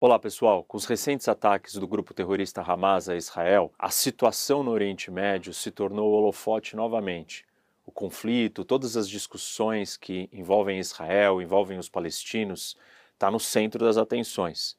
Olá 0.00 0.16
pessoal, 0.16 0.62
com 0.62 0.76
os 0.76 0.84
recentes 0.84 1.26
ataques 1.26 1.74
do 1.74 1.84
grupo 1.84 2.14
terrorista 2.14 2.62
Hamas 2.62 3.08
a 3.08 3.16
Israel, 3.16 3.72
a 3.76 3.90
situação 3.90 4.62
no 4.62 4.70
Oriente 4.70 5.10
Médio 5.10 5.52
se 5.52 5.72
tornou 5.72 6.12
holofote 6.12 6.76
novamente. 6.76 7.44
O 7.84 7.90
conflito, 7.90 8.64
todas 8.64 8.96
as 8.96 9.08
discussões 9.08 9.96
que 9.96 10.28
envolvem 10.32 10.78
Israel, 10.78 11.42
envolvem 11.42 11.80
os 11.80 11.88
palestinos, 11.88 12.76
está 13.12 13.28
no 13.28 13.40
centro 13.40 13.84
das 13.84 13.96
atenções. 13.96 14.78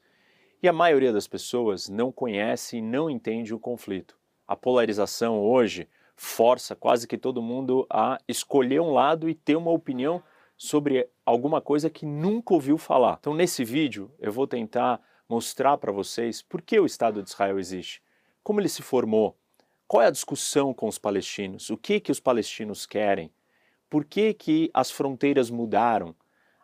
E 0.64 0.70
a 0.70 0.74
maioria 0.74 1.12
das 1.12 1.28
pessoas 1.28 1.90
não 1.90 2.14
conhece 2.14 2.78
e 2.78 2.82
não 2.82 3.10
entende 3.10 3.54
o 3.54 3.60
conflito. 3.60 4.18
A 4.48 4.56
polarização 4.56 5.38
hoje 5.42 5.90
força 6.16 6.78
quase 6.78 7.06
que 7.06 7.18
todo 7.18 7.42
mundo 7.42 7.86
a 7.90 8.18
escolher 8.26 8.80
um 8.80 8.94
lado 8.94 9.28
e 9.28 9.36
ter 9.36 9.58
uma 9.58 9.72
opinião 9.72 10.24
sobre 10.56 11.10
alguma 11.26 11.60
coisa 11.60 11.90
que 11.90 12.06
nunca 12.06 12.54
ouviu 12.54 12.78
falar. 12.78 13.18
Então 13.20 13.34
nesse 13.34 13.66
vídeo 13.66 14.10
eu 14.18 14.32
vou 14.32 14.48
tentar 14.48 15.09
mostrar 15.30 15.78
para 15.78 15.92
vocês 15.92 16.42
por 16.42 16.62
que 16.62 16.80
o 16.80 16.86
Estado 16.88 17.22
de 17.22 17.30
Israel 17.30 17.60
existe, 17.60 18.02
como 18.44 18.60
ele 18.60 18.68
se 18.68 18.82
formou, 18.82 19.38
qual 19.88 20.02
é 20.02 20.08
a 20.08 20.12
discussão 20.12 20.74
com 20.74 20.88
os 20.88 20.98
palestinos, 20.98 21.70
o 21.70 21.78
que, 21.78 22.00
que 22.00 22.12
os 22.12 22.20
palestinos 22.20 22.86
querem, 22.88 23.32
por 23.90 24.04
que, 24.04 24.34
que 24.34 24.70
as 24.74 24.90
fronteiras 24.90 25.50
mudaram. 25.50 26.16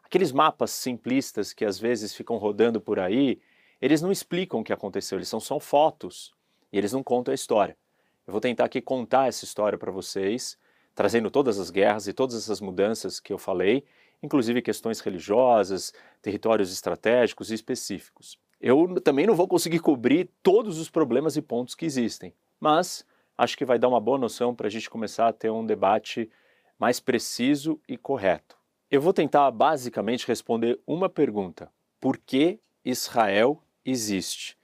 Aqueles 0.04 0.32
mapas 0.32 0.72
simplistas 0.72 1.54
que 1.54 1.66
às 1.66 1.80
vezes 1.80 2.16
ficam 2.16 2.38
rodando 2.38 2.82
por 2.82 3.00
aí, 3.00 3.40
eles 3.82 4.02
não 4.02 4.12
explicam 4.12 4.60
o 4.60 4.64
que 4.64 4.74
aconteceu, 4.74 5.18
eles 5.18 5.30
são 5.30 5.40
só 5.40 5.60
fotos 5.60 6.34
e 6.72 6.78
eles 6.78 6.92
não 6.92 7.04
contam 7.04 7.32
a 7.32 7.36
história. 7.36 7.78
Eu 8.26 8.32
vou 8.32 8.42
tentar 8.42 8.66
aqui 8.66 8.82
contar 8.82 9.28
essa 9.28 9.46
história 9.46 9.78
para 9.78 9.92
vocês, 9.92 10.58
trazendo 10.96 11.30
todas 11.30 11.60
as 11.60 11.70
guerras 11.70 12.08
e 12.08 12.14
todas 12.14 12.36
essas 12.36 12.62
mudanças 12.62 13.20
que 13.20 13.34
eu 13.34 13.38
falei, 13.38 13.84
inclusive 14.24 14.62
questões 14.62 15.00
religiosas, 15.00 15.94
territórios 16.22 16.72
estratégicos 16.72 17.52
e 17.52 17.56
específicos. 17.56 18.40
Eu 18.60 19.00
também 19.02 19.28
não 19.28 19.36
vou 19.36 19.48
conseguir 19.48 19.80
cobrir 19.80 20.30
todos 20.42 20.80
os 20.80 20.90
problemas 20.90 21.36
e 21.36 21.42
pontos 21.42 21.76
que 21.76 21.86
existem, 21.86 22.34
mas 22.60 23.06
acho 23.38 23.58
que 23.58 23.66
vai 23.66 23.78
dar 23.78 23.90
uma 23.90 24.00
boa 24.00 24.18
noção 24.18 24.56
para 24.56 24.68
a 24.68 24.70
gente 24.70 24.90
começar 24.90 25.28
a 25.28 25.34
ter 25.34 25.50
um 25.50 25.66
debate 25.66 26.30
mais 26.80 27.00
preciso 27.00 27.80
e 27.88 27.98
correto. 27.98 28.58
Eu 28.90 29.02
vou 29.02 29.14
tentar 29.14 29.50
basicamente 29.52 30.28
responder 30.28 30.80
uma 30.86 31.10
pergunta: 31.10 31.72
por 32.00 32.18
que 32.18 32.60
Israel 32.84 33.62
existe? 33.84 34.58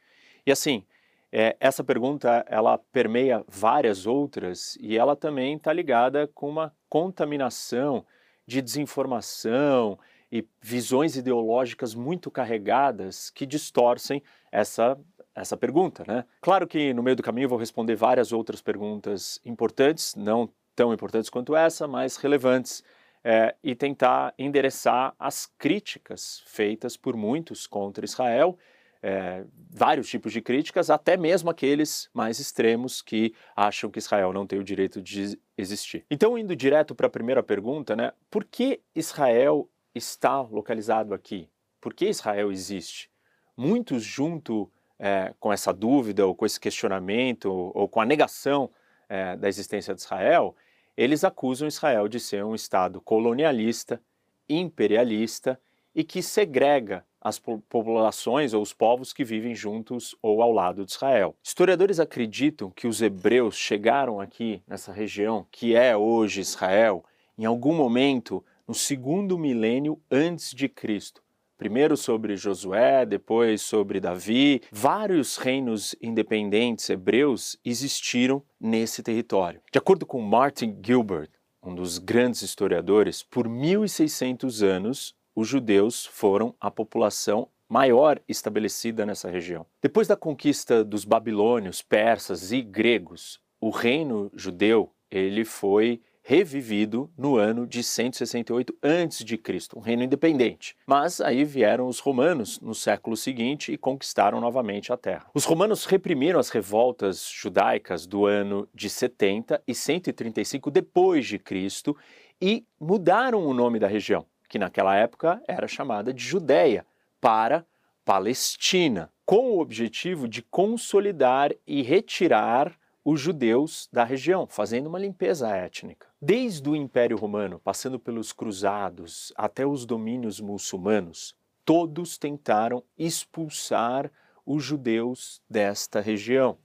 E 0.45 0.51
assim, 0.51 0.85
é, 1.31 1.55
essa 1.59 1.83
pergunta 1.83 2.45
ela 2.47 2.77
permeia 2.77 3.43
várias 3.47 4.05
outras 4.05 4.77
e 4.81 4.97
ela 4.97 5.15
também 5.15 5.55
está 5.55 5.71
ligada 5.71 6.27
com 6.27 6.49
uma 6.49 6.75
contaminação 6.89 8.05
de 8.45 8.61
desinformação 8.61 9.97
e 10.31 10.47
visões 10.61 11.15
ideológicas 11.15 11.93
muito 11.93 12.31
carregadas 12.31 13.29
que 13.29 13.45
distorcem 13.45 14.23
essa, 14.51 14.97
essa 15.35 15.57
pergunta. 15.57 16.03
Né? 16.07 16.23
Claro 16.39 16.65
que 16.65 16.93
no 16.93 17.03
meio 17.03 17.15
do 17.15 17.23
caminho 17.23 17.45
eu 17.45 17.49
vou 17.49 17.59
responder 17.59 17.95
várias 17.95 18.31
outras 18.31 18.61
perguntas 18.61 19.41
importantes, 19.43 20.15
não 20.15 20.49
tão 20.75 20.93
importantes 20.93 21.29
quanto 21.29 21.55
essa, 21.55 21.87
mas 21.87 22.15
relevantes, 22.15 22.83
é, 23.23 23.55
e 23.63 23.75
tentar 23.75 24.33
endereçar 24.37 25.13
as 25.19 25.45
críticas 25.45 26.41
feitas 26.45 26.97
por 26.97 27.15
muitos 27.15 27.67
contra 27.67 28.05
Israel, 28.05 28.57
é, 29.03 29.43
vários 29.69 30.07
tipos 30.09 30.31
de 30.31 30.41
críticas, 30.41 30.89
até 30.89 31.17
mesmo 31.17 31.49
aqueles 31.49 32.09
mais 32.13 32.39
extremos 32.39 33.01
que 33.01 33.33
acham 33.55 33.89
que 33.89 33.99
Israel 33.99 34.31
não 34.31 34.45
tem 34.45 34.59
o 34.59 34.63
direito 34.63 35.01
de 35.01 35.39
existir. 35.57 36.05
Então, 36.09 36.37
indo 36.37 36.55
direto 36.55 36.93
para 36.93 37.07
a 37.07 37.09
primeira 37.09 37.41
pergunta, 37.41 37.95
né, 37.95 38.11
por 38.29 38.43
que 38.43 38.81
Israel 38.95 39.67
está 39.93 40.41
localizado 40.41 41.13
aqui? 41.13 41.49
Por 41.79 41.93
que 41.93 42.07
Israel 42.09 42.51
existe? 42.51 43.09
Muitos, 43.57 44.03
junto 44.03 44.71
é, 44.99 45.33
com 45.39 45.51
essa 45.51 45.73
dúvida, 45.73 46.25
ou 46.25 46.35
com 46.35 46.45
esse 46.45 46.59
questionamento, 46.59 47.45
ou, 47.45 47.71
ou 47.73 47.87
com 47.87 47.99
a 47.99 48.05
negação 48.05 48.69
é, 49.09 49.35
da 49.35 49.49
existência 49.49 49.93
de 49.93 50.01
Israel, 50.01 50.55
eles 50.95 51.23
acusam 51.23 51.67
Israel 51.67 52.07
de 52.07 52.19
ser 52.19 52.45
um 52.45 52.53
Estado 52.53 53.01
colonialista, 53.01 54.01
imperialista 54.47 55.59
e 55.95 56.03
que 56.03 56.21
segrega 56.21 57.05
as 57.19 57.37
populações 57.37 58.53
ou 58.53 58.61
os 58.61 58.73
povos 58.73 59.13
que 59.13 59.23
vivem 59.23 59.53
juntos 59.53 60.15
ou 60.21 60.41
ao 60.41 60.51
lado 60.51 60.83
de 60.85 60.91
Israel. 60.91 61.35
Historiadores 61.43 61.99
acreditam 61.99 62.71
que 62.71 62.87
os 62.87 63.01
hebreus 63.01 63.55
chegaram 63.55 64.19
aqui 64.19 64.63
nessa 64.67 64.91
região, 64.91 65.45
que 65.51 65.75
é 65.75 65.95
hoje 65.95 66.41
Israel, 66.41 67.03
em 67.37 67.45
algum 67.45 67.75
momento 67.75 68.43
no 68.71 68.75
segundo 68.75 69.37
milênio 69.37 70.01
antes 70.09 70.51
de 70.51 70.69
Cristo. 70.69 71.21
Primeiro 71.57 71.97
sobre 71.97 72.37
Josué, 72.37 73.05
depois 73.05 73.61
sobre 73.61 73.99
Davi. 73.99 74.61
Vários 74.71 75.35
reinos 75.35 75.93
independentes 76.01 76.89
hebreus 76.89 77.59
existiram 77.65 78.41
nesse 78.57 79.03
território. 79.03 79.59
De 79.69 79.77
acordo 79.77 80.05
com 80.05 80.21
Martin 80.21 80.79
Gilbert, 80.81 81.27
um 81.61 81.75
dos 81.75 81.97
grandes 81.97 82.43
historiadores, 82.43 83.21
por 83.21 83.49
1600 83.49 84.63
anos 84.63 85.13
os 85.35 85.49
judeus 85.49 86.05
foram 86.05 86.55
a 86.57 86.71
população 86.71 87.49
maior 87.67 88.21
estabelecida 88.25 89.05
nessa 89.05 89.29
região. 89.29 89.65
Depois 89.81 90.07
da 90.07 90.15
conquista 90.15 90.81
dos 90.81 91.03
babilônios, 91.03 91.81
persas 91.81 92.53
e 92.53 92.61
gregos, 92.61 93.37
o 93.59 93.69
reino 93.69 94.31
judeu 94.33 94.93
ele 95.11 95.43
foi 95.43 95.99
revivido 96.31 97.11
no 97.17 97.35
ano 97.35 97.67
de 97.67 97.83
168 97.83 98.73
a.C., 98.81 99.67
um 99.75 99.81
reino 99.81 100.03
independente. 100.03 100.77
Mas 100.87 101.19
aí 101.19 101.43
vieram 101.43 101.89
os 101.89 101.99
romanos 101.99 102.57
no 102.61 102.73
século 102.73 103.17
seguinte 103.17 103.73
e 103.73 103.77
conquistaram 103.77 104.39
novamente 104.39 104.93
a 104.93 104.97
terra. 104.97 105.25
Os 105.33 105.43
romanos 105.43 105.83
reprimiram 105.83 106.39
as 106.39 106.47
revoltas 106.47 107.29
judaicas 107.29 108.07
do 108.07 108.25
ano 108.25 108.65
de 108.73 108.89
70 108.89 109.61
e 109.67 109.75
135 109.75 110.71
depois 110.71 111.27
de 111.27 111.37
Cristo 111.37 111.97
e 112.41 112.65
mudaram 112.79 113.45
o 113.45 113.53
nome 113.53 113.77
da 113.77 113.87
região, 113.87 114.25
que 114.47 114.57
naquela 114.57 114.95
época 114.95 115.43
era 115.45 115.67
chamada 115.67 116.13
de 116.13 116.23
Judéia, 116.23 116.85
para 117.19 117.65
Palestina, 118.05 119.11
com 119.25 119.51
o 119.51 119.59
objetivo 119.59 120.29
de 120.29 120.41
consolidar 120.43 121.51
e 121.67 121.81
retirar 121.81 122.79
os 123.03 123.19
judeus 123.19 123.89
da 123.91 124.03
região, 124.03 124.47
fazendo 124.47 124.87
uma 124.87 124.99
limpeza 124.99 125.49
étnica. 125.49 126.07
Desde 126.21 126.69
o 126.69 126.75
Império 126.75 127.17
Romano, 127.17 127.59
passando 127.59 127.99
pelos 127.99 128.31
cruzados 128.31 129.33
até 129.35 129.65
os 129.65 129.85
domínios 129.85 130.39
muçulmanos, 130.39 131.35
todos 131.65 132.17
tentaram 132.17 132.83
expulsar 132.97 134.11
os 134.45 134.63
judeus 134.63 135.41
desta 135.49 135.99
região. 135.99 136.57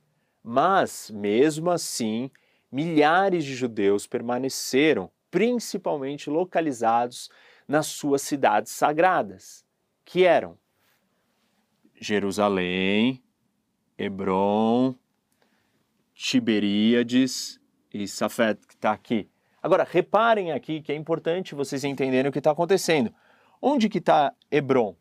Mas, 0.42 1.10
mesmo 1.10 1.70
assim, 1.70 2.30
milhares 2.70 3.44
de 3.44 3.54
judeus 3.54 4.06
permaneceram, 4.06 5.10
principalmente 5.30 6.28
localizados 6.28 7.30
nas 7.66 7.86
suas 7.86 8.22
cidades 8.22 8.72
sagradas, 8.72 9.64
que 10.04 10.24
eram 10.24 10.56
Jerusalém, 11.98 13.22
Hebron, 13.98 14.94
Tiberíades 16.16 17.60
e 17.92 18.08
Safed, 18.08 18.66
que 18.66 18.74
está 18.74 18.90
aqui. 18.90 19.28
Agora, 19.62 19.84
reparem 19.84 20.50
aqui 20.50 20.80
que 20.80 20.90
é 20.90 20.94
importante 20.94 21.54
vocês 21.54 21.84
entenderem 21.84 22.30
o 22.30 22.32
que 22.32 22.38
está 22.38 22.52
acontecendo. 22.52 23.12
Onde 23.60 23.86
que 23.88 23.98
está 23.98 24.32
Hebron? 24.50 24.96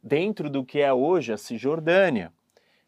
Dentro 0.00 0.48
do 0.48 0.64
que 0.64 0.78
é 0.78 0.92
hoje 0.92 1.32
a 1.32 1.36
Cisjordânia. 1.36 2.32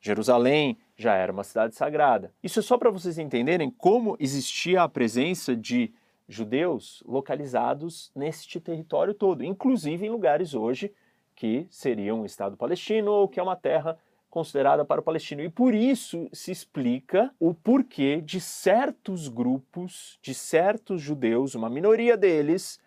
Jerusalém 0.01 0.79
já 0.97 1.15
era 1.15 1.33
uma 1.33 1.43
cidade 1.43 1.75
sagrada. 1.75 2.33
Isso 2.41 2.61
é 2.61 2.63
só 2.63 2.79
para 2.79 2.89
vocês 2.89 3.19
entenderem 3.19 3.69
como 3.69 4.17
existia 4.21 4.83
a 4.83 4.89
presença 4.89 5.57
de 5.57 5.93
judeus 6.29 7.03
localizados 7.05 8.13
neste 8.15 8.61
território 8.61 9.13
todo, 9.13 9.45
inclusive 9.45 10.07
em 10.07 10.11
lugares 10.11 10.55
hoje 10.55 10.93
que 11.35 11.67
seriam 11.69 12.21
um 12.21 12.25
Estado 12.25 12.57
palestino 12.57 13.11
ou 13.11 13.29
que 13.29 13.41
é 13.41 13.43
uma 13.43 13.57
terra 13.57 13.99
considerada 14.33 14.83
para 14.83 14.99
o 14.99 15.05
palestino. 15.05 15.43
E 15.43 15.51
por 15.51 15.75
isso 15.75 16.27
se 16.33 16.51
explica 16.51 17.31
o 17.39 17.53
porquê 17.53 18.19
de 18.23 18.41
certos 18.41 19.29
grupos, 19.29 20.19
de 20.23 20.33
certos 20.33 21.03
judeus, 21.03 21.55
uma 21.55 21.69
minoria 21.69 22.17
deles, 22.17 22.81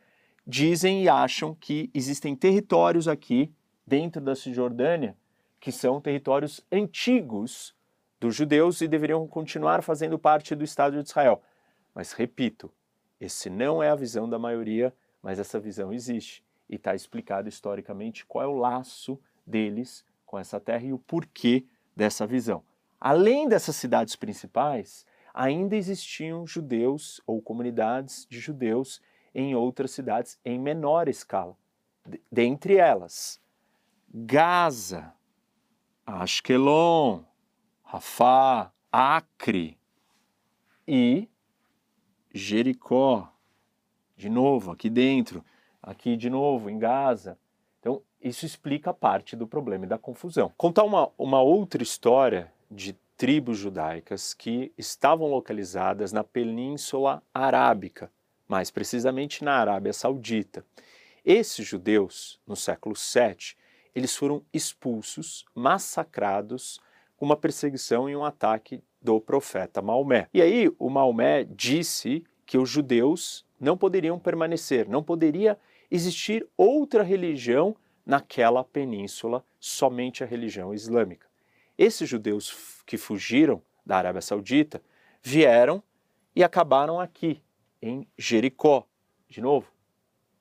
dizem 0.45 1.03
e 1.03 1.07
acham 1.07 1.53
que 1.53 1.91
existem 1.93 2.35
territórios 2.35 3.07
aqui 3.07 3.53
dentro 3.85 4.19
da 4.19 4.35
Cisjordânia 4.35 5.15
que 5.59 5.71
são 5.71 6.01
territórios 6.01 6.65
antigos 6.71 7.75
dos 8.19 8.35
judeus 8.35 8.81
e 8.81 8.87
deveriam 8.87 9.27
continuar 9.27 9.83
fazendo 9.83 10.17
parte 10.17 10.55
do 10.55 10.63
Estado 10.63 10.99
de 10.99 11.07
Israel. 11.07 11.43
Mas 11.93 12.11
repito, 12.11 12.71
esse 13.21 13.51
não 13.51 13.83
é 13.83 13.89
a 13.89 13.95
visão 13.95 14.27
da 14.27 14.39
maioria, 14.39 14.91
mas 15.21 15.37
essa 15.37 15.59
visão 15.59 15.93
existe 15.93 16.43
e 16.67 16.75
está 16.75 16.95
explicado 16.95 17.47
historicamente 17.47 18.25
qual 18.25 18.43
é 18.43 18.47
o 18.47 18.57
laço 18.57 19.19
deles 19.45 20.03
com 20.35 20.39
essa 20.39 20.59
terra 20.59 20.83
e 20.83 20.91
o 20.91 20.99
porquê 20.99 21.65
dessa 21.95 22.27
visão. 22.27 22.61
Além 22.99 23.47
dessas 23.47 23.77
cidades 23.77 24.17
principais, 24.17 25.05
ainda 25.33 25.77
existiam 25.77 26.45
judeus 26.45 27.21
ou 27.25 27.41
comunidades 27.41 28.27
de 28.29 28.37
judeus 28.37 29.01
em 29.33 29.55
outras 29.55 29.91
cidades 29.91 30.37
em 30.43 30.59
menor 30.59 31.07
escala. 31.07 31.57
Dentre 32.29 32.75
elas, 32.75 33.41
Gaza, 34.13 35.13
Ashkelon, 36.05 37.23
Rafá, 37.81 38.73
Acre 38.91 39.79
e 40.85 41.29
Jericó. 42.33 43.31
De 44.17 44.27
novo, 44.27 44.71
aqui 44.71 44.89
dentro, 44.89 45.45
aqui 45.81 46.17
de 46.17 46.29
novo, 46.29 46.69
em 46.69 46.77
Gaza. 46.77 47.39
Isso 48.25 48.43
explica 48.43 48.91
parte 48.91 49.35
do 49.35 49.45
problema 49.45 49.85
e 49.85 49.87
da 49.87 49.99
confusão. 49.99 50.51
Contar 50.57 50.83
uma, 50.83 51.11
uma 51.15 51.43
outra 51.43 51.83
história 51.83 52.51
de 52.71 52.97
tribos 53.15 53.59
judaicas 53.59 54.33
que 54.33 54.73
estavam 54.75 55.27
localizadas 55.27 56.11
na 56.11 56.23
Península 56.23 57.21
Arábica, 57.31 58.11
mais 58.47 58.71
precisamente 58.71 59.43
na 59.43 59.53
Arábia 59.53 59.93
Saudita. 59.93 60.65
Esses 61.23 61.67
judeus, 61.67 62.39
no 62.47 62.55
século 62.55 62.95
VII, 62.95 63.55
eles 63.93 64.15
foram 64.15 64.41
expulsos, 64.51 65.45
massacrados, 65.53 66.81
com 67.17 67.27
uma 67.27 67.37
perseguição 67.37 68.09
e 68.09 68.15
um 68.15 68.25
ataque 68.25 68.81
do 68.99 69.21
profeta 69.21 69.83
Maomé. 69.83 70.29
E 70.33 70.41
aí 70.41 70.73
o 70.79 70.89
Maomé 70.89 71.43
disse 71.43 72.23
que 72.43 72.57
os 72.57 72.71
judeus 72.71 73.45
não 73.59 73.77
poderiam 73.77 74.17
permanecer, 74.17 74.89
não 74.89 75.03
poderia 75.03 75.59
existir 75.91 76.43
outra 76.57 77.03
religião 77.03 77.75
naquela 78.05 78.63
península, 78.63 79.43
somente 79.59 80.23
a 80.23 80.27
religião 80.27 80.73
islâmica. 80.73 81.27
Esses 81.77 82.07
judeus 82.07 82.81
que 82.85 82.97
fugiram 82.97 83.61
da 83.85 83.97
Arábia 83.97 84.21
Saudita 84.21 84.81
vieram 85.21 85.81
e 86.35 86.43
acabaram 86.43 86.99
aqui, 86.99 87.41
em 87.81 88.07
Jericó. 88.17 88.85
De 89.27 89.41
novo, 89.41 89.71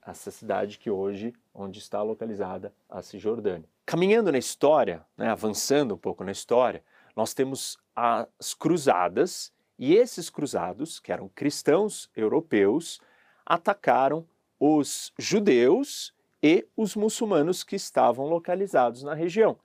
essa 0.07 0.31
cidade 0.31 0.79
que 0.79 0.91
hoje, 0.91 1.33
onde 1.55 1.79
está 1.79 2.03
localizada 2.03 2.73
a 2.89 3.03
Cisjordânia. 3.03 3.69
Caminhando 3.87 4.31
na 4.31 4.39
história, 4.39 5.05
né, 5.17 5.29
avançando 5.29 5.95
um 5.95 5.99
pouco 5.99 6.25
na 6.25 6.33
história, 6.33 6.83
nós 7.17 7.35
temos 7.35 7.79
as 7.95 8.55
cruzadas 8.55 9.53
e 9.79 9.95
esses 9.95 10.31
cruzados, 10.31 11.01
que 11.01 11.13
eram 11.13 11.29
cristãos 11.29 12.11
europeus, 12.15 13.01
atacaram 13.45 14.27
os 14.59 15.13
judeus 15.19 16.15
e 16.47 16.69
os 16.77 16.95
muçulmanos 16.95 17.65
que 17.65 17.75
estavam 17.75 18.27
localizados 18.27 19.03
na 19.03 19.15
região 19.15 19.57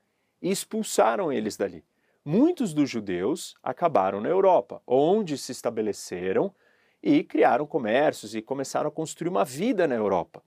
e 0.42 0.50
expulsaram 0.50 1.30
eles 1.30 1.58
dali. 1.58 1.84
Muitos 2.24 2.74
dos 2.74 2.90
judeus 2.90 3.54
acabaram 3.62 4.22
na 4.22 4.30
Europa, 4.30 4.82
onde 4.88 5.38
se 5.38 5.52
estabeleceram 5.52 6.56
e 7.04 7.22
criaram 7.22 7.68
comércios 7.68 8.34
e 8.34 8.42
começaram 8.42 8.88
a 8.88 8.92
construir 8.92 9.28
uma 9.28 9.44
vida 9.44 9.86
na 9.90 9.96
Europa. 9.96 10.42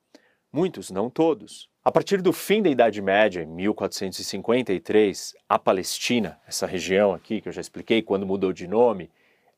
Muitos, 0.50 0.90
não 0.90 1.11
todos. 1.11 1.69
A 1.84 1.93
partir 1.93 2.23
do 2.23 2.32
fim 2.32 2.62
da 2.62 2.70
Idade 2.70 3.02
Média, 3.02 3.43
em 3.43 3.46
1453, 3.46 5.35
a 5.46 5.58
Palestina, 5.58 6.40
essa 6.49 6.67
região 6.67 7.12
aqui 7.12 7.43
que 7.43 7.49
eu 7.50 7.52
já 7.52 7.61
expliquei 7.61 8.00
quando 8.00 8.25
mudou 8.25 8.55
de 8.55 8.67
nome, 8.67 9.11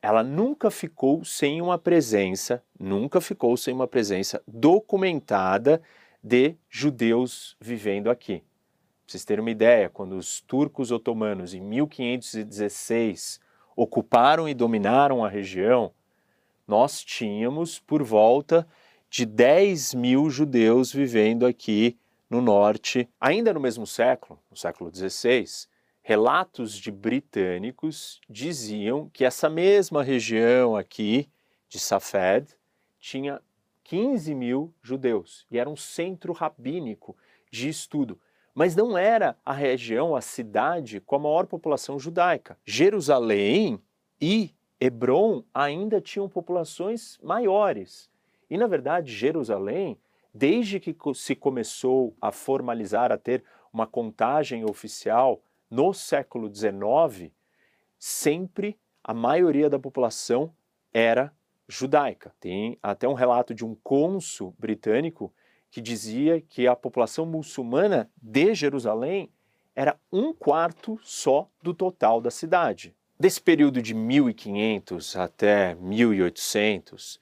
ela 0.03 0.25
nunca 0.25 0.73
ficou 0.73 1.25
sem 1.25 1.63
uma 1.63 1.79
presença, 1.79 2.61
nunca 2.77 3.21
ficou 3.21 3.57
sem 3.57 3.73
uma 3.73 3.87
presença 3.87 4.43
documentada 4.45 5.81
de 6.25 6.57
judeus 6.71 7.55
vivendo 7.61 8.11
aqui. 8.11 8.39
Para 8.39 9.13
vocês 9.13 9.27
terem 9.27 9.43
uma 9.43 9.51
ideia, 9.51 9.91
quando 9.91 10.17
os 10.17 10.41
turcos 10.41 10.91
otomanos, 10.91 11.53
em 11.53 11.61
1516, 11.61 13.39
ocuparam 13.77 14.49
e 14.49 14.55
dominaram 14.55 15.23
a 15.23 15.29
região, 15.29 15.93
nós 16.67 17.05
tínhamos 17.05 17.79
por 17.79 18.03
volta 18.03 18.67
de 19.11 19.27
10 19.27 19.93
mil 19.93 20.31
judeus 20.31 20.91
vivendo 20.91 21.45
aqui 21.45 21.99
no 22.31 22.41
norte. 22.41 23.07
Ainda 23.21 23.53
no 23.53 23.61
mesmo 23.61 23.87
século, 23.87 24.41
no 24.51 24.57
século 24.57 24.91
XVI, 24.91 25.45
relatos 26.01 26.79
de 26.79 26.91
britânicos 26.91 28.19
diziam 28.31 29.11
que 29.11 29.27
essa 29.27 29.51
mesma 29.51 30.03
região 30.03 30.75
aqui 30.75 31.29
de 31.69 31.79
Safed 31.79 32.49
tinha 32.99 33.43
15 33.85 34.35
mil 34.35 34.75
judeus 34.83 35.47
e 35.51 35.59
era 35.59 35.71
um 35.71 35.77
centro 35.77 36.33
rabínico 36.33 37.17
de 37.51 37.69
estudo 37.69 38.19
mas 38.55 38.77
não 38.77 38.97
era 38.97 39.37
a 39.45 39.53
região, 39.53 40.15
a 40.15 40.21
cidade 40.21 41.01
com 41.01 41.17
a 41.17 41.19
maior 41.19 41.47
população 41.47 41.99
judaica. 41.99 42.57
Jerusalém 42.65 43.83
e 44.21 44.55
Hebron 44.81 45.43
ainda 45.53 46.01
tinham 46.01 46.29
populações 46.29 47.19
maiores. 47.21 48.09
E, 48.49 48.57
na 48.57 48.69
verdade, 48.69 49.13
Jerusalém, 49.13 49.99
desde 50.33 50.79
que 50.79 50.95
se 51.15 51.35
começou 51.35 52.15
a 52.21 52.31
formalizar, 52.31 53.11
a 53.11 53.19
ter 53.19 53.43
uma 53.73 53.87
contagem 53.87 54.65
oficial 54.65 55.43
no 55.69 55.93
século 55.93 56.53
XIX, 56.55 57.33
sempre 57.99 58.79
a 59.03 59.13
maioria 59.13 59.69
da 59.69 59.81
população 59.81 60.55
era 60.93 61.33
judaica. 61.69 62.33
Tem 62.41 62.79
até 62.83 63.09
um 63.09 63.15
relato 63.15 63.55
de 63.55 63.65
um 63.65 63.75
cônsul 63.75 64.55
britânico 64.59 65.33
que 65.71 65.81
dizia 65.81 66.41
que 66.41 66.67
a 66.67 66.77
população 66.77 67.27
muçulmana 67.27 68.11
de 68.21 68.55
Jerusalém 68.55 69.31
era 69.75 69.99
um 70.13 70.33
quarto 70.33 70.99
só 71.03 71.49
do 71.63 71.75
total 71.75 72.21
da 72.21 72.31
cidade. 72.31 72.95
Desse 73.19 73.41
período 73.41 73.83
de 73.83 73.95
1500 73.95 75.17
até 75.17 75.75
1800, 75.75 77.19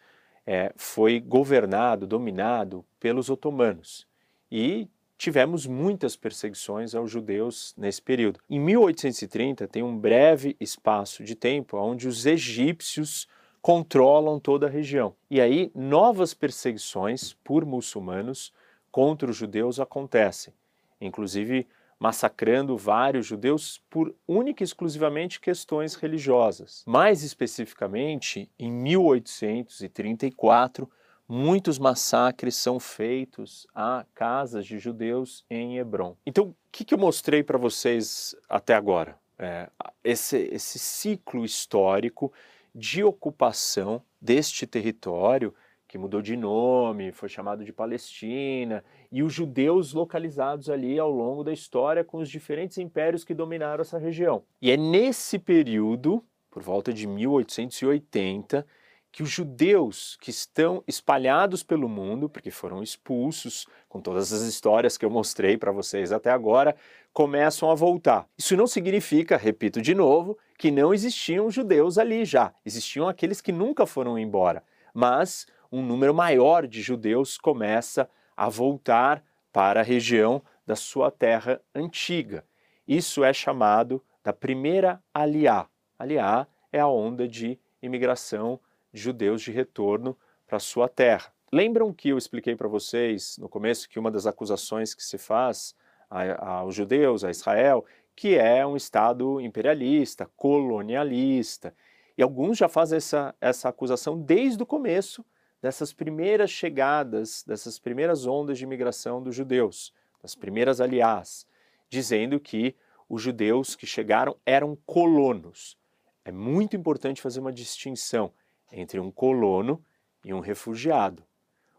é, 0.47 0.73
foi 0.77 1.21
governado, 1.21 2.07
dominado 2.07 2.85
pelos 2.99 3.31
otomanos. 3.31 4.07
E 4.51 4.89
tivemos 5.17 5.67
muitas 5.67 6.17
perseguições 6.17 6.95
aos 6.95 7.11
judeus 7.11 7.75
nesse 7.77 8.03
período. 8.03 8.41
Em 8.51 8.59
1830, 8.59 9.69
tem 9.69 9.83
um 9.83 9.97
breve 9.97 10.57
espaço 10.59 11.23
de 11.23 11.35
tempo 11.35 11.77
onde 11.77 12.09
os 12.09 12.27
egípcios 12.27 13.29
controlam 13.63 14.39
toda 14.41 14.67
a 14.67 14.71
região. 14.71 15.15
E 15.31 15.41
aí 15.41 15.71
novas 15.75 16.35
perseguições 16.35 17.33
por 17.45 17.65
muçulmanos 17.65 18.53
contra 18.91 19.31
os 19.31 19.37
judeus 19.37 19.81
acontecem, 19.81 20.53
inclusive 21.01 21.67
massacrando 21.99 22.77
vários 22.77 23.25
judeus 23.25 23.83
por 23.89 24.15
única 24.27 24.63
e 24.63 24.67
exclusivamente 24.67 25.41
questões 25.41 25.95
religiosas. 25.95 26.83
Mais 26.85 27.23
especificamente, 27.23 28.51
em 28.59 28.71
1834, 28.73 30.91
muitos 31.29 31.79
massacres 31.79 32.57
são 32.57 32.81
feitos 32.81 33.69
a 33.73 34.05
casas 34.17 34.67
de 34.67 34.81
judeus 34.81 35.45
em 35.49 35.79
Hebron. 35.79 36.17
Então, 36.27 36.47
o 36.47 36.57
que, 36.73 36.93
eu 36.93 36.99
mostrei 36.99 37.45
para 37.45 37.57
vocês 37.57 38.35
até 38.49 38.75
agora? 38.75 39.17
É, 39.39 39.71
esse, 40.03 40.39
esse 40.53 40.81
ciclo 40.81 41.45
histórico 41.45 42.33
de 42.75 43.05
ocupação 43.05 44.03
deste 44.21 44.67
território, 44.67 45.55
que 45.87 45.99
mudou 45.99 46.23
de 46.23 46.37
nome, 46.37 47.13
foi 47.13 47.29
chamado 47.29 47.65
de 47.65 47.73
Palestina, 47.73 48.83
e 49.11 49.23
os 49.23 49.33
judeus 49.33 49.93
localizados 49.93 50.71
ali 50.71 50.99
ao 50.99 51.11
longo 51.11 51.45
da 51.45 51.53
história 51.53 52.03
com 52.03 52.19
os 52.19 52.31
diferentes 52.31 52.79
impérios 52.79 53.25
que 53.25 53.35
dominaram 53.35 53.83
essa 53.83 53.99
região. 53.99 54.43
E 54.61 54.71
é 54.71 54.77
nesse 54.77 55.39
período, 55.39 56.25
por 56.51 56.63
volta 56.63 56.93
de 56.93 57.07
1880, 57.07 58.67
que 59.13 59.23
os 59.23 59.29
judeus 59.29 60.17
que 60.23 60.31
estão 60.31 60.83
espalhados 60.89 61.63
pelo 61.63 61.87
mundo, 61.87 62.31
porque 62.31 62.51
foram 62.51 62.83
expulsos, 62.83 63.67
com 63.87 64.01
todas 64.01 64.33
as 64.33 64.41
histórias 64.41 64.97
que 64.97 65.05
eu 65.05 65.11
mostrei 65.11 65.59
para 65.59 65.71
vocês 65.71 66.11
até 66.11 66.31
agora, 66.31 66.75
começam 67.13 67.71
a 67.71 67.75
voltar. 67.75 68.27
Isso 68.39 68.57
não 68.57 68.67
significa, 68.67 69.37
repito 69.37 69.83
de 69.83 69.95
novo, 69.95 70.39
que 70.59 70.71
não 70.71 70.95
existiam 70.95 71.51
judeus 71.51 71.99
ali 71.99 72.25
já. 72.25 72.55
Existiam 72.65 73.07
aqueles 73.07 73.43
que 73.43 73.53
nunca 73.53 73.85
foram 73.85 74.19
embora, 74.19 74.65
mas 74.95 75.47
um 75.71 75.83
número 75.83 76.15
maior 76.15 76.67
de 76.67 76.81
judeus 76.81 77.37
começa 77.37 78.09
a 78.35 78.49
voltar 78.49 79.23
para 79.53 79.81
a 79.81 79.85
região 79.85 80.43
da 80.67 80.75
sua 80.75 81.11
terra 81.11 81.61
antiga. 81.75 82.47
Isso 82.89 83.23
é 83.23 83.33
chamado 83.33 84.03
da 84.25 84.33
primeira 84.33 85.03
aliá. 85.13 85.67
Aliá 85.99 86.47
é 86.73 86.81
a 86.81 86.89
onda 86.89 87.29
de 87.29 87.59
imigração 87.83 88.59
judeus 88.93 89.43
de 89.43 89.51
retorno 89.51 90.17
para 90.47 90.59
sua 90.59 90.89
terra. 90.89 91.33
Lembram 91.53 91.93
que 91.93 92.11
eu 92.11 92.19
expliquei 92.19 92.57
para 92.57 92.69
vocês 92.69 93.37
no 93.39 93.49
começo 93.49 93.89
que 93.89 93.99
uma 93.99 94.11
das 94.11 94.27
acusações 94.27 94.95
que 94.95 95.03
se 95.03 95.19
faz 95.19 95.75
aos 96.09 96.75
judeus, 96.75 97.25
a 97.25 97.31
Israel, 97.31 97.85
que 98.15 98.37
é 98.37 98.67
um 98.67 98.77
Estado 98.77 99.41
imperialista, 99.41 100.31
colonialista. 100.37 101.75
E 102.17 102.23
alguns 102.23 102.59
já 102.59 102.69
fazem 102.69 102.99
essa, 102.99 103.35
essa 103.41 103.69
acusação 103.69 104.19
desde 104.19 104.63
o 104.63 104.67
começo 104.67 105.25
dessas 105.61 105.93
primeiras 105.93 106.51
chegadas, 106.51 107.45
dessas 107.47 107.79
primeiras 107.79 108.27
ondas 108.27 108.59
de 108.59 108.65
imigração 108.65 109.23
dos 109.23 109.35
judeus, 109.35 109.95
das 110.21 110.35
primeiras 110.35 110.81
aliás, 110.81 111.47
dizendo 111.89 112.41
que 112.41 112.75
os 113.09 113.23
judeus 113.23 113.77
que 113.77 113.87
chegaram 113.87 114.37
eram 114.45 114.77
colonos. 114.85 115.79
É 116.25 116.33
muito 116.33 116.77
importante 116.77 117.23
fazer 117.23 117.41
uma 117.41 117.53
distinção 117.53 118.33
entre 118.73 118.99
um 118.99 119.11
colono 119.11 119.85
e 120.25 120.33
um 120.33 120.41
refugiado. 120.41 121.23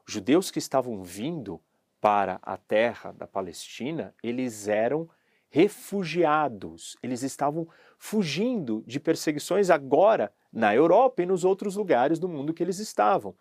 Os 0.07 0.13
judeus 0.13 0.51
que 0.51 0.59
estavam 0.59 1.01
vindo 1.01 1.59
para 2.00 2.39
a 2.41 2.57
terra 2.57 3.12
da 3.12 3.25
Palestina, 3.25 4.13
eles 4.21 4.67
eram 4.67 5.09
refugiados. 5.50 6.97
Eles 7.01 7.23
estavam 7.23 7.67
fugindo 7.97 8.83
de 8.85 9.00
perseguições 9.00 9.69
agora 9.69 10.33
na 10.51 10.75
Europa 10.75 11.23
e 11.23 11.25
nos 11.25 11.43
outros 11.43 11.75
lugares 11.75 12.19
do 12.19 12.27
mundo 12.27 12.53
que 12.53 12.62
eles 12.62 12.79
estavam. 12.79 13.35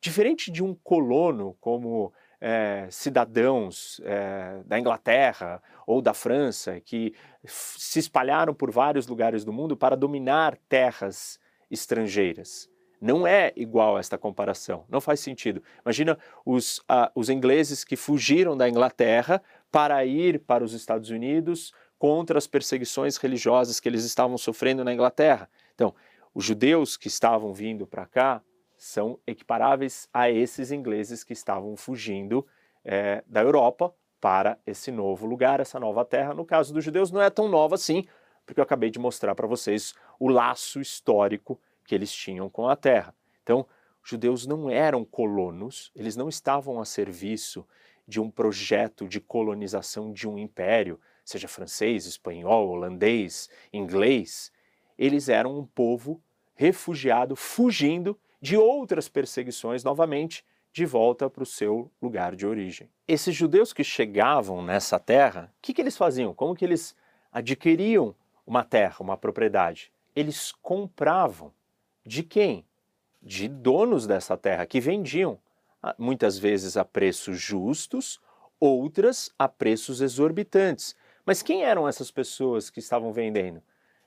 Diferente 0.00 0.50
de 0.50 0.62
um 0.62 0.74
colono 0.74 1.56
como 1.60 2.12
é, 2.40 2.86
cidadãos 2.90 4.00
é, 4.04 4.62
da 4.66 4.78
Inglaterra 4.78 5.62
ou 5.86 6.02
da 6.02 6.12
França 6.12 6.78
que 6.80 7.14
se 7.44 7.98
espalharam 7.98 8.54
por 8.54 8.70
vários 8.70 9.06
lugares 9.06 9.44
do 9.44 9.52
mundo 9.52 9.76
para 9.76 9.96
dominar 9.96 10.58
terras 10.68 11.40
estrangeiras. 11.70 12.68
Não 13.04 13.26
é 13.26 13.52
igual 13.54 13.98
esta 13.98 14.16
comparação, 14.16 14.86
não 14.88 14.98
faz 14.98 15.20
sentido. 15.20 15.62
Imagina 15.84 16.18
os, 16.42 16.82
os 17.14 17.28
ingleses 17.28 17.84
que 17.84 17.96
fugiram 17.96 18.56
da 18.56 18.66
Inglaterra 18.66 19.42
para 19.70 20.02
ir 20.06 20.38
para 20.40 20.64
os 20.64 20.72
Estados 20.72 21.10
Unidos 21.10 21.70
contra 21.98 22.38
as 22.38 22.46
perseguições 22.46 23.18
religiosas 23.18 23.78
que 23.78 23.90
eles 23.90 24.04
estavam 24.06 24.38
sofrendo 24.38 24.82
na 24.82 24.90
Inglaterra. 24.90 25.50
Então, 25.74 25.94
os 26.34 26.46
judeus 26.46 26.96
que 26.96 27.08
estavam 27.08 27.52
vindo 27.52 27.86
para 27.86 28.06
cá 28.06 28.40
são 28.78 29.18
equiparáveis 29.26 30.08
a 30.10 30.30
esses 30.30 30.72
ingleses 30.72 31.22
que 31.22 31.34
estavam 31.34 31.76
fugindo 31.76 32.46
é, 32.82 33.22
da 33.26 33.42
Europa 33.42 33.94
para 34.18 34.58
esse 34.66 34.90
novo 34.90 35.26
lugar, 35.26 35.60
essa 35.60 35.78
nova 35.78 36.06
terra. 36.06 36.32
No 36.32 36.46
caso 36.46 36.72
dos 36.72 36.82
judeus, 36.82 37.10
não 37.10 37.20
é 37.20 37.28
tão 37.28 37.48
nova 37.48 37.74
assim, 37.74 38.06
porque 38.46 38.60
eu 38.60 38.64
acabei 38.64 38.88
de 38.88 38.98
mostrar 38.98 39.34
para 39.34 39.46
vocês 39.46 39.92
o 40.18 40.26
laço 40.30 40.80
histórico 40.80 41.60
que 41.84 41.94
eles 41.94 42.12
tinham 42.12 42.48
com 42.48 42.68
a 42.68 42.76
terra. 42.76 43.14
Então, 43.42 43.66
os 44.02 44.10
judeus 44.10 44.46
não 44.46 44.68
eram 44.68 45.04
colonos, 45.04 45.90
eles 45.94 46.16
não 46.16 46.28
estavam 46.28 46.80
a 46.80 46.84
serviço 46.84 47.66
de 48.06 48.20
um 48.20 48.30
projeto 48.30 49.08
de 49.08 49.20
colonização 49.20 50.12
de 50.12 50.28
um 50.28 50.38
império, 50.38 51.00
seja 51.24 51.48
francês, 51.48 52.04
espanhol, 52.04 52.68
holandês, 52.68 53.48
inglês. 53.72 54.52
Eles 54.98 55.28
eram 55.28 55.58
um 55.58 55.64
povo 55.64 56.22
refugiado, 56.54 57.34
fugindo 57.34 58.18
de 58.40 58.56
outras 58.56 59.08
perseguições 59.08 59.82
novamente, 59.82 60.44
de 60.70 60.84
volta 60.84 61.30
para 61.30 61.42
o 61.42 61.46
seu 61.46 61.90
lugar 62.02 62.34
de 62.34 62.46
origem. 62.46 62.90
Esses 63.06 63.34
judeus 63.34 63.72
que 63.72 63.84
chegavam 63.84 64.62
nessa 64.62 64.98
terra, 64.98 65.52
o 65.56 65.62
que, 65.62 65.72
que 65.72 65.80
eles 65.80 65.96
faziam? 65.96 66.34
Como 66.34 66.54
que 66.54 66.64
eles 66.64 66.96
adquiriam 67.32 68.14
uma 68.46 68.64
terra, 68.64 68.96
uma 68.98 69.16
propriedade? 69.16 69.92
Eles 70.14 70.52
compravam 70.52 71.52
de 72.06 72.22
quem? 72.22 72.66
De 73.22 73.48
donos 73.48 74.06
dessa 74.06 74.36
terra 74.36 74.66
que 74.66 74.80
vendiam, 74.80 75.38
ah, 75.82 75.94
muitas 75.98 76.38
vezes 76.38 76.76
a 76.76 76.84
preços 76.84 77.40
justos, 77.40 78.20
outras 78.60 79.30
a 79.38 79.48
preços 79.48 80.00
exorbitantes. 80.00 80.94
Mas 81.24 81.42
quem 81.42 81.64
eram 81.64 81.88
essas 81.88 82.10
pessoas 82.10 82.68
que 82.68 82.80
estavam 82.80 83.12
vendendo? 83.12 83.62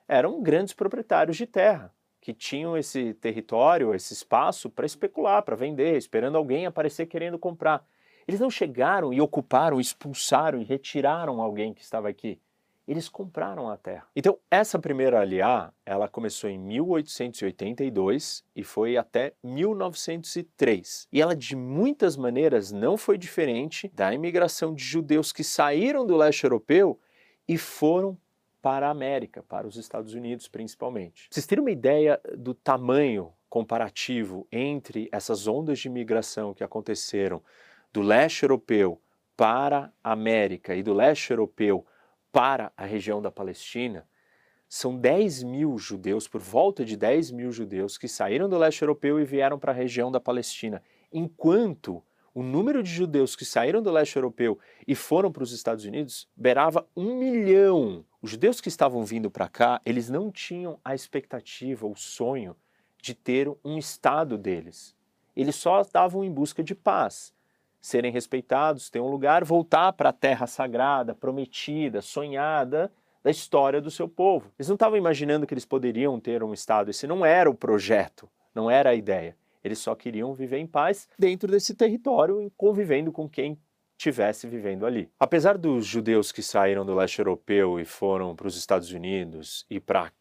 Eram 0.07 0.41
grandes 0.41 0.73
proprietários 0.73 1.35
de 1.35 1.47
terra, 1.47 1.91
que 2.21 2.33
tinham 2.33 2.77
esse 2.77 3.13
território, 3.15 3.93
esse 3.93 4.13
espaço 4.13 4.69
para 4.69 4.85
especular, 4.85 5.41
para 5.41 5.55
vender, 5.55 5.97
esperando 5.97 6.37
alguém 6.37 6.65
aparecer 6.65 7.07
querendo 7.07 7.39
comprar. 7.39 7.85
Eles 8.27 8.39
não 8.39 8.49
chegaram 8.49 9.13
e 9.13 9.19
ocuparam, 9.19 9.79
expulsaram 9.79 10.61
e 10.61 10.63
retiraram 10.63 11.41
alguém 11.41 11.73
que 11.73 11.81
estava 11.81 12.09
aqui 12.09 12.39
eles 12.87 13.09
compraram 13.09 13.69
a 13.69 13.75
terra. 13.75 14.07
Então, 14.15 14.39
essa 14.49 14.79
primeira 14.79 15.19
aliá, 15.19 15.73
ela 15.85 16.07
começou 16.07 16.49
em 16.49 16.57
1882 16.57 18.45
e 18.55 18.63
foi 18.63 18.95
até 18.95 19.33
1903. 19.43 21.07
E 21.11 21.21
ela, 21.21 21.35
de 21.35 21.55
muitas 21.55 22.15
maneiras, 22.15 22.71
não 22.71 22.95
foi 22.95 23.17
diferente 23.17 23.91
da 23.93 24.13
imigração 24.13 24.73
de 24.73 24.83
judeus 24.83 25.33
que 25.33 25.43
saíram 25.43 26.05
do 26.05 26.15
leste 26.15 26.45
europeu 26.45 26.97
e 27.47 27.57
foram 27.57 28.17
para 28.61 28.87
a 28.87 28.91
América, 28.91 29.43
para 29.43 29.67
os 29.67 29.75
Estados 29.75 30.13
Unidos 30.13 30.47
principalmente. 30.47 31.27
vocês 31.29 31.45
terem 31.45 31.63
uma 31.63 31.71
ideia 31.71 32.19
do 32.37 32.53
tamanho 32.53 33.31
comparativo 33.49 34.47
entre 34.51 35.07
essas 35.11 35.47
ondas 35.47 35.79
de 35.79 35.87
imigração 35.87 36.53
que 36.53 36.63
aconteceram 36.63 37.41
do 37.93 38.01
leste 38.01 38.43
europeu 38.43 39.01
para 39.37 39.93
a 40.03 40.11
América 40.11 40.75
e 40.75 40.83
do 40.83 40.93
leste 40.93 41.31
europeu 41.31 41.85
para 42.31 42.71
a 42.75 42.85
região 42.85 43.21
da 43.21 43.31
Palestina, 43.31 44.07
são 44.69 44.97
10 44.97 45.43
mil 45.43 45.77
judeus, 45.77 46.27
por 46.27 46.41
volta 46.41 46.83
de 46.83 46.97
10 46.97 47.31
mil 47.31 47.51
judeus, 47.51 47.97
que 47.97 48.07
saíram 48.07 48.49
do 48.49 48.57
leste 48.57 48.81
europeu 48.81 49.19
e 49.19 49.23
vieram 49.23 49.57
para 49.57 49.71
a 49.71 49.75
região 49.75 50.11
da 50.11 50.19
Palestina, 50.19 50.83
enquanto 51.11 52.03
o 52.33 52.43
número 52.43 52.83
de 52.83 52.91
judeus 52.91 53.35
que 53.35 53.43
saíram 53.43 53.81
do 53.81 53.89
leste 53.89 54.15
europeu 54.15 54.59
e 54.87 54.93
foram 54.93 55.31
para 55.31 55.41
os 55.41 55.51
Estados 55.51 55.85
Unidos 55.85 56.29
beirava 56.35 56.87
um 56.95 57.15
milhão. 57.15 58.05
Os 58.21 58.29
judeus 58.29 58.61
que 58.61 58.67
estavam 58.67 59.03
vindo 59.03 59.31
para 59.31 59.47
cá, 59.47 59.81
eles 59.83 60.09
não 60.09 60.31
tinham 60.31 60.79
a 60.85 60.93
expectativa, 60.93 61.87
o 61.87 61.95
sonho 61.95 62.55
de 63.01 63.15
ter 63.15 63.49
um 63.65 63.77
Estado 63.77 64.37
deles. 64.37 64.95
Eles 65.35 65.55
só 65.55 65.81
estavam 65.81 66.23
em 66.23 66.31
busca 66.31 66.63
de 66.63 66.75
paz 66.75 67.33
serem 67.87 68.11
respeitados, 68.11 68.89
ter 68.89 68.99
um 68.99 69.09
lugar, 69.09 69.45
voltar 69.45 69.93
para 69.93 70.09
a 70.09 70.13
terra 70.13 70.45
sagrada, 70.45 71.15
prometida, 71.15 72.01
sonhada 72.01 72.91
da 73.23 73.31
história 73.31 73.81
do 73.81 73.89
seu 73.89 74.07
povo. 74.07 74.51
Eles 74.59 74.67
não 74.67 74.75
estavam 74.75 74.97
imaginando 74.97 75.47
que 75.47 75.53
eles 75.53 75.65
poderiam 75.65 76.19
ter 76.19 76.43
um 76.43 76.53
Estado, 76.53 76.89
esse 76.89 77.07
não 77.07 77.25
era 77.25 77.49
o 77.49 77.55
projeto, 77.55 78.29
não 78.53 78.69
era 78.69 78.89
a 78.89 78.95
ideia. 78.95 79.35
Eles 79.63 79.79
só 79.79 79.95
queriam 79.95 80.33
viver 80.33 80.57
em 80.57 80.67
paz 80.67 81.07
dentro 81.17 81.49
desse 81.49 81.73
território, 81.75 82.51
convivendo 82.57 83.11
com 83.11 83.27
quem 83.27 83.57
tivesse 83.97 84.47
vivendo 84.47 84.85
ali. 84.85 85.09
Apesar 85.19 85.57
dos 85.57 85.85
judeus 85.85 86.31
que 86.31 86.43
saíram 86.43 86.85
do 86.85 86.93
leste 86.93 87.19
europeu 87.19 87.79
e 87.79 87.85
foram 87.85 88.35
para 88.35 88.47
os 88.47 88.55
Estados 88.55 88.91
Unidos 88.91 89.65
e 89.69 89.79
para 89.79 90.11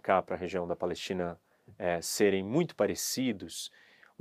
cá, 0.00 0.20
para 0.20 0.34
a 0.34 0.38
região 0.38 0.66
da 0.66 0.76
Palestina, 0.76 1.38
é, 1.78 2.00
serem 2.02 2.42
muito 2.42 2.76
parecidos, 2.76 3.70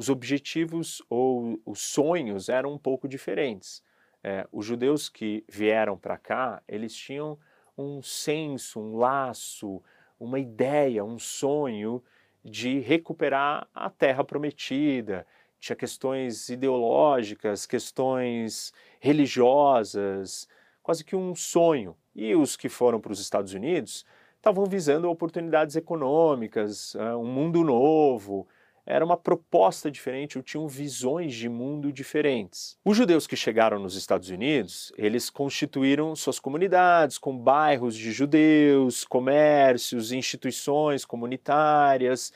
os 0.02 0.10
objetivos 0.10 1.00
ou 1.08 1.62
os 1.64 1.80
sonhos 1.80 2.50
eram 2.50 2.74
um 2.74 2.78
pouco 2.78 3.08
diferentes. 3.08 3.84
É, 4.24 4.48
os 4.52 4.66
judeus 4.66 5.08
que 5.08 5.46
vieram 5.48 5.96
para 5.96 6.18
cá, 6.18 6.60
eles 6.68 6.92
tinham 6.96 7.38
um 7.78 8.02
senso, 8.02 8.80
um 8.80 8.98
laço, 8.98 9.80
uma 10.20 10.40
ideia, 10.40 11.06
um 11.06 11.20
sonho 11.20 12.04
de 12.44 12.80
recuperar 12.80 13.68
a 13.76 13.92
terra 13.92 14.24
prometida. 14.24 15.24
Tinha 15.60 15.76
questões 15.76 16.50
ideológicas, 16.50 17.68
questões 17.68 18.74
religiosas, 19.00 20.48
quase 20.82 21.06
que 21.06 21.16
um 21.16 21.36
sonho. 21.36 21.96
E 22.16 22.34
os 22.34 22.58
que 22.58 22.70
foram 22.70 23.00
para 23.00 23.12
os 23.12 23.20
Estados 23.20 23.54
Unidos 23.54 24.04
estavam 24.36 24.66
visando 24.66 25.08
oportunidades 25.12 25.76
econômicas, 25.76 26.96
um 26.96 27.28
mundo 27.28 27.64
novo, 27.64 28.48
era 28.92 29.06
uma 29.06 29.16
proposta 29.16 29.90
diferente, 29.90 30.38
ou 30.38 30.44
tinham 30.44 30.68
visões 30.68 31.34
de 31.34 31.48
mundo 31.48 31.94
diferentes. 31.94 32.78
Os 32.84 32.98
judeus 32.98 33.26
que 33.26 33.38
chegaram 33.38 33.80
nos 33.80 33.96
Estados 33.96 34.30
Unidos, 34.30 34.92
eles 34.98 35.30
constituíram 35.30 36.14
suas 36.14 36.40
comunidades 36.40 37.18
com 37.18 37.38
bairros 37.38 37.96
de 37.96 38.12
judeus, 38.12 39.06
comércios, 39.06 40.12
instituições 40.12 41.06
comunitárias, 41.06 42.34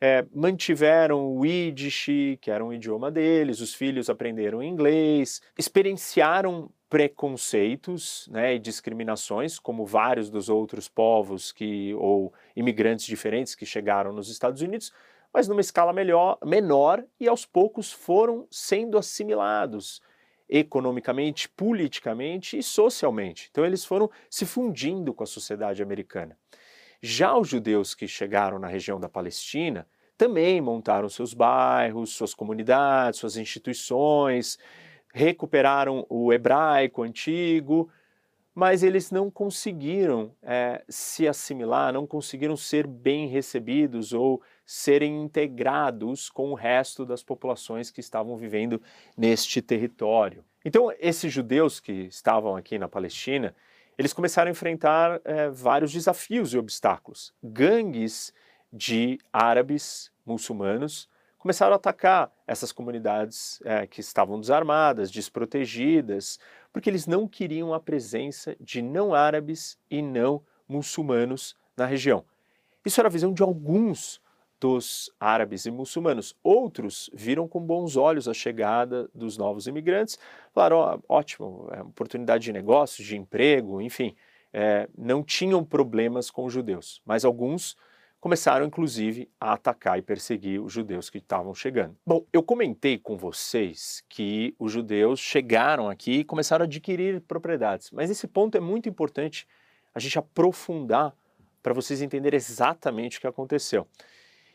é, 0.00 0.24
mantiveram 0.34 1.36
o 1.36 1.44
Yiddish, 1.44 2.38
que 2.40 2.50
era 2.50 2.64
um 2.64 2.72
idioma 2.72 3.10
deles, 3.10 3.60
os 3.60 3.74
filhos 3.74 4.08
aprenderam 4.08 4.62
inglês, 4.62 5.42
experienciaram 5.58 6.70
preconceitos 6.88 8.26
né, 8.32 8.54
e 8.54 8.58
discriminações, 8.58 9.58
como 9.58 9.84
vários 9.84 10.30
dos 10.30 10.48
outros 10.48 10.88
povos 10.88 11.52
que 11.52 11.92
ou 11.94 12.32
imigrantes 12.56 13.04
diferentes 13.04 13.54
que 13.54 13.66
chegaram 13.66 14.10
nos 14.10 14.30
Estados 14.30 14.62
Unidos, 14.62 14.90
mas 15.32 15.48
numa 15.48 15.60
escala 15.60 15.92
melhor, 15.92 16.38
menor 16.44 17.04
e 17.20 17.28
aos 17.28 17.44
poucos 17.44 17.92
foram 17.92 18.46
sendo 18.50 18.96
assimilados 18.96 20.00
economicamente, 20.48 21.48
politicamente 21.48 22.56
e 22.56 22.62
socialmente. 22.62 23.48
Então 23.50 23.64
eles 23.64 23.84
foram 23.84 24.10
se 24.30 24.46
fundindo 24.46 25.12
com 25.12 25.22
a 25.22 25.26
sociedade 25.26 25.82
americana. 25.82 26.36
Já 27.02 27.36
os 27.36 27.48
judeus 27.48 27.94
que 27.94 28.08
chegaram 28.08 28.58
na 28.58 28.66
região 28.66 28.98
da 28.98 29.08
Palestina 29.08 29.86
também 30.16 30.60
montaram 30.60 31.08
seus 31.08 31.32
bairros, 31.32 32.10
suas 32.10 32.34
comunidades, 32.34 33.20
suas 33.20 33.36
instituições, 33.36 34.58
recuperaram 35.14 36.04
o 36.08 36.32
hebraico 36.32 37.02
antigo, 37.02 37.88
mas 38.52 38.82
eles 38.82 39.12
não 39.12 39.30
conseguiram 39.30 40.34
é, 40.42 40.82
se 40.88 41.28
assimilar, 41.28 41.92
não 41.92 42.04
conseguiram 42.04 42.56
ser 42.56 42.86
bem 42.86 43.28
recebidos 43.28 44.12
ou 44.12 44.42
serem 44.70 45.22
integrados 45.22 46.28
com 46.28 46.50
o 46.50 46.54
resto 46.54 47.06
das 47.06 47.22
populações 47.22 47.90
que 47.90 48.00
estavam 48.00 48.36
vivendo 48.36 48.82
neste 49.16 49.62
território. 49.62 50.44
Então, 50.62 50.92
esses 51.00 51.32
judeus 51.32 51.80
que 51.80 51.90
estavam 51.90 52.54
aqui 52.54 52.78
na 52.78 52.86
Palestina, 52.86 53.56
eles 53.96 54.12
começaram 54.12 54.50
a 54.50 54.52
enfrentar 54.52 55.22
é, 55.24 55.48
vários 55.48 55.90
desafios 55.90 56.52
e 56.52 56.58
obstáculos. 56.58 57.32
Gangues 57.42 58.30
de 58.70 59.18
árabes 59.32 60.12
muçulmanos 60.26 61.08
começaram 61.38 61.72
a 61.72 61.76
atacar 61.76 62.30
essas 62.46 62.70
comunidades 62.70 63.62
é, 63.64 63.86
que 63.86 64.00
estavam 64.00 64.38
desarmadas, 64.38 65.10
desprotegidas, 65.10 66.38
porque 66.70 66.90
eles 66.90 67.06
não 67.06 67.26
queriam 67.26 67.72
a 67.72 67.80
presença 67.80 68.54
de 68.60 68.82
não 68.82 69.14
árabes 69.14 69.78
e 69.90 70.02
não 70.02 70.42
muçulmanos 70.68 71.56
na 71.74 71.86
região. 71.86 72.22
Isso 72.84 73.00
era 73.00 73.08
a 73.08 73.12
visão 73.12 73.32
de 73.32 73.42
alguns 73.42 74.20
dos 74.60 75.10
árabes 75.18 75.66
e 75.66 75.70
muçulmanos. 75.70 76.34
Outros 76.42 77.10
viram 77.12 77.46
com 77.46 77.60
bons 77.60 77.96
olhos 77.96 78.28
a 78.28 78.34
chegada 78.34 79.08
dos 79.14 79.36
novos 79.36 79.66
imigrantes, 79.66 80.18
falaram: 80.52 81.00
oh, 81.08 81.14
ótimo, 81.14 81.68
é 81.72 81.82
oportunidade 81.82 82.44
de 82.44 82.52
negócio, 82.52 83.04
de 83.04 83.16
emprego, 83.16 83.80
enfim, 83.80 84.14
é, 84.52 84.88
não 84.96 85.22
tinham 85.22 85.64
problemas 85.64 86.30
com 86.30 86.44
os 86.44 86.52
judeus. 86.52 87.00
Mas 87.04 87.24
alguns 87.24 87.76
começaram, 88.20 88.66
inclusive, 88.66 89.30
a 89.40 89.52
atacar 89.52 89.98
e 89.98 90.02
perseguir 90.02 90.60
os 90.60 90.72
judeus 90.72 91.08
que 91.08 91.18
estavam 91.18 91.54
chegando. 91.54 91.96
Bom, 92.04 92.24
eu 92.32 92.42
comentei 92.42 92.98
com 92.98 93.16
vocês 93.16 94.02
que 94.08 94.54
os 94.58 94.72
judeus 94.72 95.20
chegaram 95.20 95.88
aqui 95.88 96.18
e 96.18 96.24
começaram 96.24 96.64
a 96.64 96.66
adquirir 96.66 97.20
propriedades, 97.20 97.90
mas 97.92 98.10
esse 98.10 98.26
ponto 98.26 98.56
é 98.56 98.60
muito 98.60 98.88
importante 98.88 99.46
a 99.94 100.00
gente 100.00 100.18
aprofundar 100.18 101.14
para 101.62 101.72
vocês 101.72 102.02
entenderem 102.02 102.36
exatamente 102.36 103.18
o 103.18 103.20
que 103.20 103.26
aconteceu. 103.26 103.86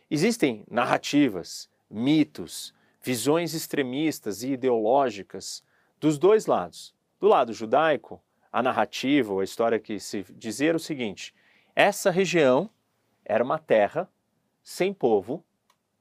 Existem 0.10 0.64
narrativas, 0.70 1.70
mitos, 1.90 2.74
visões 3.02 3.54
extremistas 3.54 4.44
e 4.44 4.54
ideológicas 4.54 5.64
dos 6.00 6.18
dois 6.18 6.46
lados. 6.46 6.94
Do 7.20 7.28
lado 7.28 7.54
judaico, 7.54 8.22
a 8.52 8.62
narrativa 8.62 9.34
ou 9.34 9.40
a 9.40 9.44
história 9.44 9.80
que 9.80 10.00
se 10.00 10.24
dizia 10.36 10.70
era 10.70 10.78
o 10.78 10.80
seguinte: 10.80 11.34
essa 11.76 12.12
região 12.12 12.70
era 13.26 13.44
uma 13.44 13.58
terra 13.58 14.10
sem 14.62 14.94
povo 14.94 15.44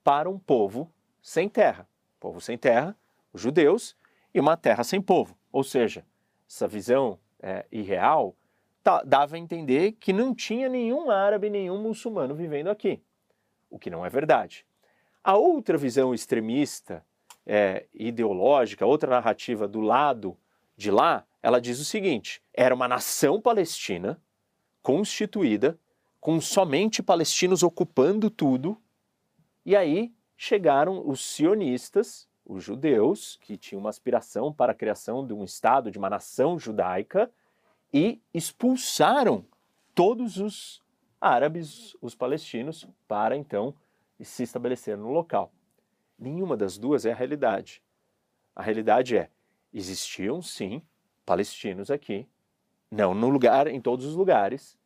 para 0.04 0.28
um 0.28 0.38
povo 0.38 0.92
sem 1.20 1.48
terra. 1.48 1.88
Povo 2.20 2.40
sem 2.40 2.58
terra, 2.58 2.96
os 3.32 3.40
judeus, 3.40 3.96
e 4.34 4.40
uma 4.40 4.56
terra 4.56 4.84
sem 4.84 5.00
povo. 5.00 5.36
Ou 5.50 5.64
seja, 5.64 6.04
essa 6.48 6.66
visão 6.66 7.18
é, 7.40 7.66
irreal 7.70 8.36
dava 9.04 9.36
a 9.36 9.38
entender 9.38 9.92
que 9.92 10.12
não 10.12 10.34
tinha 10.34 10.68
nenhum 10.68 11.10
árabe, 11.10 11.48
nenhum 11.48 11.80
muçulmano 11.80 12.34
vivendo 12.34 12.68
aqui, 12.68 13.00
o 13.72 13.78
que 13.78 13.90
não 13.90 14.04
é 14.04 14.10
verdade. 14.10 14.64
A 15.24 15.36
outra 15.36 15.78
visão 15.78 16.14
extremista, 16.14 17.04
é, 17.46 17.86
ideológica, 17.94 18.86
outra 18.86 19.10
narrativa 19.10 19.66
do 19.66 19.80
lado 19.80 20.36
de 20.76 20.90
lá, 20.90 21.24
ela 21.42 21.60
diz 21.60 21.80
o 21.80 21.84
seguinte: 21.84 22.42
era 22.52 22.74
uma 22.74 22.86
nação 22.86 23.40
palestina 23.40 24.20
constituída 24.82 25.78
com 26.20 26.40
somente 26.40 27.02
palestinos 27.02 27.62
ocupando 27.62 28.30
tudo, 28.30 28.80
e 29.64 29.74
aí 29.74 30.12
chegaram 30.36 31.08
os 31.08 31.24
sionistas, 31.24 32.28
os 32.44 32.62
judeus, 32.62 33.38
que 33.40 33.56
tinham 33.56 33.80
uma 33.80 33.90
aspiração 33.90 34.52
para 34.52 34.72
a 34.72 34.74
criação 34.74 35.26
de 35.26 35.32
um 35.32 35.44
Estado, 35.44 35.90
de 35.90 35.98
uma 35.98 36.10
nação 36.10 36.58
judaica, 36.58 37.30
e 37.92 38.20
expulsaram 38.34 39.44
todos 39.94 40.36
os 40.36 40.81
árabes, 41.22 41.96
os 42.02 42.16
palestinos, 42.16 42.88
para 43.06 43.36
então 43.36 43.74
se 44.20 44.42
estabelecer 44.42 44.96
no 44.96 45.10
local. 45.10 45.52
Nenhuma 46.18 46.56
das 46.56 46.76
duas 46.76 47.06
é 47.06 47.12
a 47.12 47.14
realidade. 47.14 47.82
A 48.54 48.62
realidade 48.62 49.16
é: 49.16 49.30
existiam 49.72 50.42
sim 50.42 50.82
palestinos 51.24 51.90
aqui, 51.90 52.28
não 52.90 53.14
no 53.14 53.28
lugar, 53.28 53.68
em 53.68 53.80
todos 53.80 54.04
os 54.04 54.16
lugares, 54.16 54.76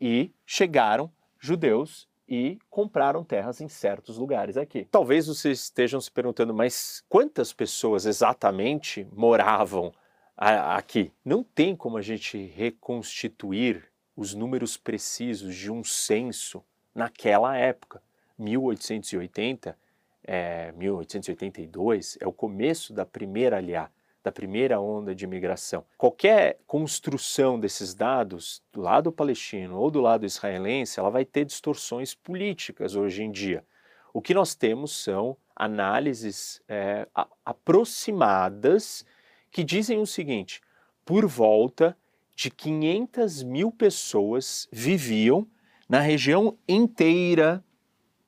e 0.00 0.30
chegaram 0.46 1.10
judeus 1.38 2.08
e 2.28 2.58
compraram 2.68 3.24
terras 3.24 3.60
em 3.60 3.68
certos 3.68 4.18
lugares 4.18 4.56
aqui. 4.56 4.86
Talvez 4.90 5.26
vocês 5.26 5.60
estejam 5.60 6.00
se 6.00 6.10
perguntando, 6.10 6.52
mas 6.52 7.02
quantas 7.08 7.52
pessoas 7.52 8.04
exatamente 8.04 9.08
moravam 9.12 9.92
aqui? 10.36 11.10
Não 11.24 11.42
tem 11.42 11.74
como 11.74 11.96
a 11.96 12.02
gente 12.02 12.36
reconstituir 12.46 13.90
os 14.18 14.34
números 14.34 14.76
precisos 14.76 15.54
de 15.54 15.70
um 15.70 15.84
censo 15.84 16.64
naquela 16.92 17.56
época. 17.56 18.02
1880, 18.36 19.78
é, 20.24 20.72
1882 20.72 22.18
é 22.20 22.26
o 22.26 22.32
começo 22.32 22.92
da 22.92 23.06
primeira 23.06 23.58
aliá 23.58 23.88
da 24.24 24.32
primeira 24.32 24.80
onda 24.80 25.14
de 25.14 25.24
imigração. 25.24 25.84
Qualquer 25.96 26.58
construção 26.66 27.58
desses 27.58 27.94
dados 27.94 28.60
do 28.72 28.80
lado 28.80 29.12
palestino 29.12 29.78
ou 29.78 29.88
do 29.88 30.00
lado 30.00 30.26
israelense, 30.26 30.98
ela 30.98 31.08
vai 31.08 31.24
ter 31.24 31.44
distorções 31.44 32.14
políticas 32.14 32.96
hoje 32.96 33.22
em 33.22 33.30
dia. 33.30 33.64
O 34.12 34.20
que 34.20 34.34
nós 34.34 34.56
temos 34.56 34.90
são 35.02 35.36
análises 35.54 36.60
é, 36.68 37.06
aproximadas 37.44 39.06
que 39.52 39.62
dizem 39.62 40.00
o 40.00 40.06
seguinte: 40.06 40.60
por 41.04 41.24
volta 41.24 41.96
de 42.38 42.52
500 42.52 43.42
mil 43.42 43.72
pessoas 43.72 44.68
viviam 44.70 45.44
na 45.88 45.98
região 45.98 46.56
inteira 46.68 47.64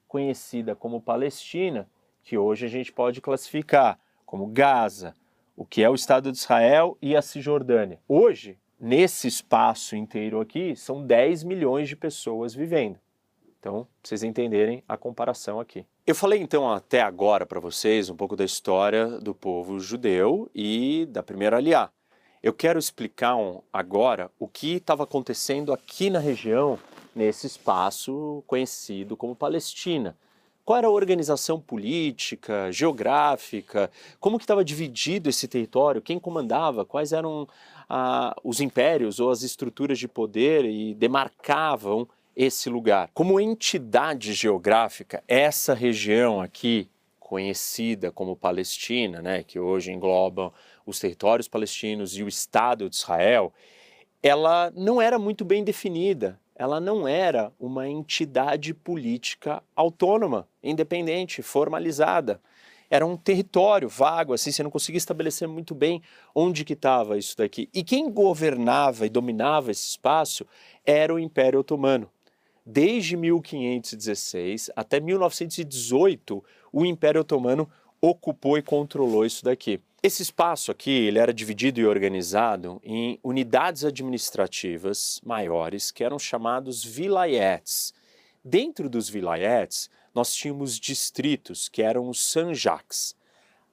conhecida 0.09 0.75
como 0.75 1.01
Palestina, 1.01 1.88
que 2.25 2.37
hoje 2.37 2.66
a 2.66 2.68
gente 2.68 2.92
pode 2.92 3.20
classificar 3.20 4.01
como 4.27 4.49
Gaza, 4.49 5.14
o 5.57 5.64
que 5.64 5.81
é 5.81 5.88
o 5.88 5.94
Estado 5.94 6.33
de 6.33 6.38
Israel 6.38 6.99
e 7.01 7.14
a 7.14 7.23
Cisjordânia. 7.23 8.01
Hoje, 8.09 8.59
nesse 8.81 9.29
espaço 9.29 9.94
inteiro 9.94 10.40
aqui, 10.40 10.75
são 10.75 11.07
10 11.07 11.44
milhões 11.44 11.88
de 11.88 11.94
pessoas 11.94 12.53
vivendo. 12.53 12.99
Então, 13.61 13.85
pra 13.85 14.09
vocês 14.09 14.25
entenderem 14.25 14.83
a 14.88 14.96
comparação 14.96 15.61
aqui. 15.61 15.87
Eu 16.05 16.16
falei 16.16 16.40
então 16.40 16.68
até 16.68 17.01
agora 17.01 17.46
para 17.46 17.61
vocês 17.61 18.11
um 18.11 18.16
pouco 18.16 18.35
da 18.35 18.44
história 18.44 19.07
do 19.20 19.37
povo 19.37 19.79
judeu 19.79 20.51
e 20.53 21.07
da 21.07 21.23
primeira 21.23 21.59
aliá. 21.59 21.92
Eu 22.42 22.55
quero 22.55 22.79
explicar 22.79 23.37
um, 23.37 23.61
agora 23.70 24.31
o 24.38 24.48
que 24.48 24.76
estava 24.76 25.05
acontecendo 25.05 25.74
aqui 25.74 26.09
na 26.09 26.18
região, 26.18 26.79
nesse 27.14 27.46
espaço 27.46 28.42
conhecido 28.46 29.14
como 29.14 29.37
Palestina. 29.37 30.16
Qual 30.64 30.79
era 30.79 30.87
a 30.87 30.90
organização 30.90 31.61
política, 31.61 32.72
geográfica? 32.72 33.90
Como 34.18 34.38
que 34.38 34.44
estava 34.44 34.64
dividido 34.64 35.29
esse 35.29 35.46
território? 35.46 36.00
Quem 36.00 36.18
comandava? 36.18 36.83
Quais 36.83 37.12
eram 37.12 37.46
ah, 37.87 38.35
os 38.42 38.59
impérios 38.59 39.20
ou 39.20 39.31
as 39.31 39.42
estruturas 39.42 39.98
de 39.98 40.09
poder 40.09 40.64
e 40.64 40.94
demarcavam 40.94 42.09
esse 42.35 42.70
lugar? 42.70 43.11
Como 43.12 43.38
entidade 43.38 44.33
geográfica, 44.33 45.22
essa 45.29 45.74
região 45.74 46.40
aqui, 46.40 46.88
conhecida 47.18 48.11
como 48.11 48.35
Palestina, 48.35 49.20
né, 49.20 49.42
que 49.42 49.61
hoje 49.61 49.92
engloba 49.92 50.53
os 50.87 50.99
territórios 50.99 51.49
palestinos 51.49 52.16
e 52.16 52.23
o 52.23 52.29
Estado 52.29 52.88
de 52.88 52.97
Israel, 52.97 53.53
ela 54.23 54.73
não 54.75 55.01
era 55.01 55.19
muito 55.19 55.45
bem 55.45 55.64
definida 55.64 56.38
ela 56.61 56.79
não 56.79 57.09
era 57.09 57.51
uma 57.59 57.88
entidade 57.88 58.75
política 58.75 59.62
autônoma, 59.75 60.47
independente, 60.62 61.40
formalizada. 61.40 62.38
Era 62.90 63.07
um 63.07 63.16
território 63.16 63.88
vago, 63.88 64.35
assim, 64.35 64.53
você 64.53 64.62
não 64.62 64.71
conseguia 64.71 64.99
estabelecer 64.99 65.49
muito 65.49 65.75
bem 65.75 66.03
onde 66.35 66.62
que 66.62 66.75
estava 66.75 67.16
isso 67.16 67.35
daqui. 67.35 67.71
E 67.73 67.83
quem 67.83 68.11
governava 68.11 69.07
e 69.07 69.09
dominava 69.09 69.71
esse 69.71 69.88
espaço 69.88 70.47
era 70.85 71.14
o 71.14 71.19
Império 71.19 71.61
Otomano. 71.61 72.11
Desde 72.66 73.16
1516 73.16 74.71
até 74.77 75.01
1918, 75.01 76.45
o 76.71 76.85
Império 76.85 77.23
Otomano 77.23 77.71
ocupou 78.03 78.59
e 78.59 78.62
controlou 78.62 79.25
isso 79.25 79.43
daqui. 79.43 79.81
Esse 80.03 80.23
espaço 80.23 80.71
aqui 80.71 80.91
ele 80.91 81.19
era 81.19 81.33
dividido 81.33 81.79
e 81.79 81.85
organizado 81.85 82.81
em 82.83 83.21
unidades 83.23 83.85
administrativas 83.85 85.21
maiores 85.23 85.91
que 85.91 86.03
eram 86.03 86.19
chamados 86.19 86.83
vilayets. 86.83 87.93
Dentro 88.43 88.89
dos 88.89 89.11
vilayets, 89.11 89.91
nós 90.15 90.35
tínhamos 90.35 90.81
distritos 90.81 91.69
que 91.69 91.83
eram 91.83 92.09
os 92.09 92.19
sanjaks. 92.25 93.15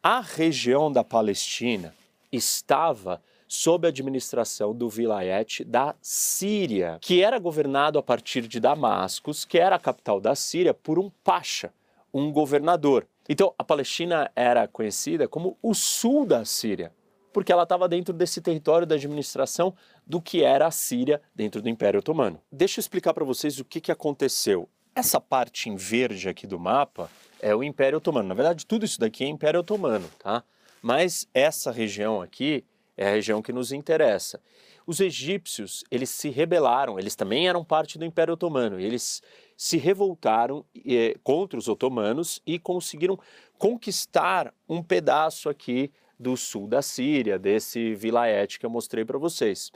A 0.04 0.20
região 0.20 0.92
da 0.92 1.02
Palestina 1.02 1.96
estava 2.30 3.22
sob 3.48 3.88
a 3.88 3.90
administração 3.90 4.76
do 4.76 4.90
vilayet 4.90 5.64
da 5.64 5.96
Síria, 6.02 6.98
que 7.00 7.24
era 7.24 7.40
governado 7.40 7.98
a 7.98 8.04
partir 8.04 8.50
de 8.50 8.60
Damascus, 8.60 9.46
que 9.46 9.58
era 9.58 9.78
a 9.78 9.80
capital 9.80 10.20
da 10.20 10.36
Síria, 10.36 10.74
por 10.74 11.00
um 11.00 11.10
pacha, 11.24 11.72
um 12.14 12.34
governador. 12.34 13.08
Então, 13.30 13.54
a 13.58 13.64
Palestina 13.64 14.32
era 14.36 14.68
conhecida 14.68 15.28
como 15.28 15.58
o 15.62 15.74
sul 15.74 16.26
da 16.26 16.46
Síria, 16.46 16.94
porque 17.34 17.52
ela 17.52 17.64
estava 17.64 17.88
dentro 17.88 18.14
desse 18.14 18.42
território 18.42 18.88
da 18.88 18.96
administração 18.96 19.76
do 20.06 20.22
que 20.22 20.44
era 20.44 20.68
a 20.68 20.72
Síria 20.72 21.22
dentro 21.36 21.62
do 21.62 21.70
Império 21.70 22.00
Otomano. 22.00 22.42
Deixa 22.52 22.80
eu 22.80 22.82
explicar 22.82 23.14
para 23.14 23.26
vocês 23.26 23.60
o 23.60 23.66
que, 23.66 23.82
que 23.82 23.92
aconteceu. 23.92 24.70
Essa 24.96 25.20
parte 25.20 25.70
em 25.70 25.76
verde 25.76 26.30
aqui 26.30 26.48
do 26.48 26.60
mapa 26.60 27.10
é 27.40 27.54
o 27.56 27.64
Império 27.64 27.98
Otomano. 27.98 28.28
Na 28.28 28.34
verdade, 28.34 28.66
tudo 28.66 28.86
isso 28.86 29.00
daqui 29.00 29.24
é 29.24 29.28
Império 29.28 29.60
Otomano, 29.60 30.10
tá? 30.18 30.44
Mas 30.82 31.28
essa 31.34 31.72
região 31.72 32.22
aqui 32.22 32.64
é 32.96 33.08
a 33.08 33.12
região 33.12 33.42
que 33.42 33.54
nos 33.54 33.72
interessa. 33.72 34.42
Os 34.88 35.00
egípcios, 35.00 35.84
eles 35.92 36.10
se 36.10 36.30
rebelaram, 36.30 36.98
eles 36.98 37.16
também 37.16 37.48
eram 37.48 37.64
parte 37.64 38.00
do 38.00 38.06
Império 38.06 38.34
Otomano, 38.34 38.80
eles 38.80 39.22
se 39.58 39.76
revoltaram 39.78 40.64
eh, 40.86 41.16
contra 41.24 41.58
os 41.58 41.68
otomanos 41.68 42.40
e 42.46 42.60
conseguiram 42.60 43.20
conquistar 43.58 44.54
um 44.70 44.84
pedaço 44.84 45.50
aqui 45.50 45.92
do 46.20 46.38
sul 46.38 46.68
da 46.68 46.82
Síria, 46.82 47.40
desse 47.40 47.96
vilaete 47.96 48.60
que 48.60 48.66
eu 48.66 48.70
mostrei 48.70 49.04
para 49.04 49.18
vocês. 49.18 49.72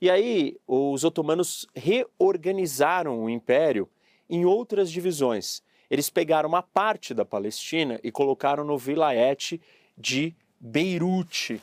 E 0.00 0.08
aí 0.08 0.56
os 0.66 1.02
otomanos 1.02 1.66
reorganizaram 1.74 3.22
o 3.24 3.28
império 3.28 3.88
em 4.30 4.44
outras 4.44 4.90
divisões. 4.90 5.62
Eles 5.90 6.08
pegaram 6.08 6.48
uma 6.48 6.62
parte 6.62 7.12
da 7.12 7.24
Palestina 7.24 8.00
e 8.02 8.10
colocaram 8.10 8.64
no 8.64 8.78
vilaete 8.78 9.60
de 9.96 10.34
Beirute, 10.58 11.60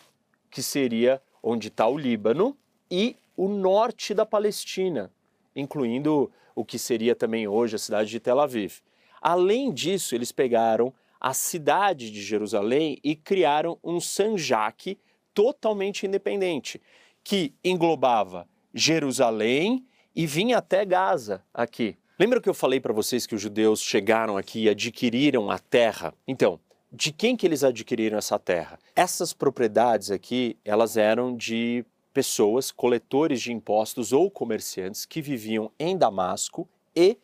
que 0.50 0.62
seria 0.62 1.22
onde 1.42 1.70
está 1.70 1.88
o 1.88 1.98
Líbano, 1.98 2.56
e 2.90 3.16
o 3.36 3.48
norte 3.48 4.14
da 4.14 4.26
Palestina, 4.26 5.12
incluindo 5.56 6.32
o 6.56 6.66
que 6.66 6.78
seria 6.78 7.16
também 7.16 7.48
hoje 7.48 7.76
a 7.76 7.80
cidade 7.80 8.10
de 8.10 8.20
Tel 8.20 8.40
Aviv. 8.40 8.80
Além 9.22 9.72
disso, 9.72 10.16
eles 10.16 10.32
pegaram 10.32 10.94
a 11.20 11.34
cidade 11.34 12.10
de 12.10 12.22
Jerusalém 12.22 12.98
e 13.04 13.16
criaram 13.16 13.78
um 13.84 14.00
Sanjak 14.00 14.98
totalmente 15.34 16.06
independente, 16.06 16.82
que 17.24 17.54
englobava 17.64 18.48
Jerusalém 18.74 19.86
e 20.16 20.26
vinha 20.26 20.58
até 20.58 20.84
Gaza 20.84 21.44
aqui. 21.54 21.96
Lembra 22.20 22.42
que 22.42 22.50
eu 22.50 22.54
falei 22.54 22.80
para 22.80 22.94
vocês 22.94 23.26
que 23.26 23.36
os 23.36 23.42
judeus 23.42 23.82
chegaram 23.82 24.38
aqui 24.38 24.64
e 24.64 24.70
adquiriram 24.70 25.50
a 25.50 25.58
terra? 25.58 26.14
Então, 26.28 26.60
de 26.92 27.12
quem 27.12 27.38
que 27.38 27.48
eles 27.48 27.64
adquiriram 27.64 28.18
essa 28.18 28.38
terra? 28.38 28.78
Essas 28.96 29.34
propriedades 29.34 30.12
aqui, 30.12 30.58
elas 30.66 30.98
eram 30.98 31.36
de 31.36 31.86
pessoas, 32.14 32.72
coletores 32.72 33.42
de 33.42 33.52
impostos 33.52 34.12
ou 34.12 34.30
comerciantes 34.30 35.06
que 35.06 35.22
viviam 35.22 35.72
em 35.80 35.98
Damasco 35.98 36.68
e 36.96 37.18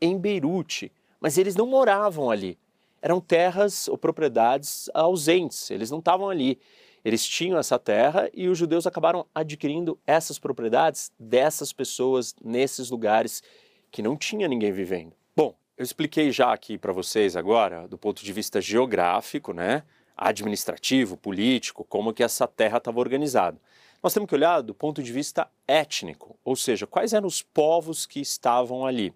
em 0.00 0.18
Beirute, 0.18 0.90
mas 1.20 1.36
eles 1.36 1.54
não 1.54 1.66
moravam 1.66 2.30
ali 2.30 2.58
eram 3.02 3.20
terras 3.20 3.88
ou 3.88 3.96
propriedades 3.96 4.90
ausentes, 4.92 5.70
eles 5.70 5.90
não 5.90 5.98
estavam 5.98 6.28
ali. 6.28 6.58
Eles 7.02 7.26
tinham 7.26 7.58
essa 7.58 7.78
terra 7.78 8.28
e 8.34 8.46
os 8.48 8.58
judeus 8.58 8.86
acabaram 8.86 9.26
adquirindo 9.34 9.98
essas 10.06 10.38
propriedades 10.38 11.10
dessas 11.18 11.72
pessoas 11.72 12.34
nesses 12.44 12.90
lugares 12.90 13.42
que 13.90 14.02
não 14.02 14.16
tinha 14.16 14.46
ninguém 14.46 14.70
vivendo. 14.70 15.14
Bom, 15.34 15.54
eu 15.78 15.82
expliquei 15.82 16.30
já 16.30 16.52
aqui 16.52 16.76
para 16.76 16.92
vocês 16.92 17.36
agora, 17.36 17.88
do 17.88 17.96
ponto 17.96 18.22
de 18.22 18.32
vista 18.34 18.60
geográfico, 18.60 19.54
né, 19.54 19.82
administrativo, 20.14 21.16
político, 21.16 21.84
como 21.84 22.12
que 22.12 22.22
essa 22.22 22.46
terra 22.46 22.76
estava 22.76 23.00
organizada. 23.00 23.58
Nós 24.02 24.14
temos 24.14 24.28
que 24.28 24.34
olhar 24.34 24.62
do 24.62 24.74
ponto 24.74 25.02
de 25.02 25.12
vista 25.12 25.48
étnico, 25.68 26.38
ou 26.42 26.56
seja, 26.56 26.86
quais 26.86 27.12
eram 27.12 27.26
os 27.26 27.42
povos 27.42 28.06
que 28.06 28.18
estavam 28.18 28.86
ali. 28.86 29.12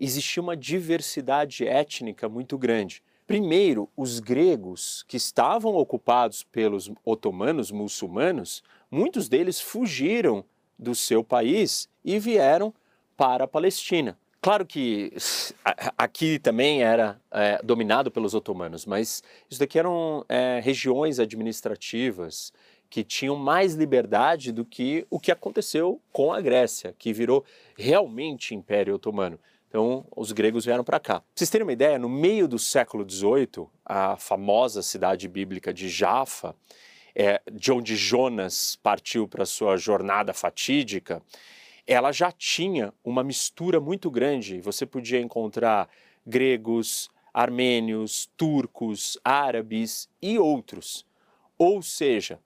Existia 0.00 0.42
uma 0.42 0.56
diversidade 0.56 1.66
étnica 1.66 2.28
muito 2.28 2.56
grande. 2.56 3.02
Primeiro, 3.26 3.90
os 3.96 4.18
gregos 4.20 5.04
que 5.06 5.16
estavam 5.16 5.74
ocupados 5.74 6.44
pelos 6.44 6.90
otomanos 7.04 7.70
muçulmanos, 7.70 8.62
muitos 8.90 9.28
deles 9.28 9.60
fugiram 9.60 10.44
do 10.78 10.94
seu 10.94 11.22
país 11.22 11.88
e 12.04 12.18
vieram 12.18 12.72
para 13.16 13.44
a 13.44 13.48
Palestina. 13.48 14.16
Claro 14.40 14.64
que 14.64 15.12
aqui 15.98 16.38
também 16.38 16.82
era 16.82 17.20
é, 17.32 17.60
dominado 17.64 18.12
pelos 18.12 18.32
otomanos, 18.32 18.86
mas 18.86 19.22
isso 19.50 19.58
daqui 19.58 19.76
eram 19.78 20.24
é, 20.28 20.60
regiões 20.62 21.18
administrativas 21.18 22.52
que 22.88 23.04
tinham 23.04 23.36
mais 23.36 23.74
liberdade 23.74 24.52
do 24.52 24.64
que 24.64 25.06
o 25.10 25.18
que 25.18 25.32
aconteceu 25.32 26.00
com 26.12 26.32
a 26.32 26.40
Grécia, 26.40 26.94
que 26.98 27.12
virou 27.12 27.44
realmente 27.76 28.54
Império 28.54 28.94
Otomano. 28.94 29.38
Então, 29.68 30.06
os 30.16 30.32
gregos 30.32 30.64
vieram 30.64 30.84
para 30.84 31.00
cá. 31.00 31.20
Pra 31.20 31.28
vocês 31.34 31.50
terem 31.50 31.66
uma 31.66 31.72
ideia, 31.72 31.98
no 31.98 32.08
meio 32.08 32.48
do 32.48 32.58
século 32.58 33.08
XVIII, 33.08 33.66
a 33.84 34.16
famosa 34.16 34.82
cidade 34.82 35.28
bíblica 35.28 35.74
de 35.74 35.88
Jafa, 35.88 36.54
é, 37.14 37.42
de 37.50 37.72
onde 37.72 37.96
Jonas 37.96 38.78
partiu 38.82 39.26
para 39.26 39.44
sua 39.44 39.76
jornada 39.76 40.32
fatídica, 40.32 41.22
ela 41.86 42.12
já 42.12 42.32
tinha 42.32 42.92
uma 43.04 43.22
mistura 43.22 43.80
muito 43.80 44.10
grande. 44.10 44.60
Você 44.60 44.84
podia 44.84 45.20
encontrar 45.20 45.88
gregos, 46.26 47.08
armênios, 47.32 48.30
turcos, 48.36 49.18
árabes 49.24 50.08
e 50.20 50.38
outros. 50.38 51.06
Ou 51.58 51.82
seja, 51.82 52.40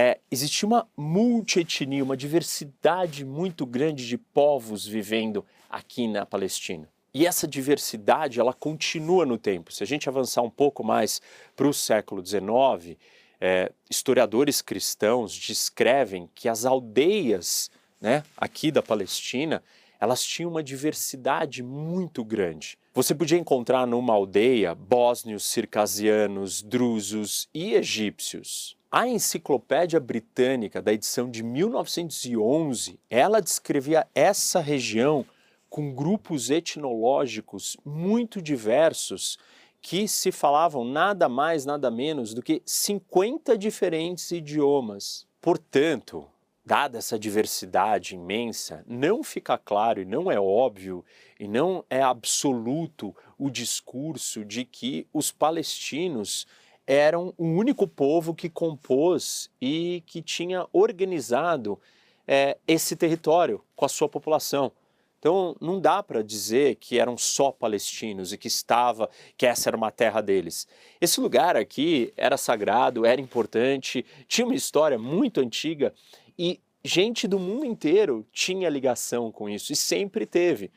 é, 0.00 0.20
existia 0.30 0.64
uma 0.64 0.88
multietnia, 0.96 2.04
uma 2.04 2.16
diversidade 2.16 3.24
muito 3.24 3.66
grande 3.66 4.06
de 4.06 4.16
povos 4.16 4.86
vivendo 4.86 5.44
aqui 5.68 6.06
na 6.06 6.24
Palestina. 6.24 6.88
E 7.12 7.26
essa 7.26 7.48
diversidade 7.48 8.38
ela 8.38 8.54
continua 8.54 9.26
no 9.26 9.36
tempo. 9.36 9.72
Se 9.72 9.82
a 9.82 9.86
gente 9.86 10.08
avançar 10.08 10.42
um 10.42 10.50
pouco 10.50 10.84
mais 10.84 11.20
para 11.56 11.66
o 11.66 11.74
século 11.74 12.24
XIX, 12.24 12.96
é, 13.40 13.72
historiadores 13.90 14.62
cristãos 14.62 15.34
descrevem 15.34 16.30
que 16.32 16.48
as 16.48 16.64
aldeias 16.64 17.68
né, 18.00 18.22
aqui 18.36 18.70
da 18.70 18.80
Palestina 18.80 19.64
elas 19.98 20.22
tinham 20.22 20.52
uma 20.52 20.62
diversidade 20.62 21.60
muito 21.60 22.24
grande. 22.24 22.78
Você 22.98 23.14
podia 23.14 23.38
encontrar 23.38 23.86
numa 23.86 24.12
aldeia 24.12 24.74
bósnios, 24.74 25.44
circasianos, 25.44 26.60
drusos 26.60 27.48
e 27.54 27.74
egípcios. 27.74 28.76
A 28.90 29.06
Enciclopédia 29.06 30.00
Britânica, 30.00 30.82
da 30.82 30.92
edição 30.92 31.30
de 31.30 31.44
1911, 31.44 32.98
ela 33.08 33.40
descrevia 33.40 34.04
essa 34.16 34.58
região 34.58 35.24
com 35.70 35.94
grupos 35.94 36.50
etnológicos 36.50 37.76
muito 37.84 38.42
diversos 38.42 39.38
que 39.80 40.08
se 40.08 40.32
falavam 40.32 40.84
nada 40.84 41.28
mais, 41.28 41.64
nada 41.64 41.92
menos 41.92 42.34
do 42.34 42.42
que 42.42 42.60
50 42.66 43.56
diferentes 43.56 44.32
idiomas. 44.32 45.24
Portanto, 45.40 46.26
dada 46.68 46.98
essa 46.98 47.18
diversidade 47.18 48.14
imensa, 48.14 48.84
não 48.86 49.22
fica 49.22 49.56
claro 49.56 50.02
e 50.02 50.04
não 50.04 50.30
é 50.30 50.38
óbvio 50.38 51.02
e 51.40 51.48
não 51.48 51.82
é 51.88 52.02
absoluto 52.02 53.16
o 53.38 53.48
discurso 53.48 54.44
de 54.44 54.66
que 54.66 55.06
os 55.10 55.32
palestinos 55.32 56.46
eram 56.86 57.32
o 57.38 57.46
único 57.46 57.88
povo 57.88 58.34
que 58.34 58.50
compôs 58.50 59.50
e 59.58 60.02
que 60.04 60.20
tinha 60.20 60.66
organizado 60.70 61.80
é, 62.26 62.58
esse 62.68 62.94
território 62.94 63.64
com 63.74 63.86
a 63.86 63.88
sua 63.88 64.08
população. 64.08 64.70
Então 65.18 65.56
não 65.62 65.80
dá 65.80 66.02
para 66.02 66.22
dizer 66.22 66.74
que 66.76 66.98
eram 66.98 67.16
só 67.16 67.50
palestinos 67.50 68.30
e 68.30 68.36
que 68.36 68.46
estava, 68.46 69.08
que 69.38 69.46
essa 69.46 69.70
era 69.70 69.76
uma 69.76 69.90
terra 69.90 70.20
deles. 70.20 70.68
Esse 71.00 71.18
lugar 71.18 71.56
aqui 71.56 72.12
era 72.14 72.36
sagrado, 72.36 73.06
era 73.06 73.22
importante, 73.22 74.04
tinha 74.28 74.46
uma 74.46 74.54
história 74.54 74.98
muito 74.98 75.40
antiga 75.40 75.94
e 76.38 76.60
gente 76.84 77.26
do 77.26 77.38
mundo 77.38 77.64
inteiro 77.64 78.26
tinha 78.32 78.68
ligação 78.68 79.32
com 79.32 79.48
isso 79.48 79.72
e 79.72 79.76
sempre 79.76 80.24
teve. 80.24 80.70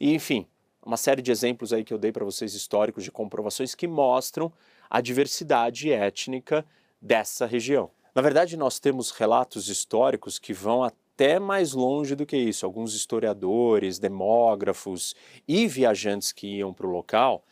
E, 0.00 0.12
enfim, 0.12 0.46
uma 0.84 0.96
série 0.96 1.22
de 1.22 1.30
exemplos 1.30 1.72
aí 1.72 1.84
que 1.84 1.94
eu 1.94 1.98
dei 1.98 2.12
para 2.12 2.24
vocês 2.24 2.54
históricos 2.54 3.04
de 3.04 3.10
comprovações 3.10 3.74
que 3.74 3.86
mostram 3.86 4.52
a 4.90 5.00
diversidade 5.00 5.90
étnica 5.90 6.64
dessa 7.00 7.46
região. 7.46 7.90
Na 8.14 8.22
verdade, 8.22 8.56
nós 8.56 8.78
temos 8.78 9.10
relatos 9.10 9.68
históricos 9.68 10.38
que 10.38 10.52
vão 10.52 10.82
até 10.82 11.38
mais 11.38 11.72
longe 11.72 12.14
do 12.14 12.26
que 12.26 12.36
isso. 12.36 12.66
Alguns 12.66 12.94
historiadores, 12.94 13.98
demógrafos 13.98 15.14
e 15.48 15.66
viajantes 15.66 16.32
que 16.32 16.58
iam 16.58 16.72
para 16.72 16.86
o 16.86 16.90
local 16.90 17.44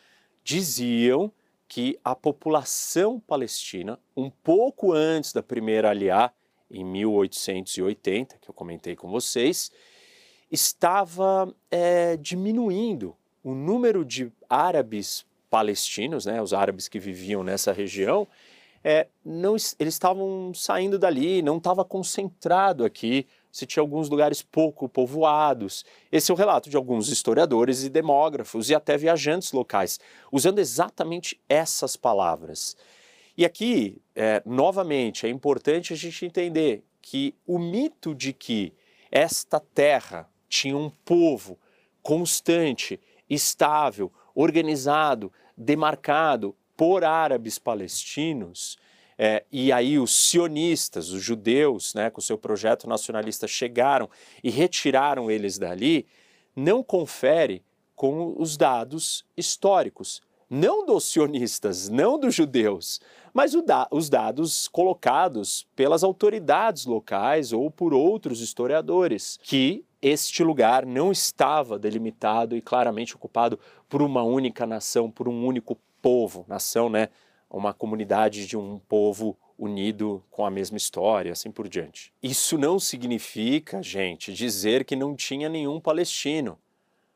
diziam 0.44 1.32
que 1.66 1.98
a 2.04 2.14
população 2.14 3.18
palestina, 3.18 3.98
um 4.16 4.28
pouco 4.28 4.92
antes 4.92 5.32
da 5.32 5.42
primeira 5.42 5.90
aliá, 5.90 6.30
em 6.72 6.84
1880, 6.84 8.38
que 8.40 8.48
eu 8.48 8.54
comentei 8.54 8.96
com 8.96 9.10
vocês, 9.10 9.70
estava 10.50 11.54
é, 11.70 12.16
diminuindo. 12.16 13.14
O 13.44 13.54
número 13.54 14.04
de 14.04 14.32
árabes 14.48 15.26
palestinos, 15.50 16.24
né, 16.24 16.40
os 16.40 16.54
árabes 16.54 16.88
que 16.88 16.98
viviam 16.98 17.44
nessa 17.44 17.72
região, 17.72 18.26
é, 18.82 19.06
não, 19.24 19.52
eles 19.52 19.94
estavam 19.94 20.52
saindo 20.54 20.98
dali, 20.98 21.42
não 21.42 21.58
estava 21.58 21.84
concentrado 21.84 22.84
aqui 22.84 23.26
se 23.52 23.66
tinha 23.66 23.82
alguns 23.82 24.08
lugares 24.08 24.40
pouco 24.42 24.88
povoados. 24.88 25.84
Esse 26.10 26.30
é 26.30 26.34
o 26.34 26.36
relato 26.36 26.70
de 26.70 26.76
alguns 26.76 27.08
historiadores 27.08 27.84
e 27.84 27.90
demógrafos 27.90 28.70
e 28.70 28.74
até 28.74 28.96
viajantes 28.96 29.52
locais, 29.52 30.00
usando 30.32 30.58
exatamente 30.58 31.38
essas 31.48 31.96
palavras. 31.96 32.76
E 33.36 33.44
aqui, 33.44 34.00
é, 34.14 34.42
novamente, 34.44 35.26
é 35.26 35.28
importante 35.28 35.92
a 35.92 35.96
gente 35.96 36.24
entender 36.24 36.84
que 37.00 37.34
o 37.46 37.58
mito 37.58 38.14
de 38.14 38.32
que 38.32 38.72
esta 39.10 39.58
terra 39.58 40.28
tinha 40.48 40.76
um 40.76 40.90
povo 40.90 41.58
constante, 42.02 43.00
estável, 43.28 44.12
organizado, 44.34 45.32
demarcado 45.56 46.54
por 46.76 47.04
árabes 47.04 47.58
palestinos, 47.58 48.78
é, 49.18 49.44
e 49.52 49.70
aí 49.70 49.98
os 49.98 50.12
sionistas, 50.14 51.10
os 51.10 51.22
judeus, 51.22 51.94
né, 51.94 52.10
com 52.10 52.20
seu 52.20 52.36
projeto 52.36 52.88
nacionalista, 52.88 53.46
chegaram 53.46 54.10
e 54.42 54.50
retiraram 54.50 55.30
eles 55.30 55.58
dali, 55.58 56.06
não 56.56 56.82
confere 56.82 57.62
com 57.94 58.34
os 58.36 58.56
dados 58.56 59.24
históricos. 59.36 60.20
não 60.50 60.84
dos 60.84 61.04
sionistas, 61.04 61.88
não 61.88 62.18
dos 62.18 62.34
judeus, 62.34 63.00
mas 63.32 63.52
da, 63.64 63.88
os 63.90 64.08
dados 64.08 64.68
colocados 64.68 65.66
pelas 65.74 66.04
autoridades 66.04 66.84
locais 66.84 67.52
ou 67.52 67.70
por 67.70 67.94
outros 67.94 68.40
historiadores, 68.40 69.38
que 69.42 69.84
este 70.00 70.42
lugar 70.42 70.84
não 70.84 71.12
estava 71.12 71.78
delimitado 71.78 72.56
e 72.56 72.60
claramente 72.60 73.14
ocupado 73.14 73.58
por 73.88 74.02
uma 74.02 74.22
única 74.22 74.66
nação, 74.66 75.10
por 75.10 75.28
um 75.28 75.46
único 75.46 75.78
povo. 76.02 76.44
Nação, 76.48 76.90
né? 76.90 77.08
Uma 77.48 77.72
comunidade 77.72 78.46
de 78.46 78.56
um 78.56 78.80
povo 78.80 79.36
unido 79.56 80.24
com 80.30 80.44
a 80.44 80.50
mesma 80.50 80.76
história, 80.76 81.30
assim 81.30 81.50
por 81.50 81.68
diante. 81.68 82.12
Isso 82.20 82.58
não 82.58 82.80
significa, 82.80 83.80
gente, 83.82 84.32
dizer 84.32 84.84
que 84.84 84.96
não 84.96 85.14
tinha 85.14 85.48
nenhum 85.48 85.80
palestino. 85.80 86.58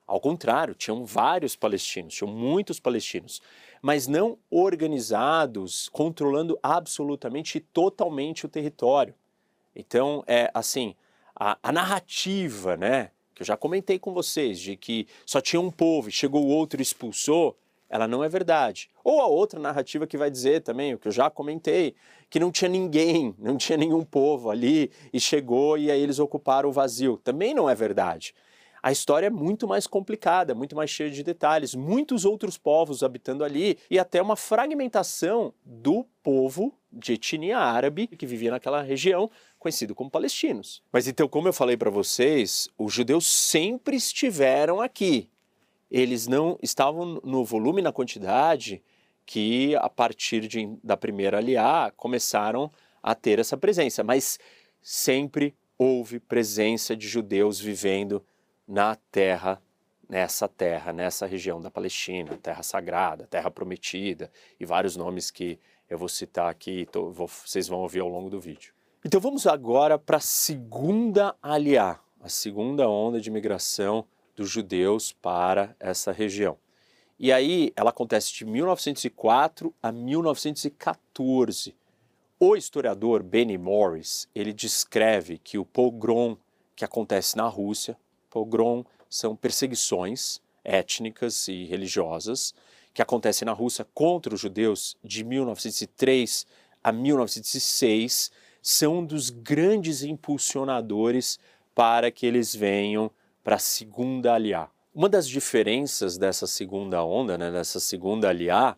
Ao 0.07 0.21
contrário, 0.21 0.73
tinham 0.73 1.05
vários 1.05 1.57
palestinos, 1.57 2.15
tinham 2.15 2.33
muitos 2.33 2.79
palestinos, 2.79 3.43
mas 3.83 4.07
não 4.07 4.39
organizados, 4.51 5.89
controlando 5.91 6.59
absolutamente 6.63 7.59
e 7.59 7.61
totalmente 7.61 8.47
o 8.47 8.49
território. 8.49 9.15
Então, 9.75 10.25
é 10.27 10.51
assim, 10.55 10.95
a, 11.35 11.59
a, 11.63 11.71
narrativa, 11.71 12.77
né, 12.77 13.11
que 13.35 13.43
eu 13.43 13.47
já 13.47 13.57
comentei 13.57 13.99
com 13.99 14.15
vocês, 14.15 14.59
de 14.59 14.77
que 14.77 15.07
só 15.27 15.41
tinha 15.41 15.61
um 15.61 15.71
povo 15.71 16.09
e 16.09 16.13
chegou 16.13 16.45
o 16.45 16.49
outro 16.49 16.81
e 16.81 16.83
expulsou, 16.83 17.57
ela 17.89 18.09
não 18.09 18.25
é 18.25 18.29
verdade. 18.29 18.91
Ou 19.05 19.21
a 19.21 19.27
outra 19.27 19.61
narrativa 19.61 20.07
que 20.07 20.17
vai 20.17 20.31
dizer 20.31 20.63
também, 20.63 20.95
o 20.95 20.99
que 20.99 21.09
eu 21.09 21.13
já 21.13 21.31
comentei, 21.31 21.95
que 22.29 22.41
não 22.41 22.51
tinha 22.51 22.69
ninguém, 22.69 23.35
não 23.39 23.57
tinha 23.57 23.79
nenhum 23.79 24.05
povo 24.05 24.51
ali 24.51 24.91
e 25.13 25.21
chegou 25.21 25.79
e 25.79 25.91
aí 25.91 26.01
eles 26.01 26.19
ocuparam 26.19 26.69
o 26.69 26.73
vazio. 26.73 27.21
Também 27.23 27.55
não 27.55 27.71
é 27.71 27.75
verdade. 27.75 28.35
A 28.87 28.93
história 28.93 29.27
é 29.27 29.31
muito 29.31 29.67
mais 29.67 29.85
complicada, 29.85 30.55
muito 30.55 30.77
mais 30.77 30.91
cheia 30.91 31.11
de 31.11 31.25
detalhes, 31.25 31.75
muitos 31.75 32.25
outros 32.25 32.57
povos 32.57 33.03
habitando 33.03 33.43
ali 33.43 33.77
e 33.91 33.99
até 33.99 34.23
uma 34.23 34.37
fragmentação 34.37 35.53
do 35.65 36.07
povo 36.23 36.73
de 36.93 37.15
etnia 37.15 37.59
árabe 37.59 38.07
que 38.07 38.25
vivia 38.25 38.53
naquela 38.53 38.81
região, 38.83 39.29
conhecido 39.59 39.93
como 39.93 40.09
palestinos. 40.09 40.85
Mas 40.93 41.09
então, 41.09 41.27
como 41.27 41.49
eu 41.49 41.53
falei 41.53 41.77
para 41.77 41.91
vocês, 41.91 42.69
os 42.79 42.93
judeus 42.93 43.27
sempre 43.27 43.97
estiveram 43.97 44.81
aqui. 44.81 45.29
Eles 45.91 46.29
não 46.29 46.57
estavam 46.63 47.21
no 47.25 47.45
volume, 47.45 47.83
na 47.83 47.91
quantidade 47.91 48.81
que 49.27 49.75
a 49.75 49.89
partir 49.89 50.47
de, 50.47 50.79
da 50.81 50.97
primeira 50.97 51.39
aliá 51.39 51.93
começaram 51.97 52.71
a 53.03 53.17
ter 53.17 53.41
essa 53.41 53.57
presença, 53.57 54.05
mas 54.05 54.39
sempre 54.81 55.57
houve 55.77 56.21
presença 56.21 56.97
de 56.97 57.09
judeus 57.09 57.59
vivendo 57.59 58.25
na 58.67 58.97
terra, 59.11 59.63
nessa 60.09 60.49
terra, 60.49 60.93
nessa 60.93 61.27
região 61.27 61.61
da 61.61 61.71
Palestina, 61.71 62.37
terra 62.37 62.63
sagrada, 62.63 63.27
terra 63.27 63.51
prometida 63.51 64.31
e 64.59 64.65
vários 64.65 64.97
nomes 64.97 65.31
que 65.31 65.59
eu 65.89 65.99
vou 65.99 66.09
citar 66.09 66.51
aqui, 66.51 66.87
vocês 67.13 67.69
vão 67.69 67.81
ouvir 67.81 68.01
ao 68.01 68.09
longo 68.09 68.29
do 68.29 68.41
vídeo. 68.41 68.75
Então 69.05 69.21
vamos 69.21 69.47
agora 69.47 69.99
para 69.99 70.17
a 70.17 70.21
segunda 70.21 71.37
aliá, 71.41 72.01
a 72.21 72.29
segunda 72.29 72.89
onda 72.89 73.21
de 73.21 73.31
migração 73.31 74.05
dos 74.35 74.51
judeus 74.51 75.13
para 75.13 75.77
essa 75.79 76.11
região. 76.11 76.59
E 77.19 77.33
aí 77.33 77.73
ela 77.77 77.91
acontece 77.91 78.35
de 78.35 78.45
1904 78.45 79.73
a 79.83 79.91
1914. 79.91 81.75
O 82.39 82.55
historiador 82.55 83.23
Benny 83.23 83.57
Morris, 83.57 84.29
ele 84.35 84.53
descreve 84.53 85.39
que 85.39 85.57
o 85.57 85.65
pogrom 85.65 86.37
que 86.75 86.85
acontece 86.85 87.37
na 87.37 87.49
Rússia, 87.49 87.97
pogrom 88.37 88.85
são 89.09 89.35
perseguições 89.35 90.43
étnicas 90.63 91.49
e 91.49 91.65
religiosas 91.65 92.53
que 92.93 93.01
acontecem 93.01 93.47
na 93.47 93.53
Rússia 93.53 93.87
contra 93.95 94.35
os 94.35 94.41
judeus 94.41 94.95
de 95.03 95.25
1903 95.25 96.47
a 96.85 96.93
1906, 96.93 98.31
são 98.61 98.99
um 98.99 99.07
dos 99.07 99.31
grandes 99.31 100.03
impulsionadores 100.03 101.39
para 101.75 102.11
que 102.11 102.27
eles 102.27 102.55
venham 102.55 103.11
para 103.43 103.57
a 103.57 103.59
segunda 103.59 104.35
aliá. 104.35 104.69
Uma 104.95 105.09
das 105.09 105.27
diferenças 105.27 106.19
dessa 106.19 106.47
segunda 106.47 107.03
onda, 107.03 107.39
né, 107.39 107.51
dessa 107.51 107.81
segunda 107.81 108.29
aliá, 108.29 108.77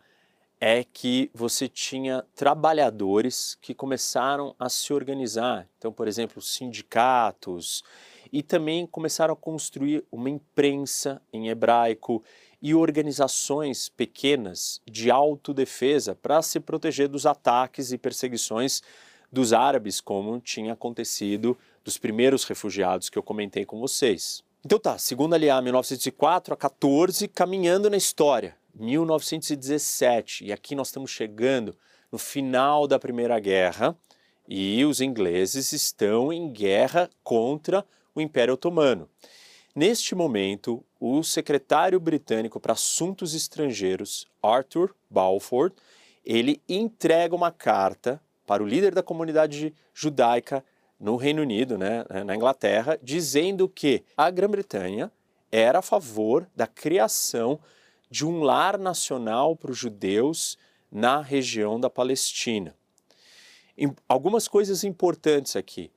é 0.61 0.85
que 0.85 1.29
você 1.33 1.67
tinha 1.67 2.25
trabalhadores 2.35 3.57
que 3.61 3.73
começaram 3.73 4.55
a 4.59 4.69
se 4.69 4.93
organizar. 4.93 5.67
Então, 5.77 5.91
por 5.91 6.07
exemplo, 6.07 6.41
sindicatos, 6.41 7.83
e 8.31 8.43
também 8.43 8.85
começaram 8.85 9.33
a 9.33 9.37
construir 9.37 10.03
uma 10.11 10.29
imprensa 10.29 11.21
em 11.31 11.49
hebraico 11.49 12.23
e 12.61 12.75
organizações 12.75 13.89
pequenas 13.89 14.81
de 14.85 15.09
autodefesa 15.09 16.13
para 16.15 16.41
se 16.41 16.59
proteger 16.59 17.07
dos 17.07 17.25
ataques 17.25 17.91
e 17.91 17.97
perseguições 17.97 18.81
dos 19.31 19.53
árabes, 19.53 20.01
como 20.01 20.39
tinha 20.39 20.73
acontecido 20.73 21.57
dos 21.83 21.97
primeiros 21.97 22.43
refugiados 22.43 23.09
que 23.09 23.17
eu 23.17 23.23
comentei 23.23 23.65
com 23.65 23.79
vocês. 23.79 24.43
Então 24.65 24.77
tá, 24.77 24.97
segunda 24.97 25.35
aliá 25.35 25.61
1904 25.61 26.53
a 26.53 26.57
14, 26.57 27.27
caminhando 27.29 27.89
na 27.89 27.95
história, 27.95 28.57
1917, 28.75 30.45
e 30.45 30.51
aqui 30.51 30.75
nós 30.75 30.87
estamos 30.89 31.11
chegando 31.11 31.75
no 32.11 32.17
final 32.17 32.87
da 32.87 32.99
Primeira 32.99 33.39
Guerra 33.39 33.95
e 34.47 34.83
os 34.83 34.99
ingleses 34.99 35.71
estão 35.71 36.33
em 36.33 36.51
guerra 36.51 37.09
contra 37.23 37.85
o 38.13 38.21
Império 38.21 38.53
Otomano. 38.53 39.09
Neste 39.75 40.15
momento, 40.15 40.83
o 40.99 41.23
secretário 41.23 41.99
britânico 41.99 42.59
para 42.59 42.73
assuntos 42.73 43.33
estrangeiros, 43.33 44.27
Arthur 44.41 44.95
Balfour, 45.09 45.71
ele 46.25 46.61
entrega 46.67 47.35
uma 47.35 47.51
carta 47.51 48.21
para 48.45 48.63
o 48.63 48.67
líder 48.67 48.93
da 48.93 49.03
comunidade 49.03 49.73
judaica 49.93 50.65
no 50.99 51.15
Reino 51.15 51.41
Unido, 51.41 51.77
né, 51.77 52.03
na 52.25 52.35
Inglaterra, 52.35 52.99
dizendo 53.01 53.69
que 53.69 54.03
a 54.17 54.29
Grã-Bretanha 54.29 55.11
era 55.51 55.79
a 55.79 55.83
favor 55.83 56.49
da 56.55 56.67
criação 56.67 57.59
de 58.09 58.25
um 58.25 58.41
lar 58.41 58.77
nacional 58.77 59.55
para 59.55 59.71
os 59.71 59.77
judeus 59.77 60.57
na 60.91 61.21
região 61.21 61.79
da 61.79 61.89
Palestina. 61.89 62.75
Algumas 64.07 64.47
coisas 64.47 64.83
importantes 64.83 65.55
aqui. 65.55 65.91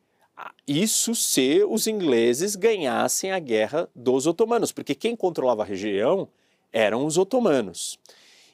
Isso 0.66 1.14
se 1.14 1.62
os 1.68 1.87
ingleses 1.87 2.57
ganhassem 2.57 3.33
a 3.33 3.38
guerra 3.38 3.88
dos 3.95 4.27
otomanos, 4.27 4.73
porque 4.73 4.95
quem 4.95 5.14
controlava 5.14 5.62
a 5.62 5.66
região 5.66 6.29
eram 6.73 7.05
os 7.05 7.18
otomanos. 7.18 7.99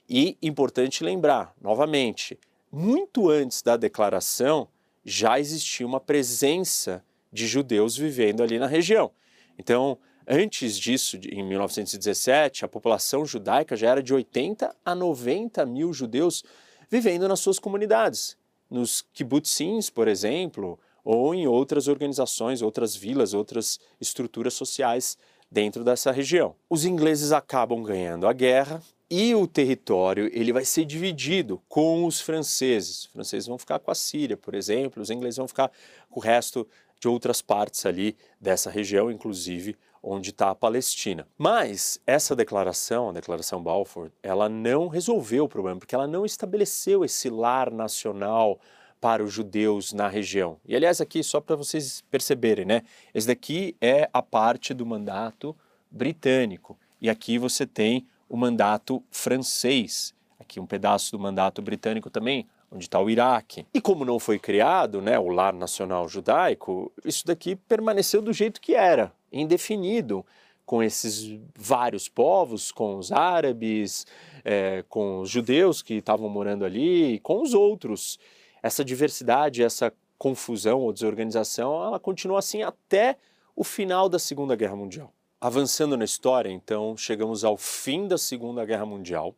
E 0.08 0.36
importante 0.42 1.04
lembrar, 1.04 1.54
novamente, 1.60 2.38
muito 2.72 3.28
antes 3.30 3.62
da 3.62 3.76
declaração, 3.76 4.68
já 5.04 5.38
existia 5.38 5.86
uma 5.86 6.00
presença 6.00 7.04
de 7.32 7.46
judeus 7.46 7.96
vivendo 7.96 8.42
ali 8.42 8.58
na 8.58 8.66
região. 8.66 9.10
Então, 9.58 9.98
antes 10.26 10.78
disso, 10.78 11.18
em 11.30 11.42
1917, 11.42 12.64
a 12.64 12.68
população 12.68 13.24
judaica 13.24 13.76
já 13.76 13.90
era 13.90 14.02
de 14.02 14.12
80 14.12 14.74
a 14.84 14.94
90 14.94 15.64
mil 15.66 15.92
judeus 15.92 16.42
vivendo 16.90 17.28
nas 17.28 17.40
suas 17.40 17.58
comunidades, 17.58 18.36
nos 18.70 19.02
kibbutzins, 19.12 19.90
por 19.90 20.08
exemplo, 20.08 20.78
ou 21.10 21.34
em 21.34 21.46
outras 21.46 21.88
organizações, 21.88 22.60
outras 22.60 22.94
vilas, 22.94 23.32
outras 23.32 23.80
estruturas 23.98 24.52
sociais 24.52 25.16
dentro 25.50 25.82
dessa 25.82 26.12
região. 26.12 26.54
Os 26.68 26.84
ingleses 26.84 27.32
acabam 27.32 27.82
ganhando 27.82 28.28
a 28.28 28.32
guerra 28.34 28.82
e 29.10 29.34
o 29.34 29.46
território 29.46 30.28
ele 30.34 30.52
vai 30.52 30.66
ser 30.66 30.84
dividido 30.84 31.62
com 31.66 32.04
os 32.04 32.20
franceses. 32.20 32.98
Os 32.98 33.06
franceses 33.06 33.46
vão 33.46 33.56
ficar 33.56 33.78
com 33.78 33.90
a 33.90 33.94
Síria, 33.94 34.36
por 34.36 34.54
exemplo, 34.54 35.00
os 35.02 35.08
ingleses 35.08 35.38
vão 35.38 35.48
ficar 35.48 35.72
com 36.10 36.20
o 36.20 36.22
resto 36.22 36.68
de 37.00 37.08
outras 37.08 37.40
partes 37.40 37.86
ali 37.86 38.14
dessa 38.38 38.68
região, 38.68 39.10
inclusive 39.10 39.78
onde 40.02 40.28
está 40.28 40.50
a 40.50 40.54
Palestina. 40.54 41.26
Mas 41.38 41.98
essa 42.06 42.36
declaração, 42.36 43.08
a 43.08 43.12
declaração 43.12 43.62
Balfour, 43.62 44.10
ela 44.22 44.46
não 44.46 44.88
resolveu 44.88 45.44
o 45.44 45.48
problema, 45.48 45.78
porque 45.78 45.94
ela 45.94 46.06
não 46.06 46.26
estabeleceu 46.26 47.02
esse 47.02 47.30
lar 47.30 47.72
nacional 47.72 48.60
para 49.00 49.22
os 49.22 49.32
judeus 49.32 49.92
na 49.92 50.08
região. 50.08 50.58
E 50.66 50.74
aliás, 50.74 51.00
aqui 51.00 51.22
só 51.22 51.40
para 51.40 51.56
vocês 51.56 52.02
perceberem, 52.10 52.64
né? 52.64 52.82
Esse 53.14 53.26
daqui 53.26 53.76
é 53.80 54.08
a 54.12 54.22
parte 54.22 54.74
do 54.74 54.84
mandato 54.84 55.56
britânico. 55.90 56.78
E 57.00 57.08
aqui 57.08 57.38
você 57.38 57.66
tem 57.66 58.06
o 58.28 58.36
mandato 58.36 59.02
francês. 59.10 60.14
Aqui 60.38 60.60
um 60.60 60.66
pedaço 60.66 61.12
do 61.12 61.18
mandato 61.18 61.62
britânico 61.62 62.10
também, 62.10 62.46
onde 62.70 62.84
está 62.84 63.00
o 63.00 63.08
Iraque. 63.08 63.66
E 63.72 63.80
como 63.80 64.04
não 64.04 64.18
foi 64.18 64.38
criado 64.38 65.00
né, 65.00 65.18
o 65.18 65.28
lar 65.28 65.52
nacional 65.52 66.08
judaico, 66.08 66.92
isso 67.04 67.26
daqui 67.26 67.56
permaneceu 67.56 68.20
do 68.20 68.32
jeito 68.32 68.60
que 68.60 68.74
era, 68.74 69.12
indefinido, 69.32 70.24
com 70.66 70.82
esses 70.82 71.40
vários 71.56 72.08
povos, 72.08 72.70
com 72.70 72.98
os 72.98 73.10
árabes, 73.10 74.06
é, 74.44 74.84
com 74.88 75.20
os 75.20 75.30
judeus 75.30 75.80
que 75.80 75.94
estavam 75.94 76.28
morando 76.28 76.64
ali, 76.64 77.18
com 77.20 77.40
os 77.40 77.54
outros. 77.54 78.18
Essa 78.62 78.84
diversidade, 78.84 79.62
essa 79.62 79.92
confusão 80.18 80.80
ou 80.80 80.92
desorganização, 80.92 81.84
ela 81.84 81.98
continua 81.98 82.40
assim 82.40 82.62
até 82.62 83.16
o 83.54 83.62
final 83.62 84.08
da 84.08 84.18
Segunda 84.18 84.56
Guerra 84.56 84.76
Mundial. 84.76 85.12
Avançando 85.40 85.96
na 85.96 86.04
história, 86.04 86.50
então, 86.50 86.96
chegamos 86.96 87.44
ao 87.44 87.56
fim 87.56 88.08
da 88.08 88.18
Segunda 88.18 88.64
Guerra 88.64 88.84
Mundial 88.84 89.34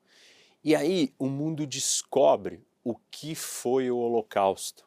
E 0.65 0.75
aí 0.75 1.13
o 1.19 1.27
mundo 1.27 1.67
descobre 1.67 2.65
o 2.83 2.95
que 3.11 3.35
foi 3.35 3.91
o 3.91 3.99
Holocausto, 3.99 4.87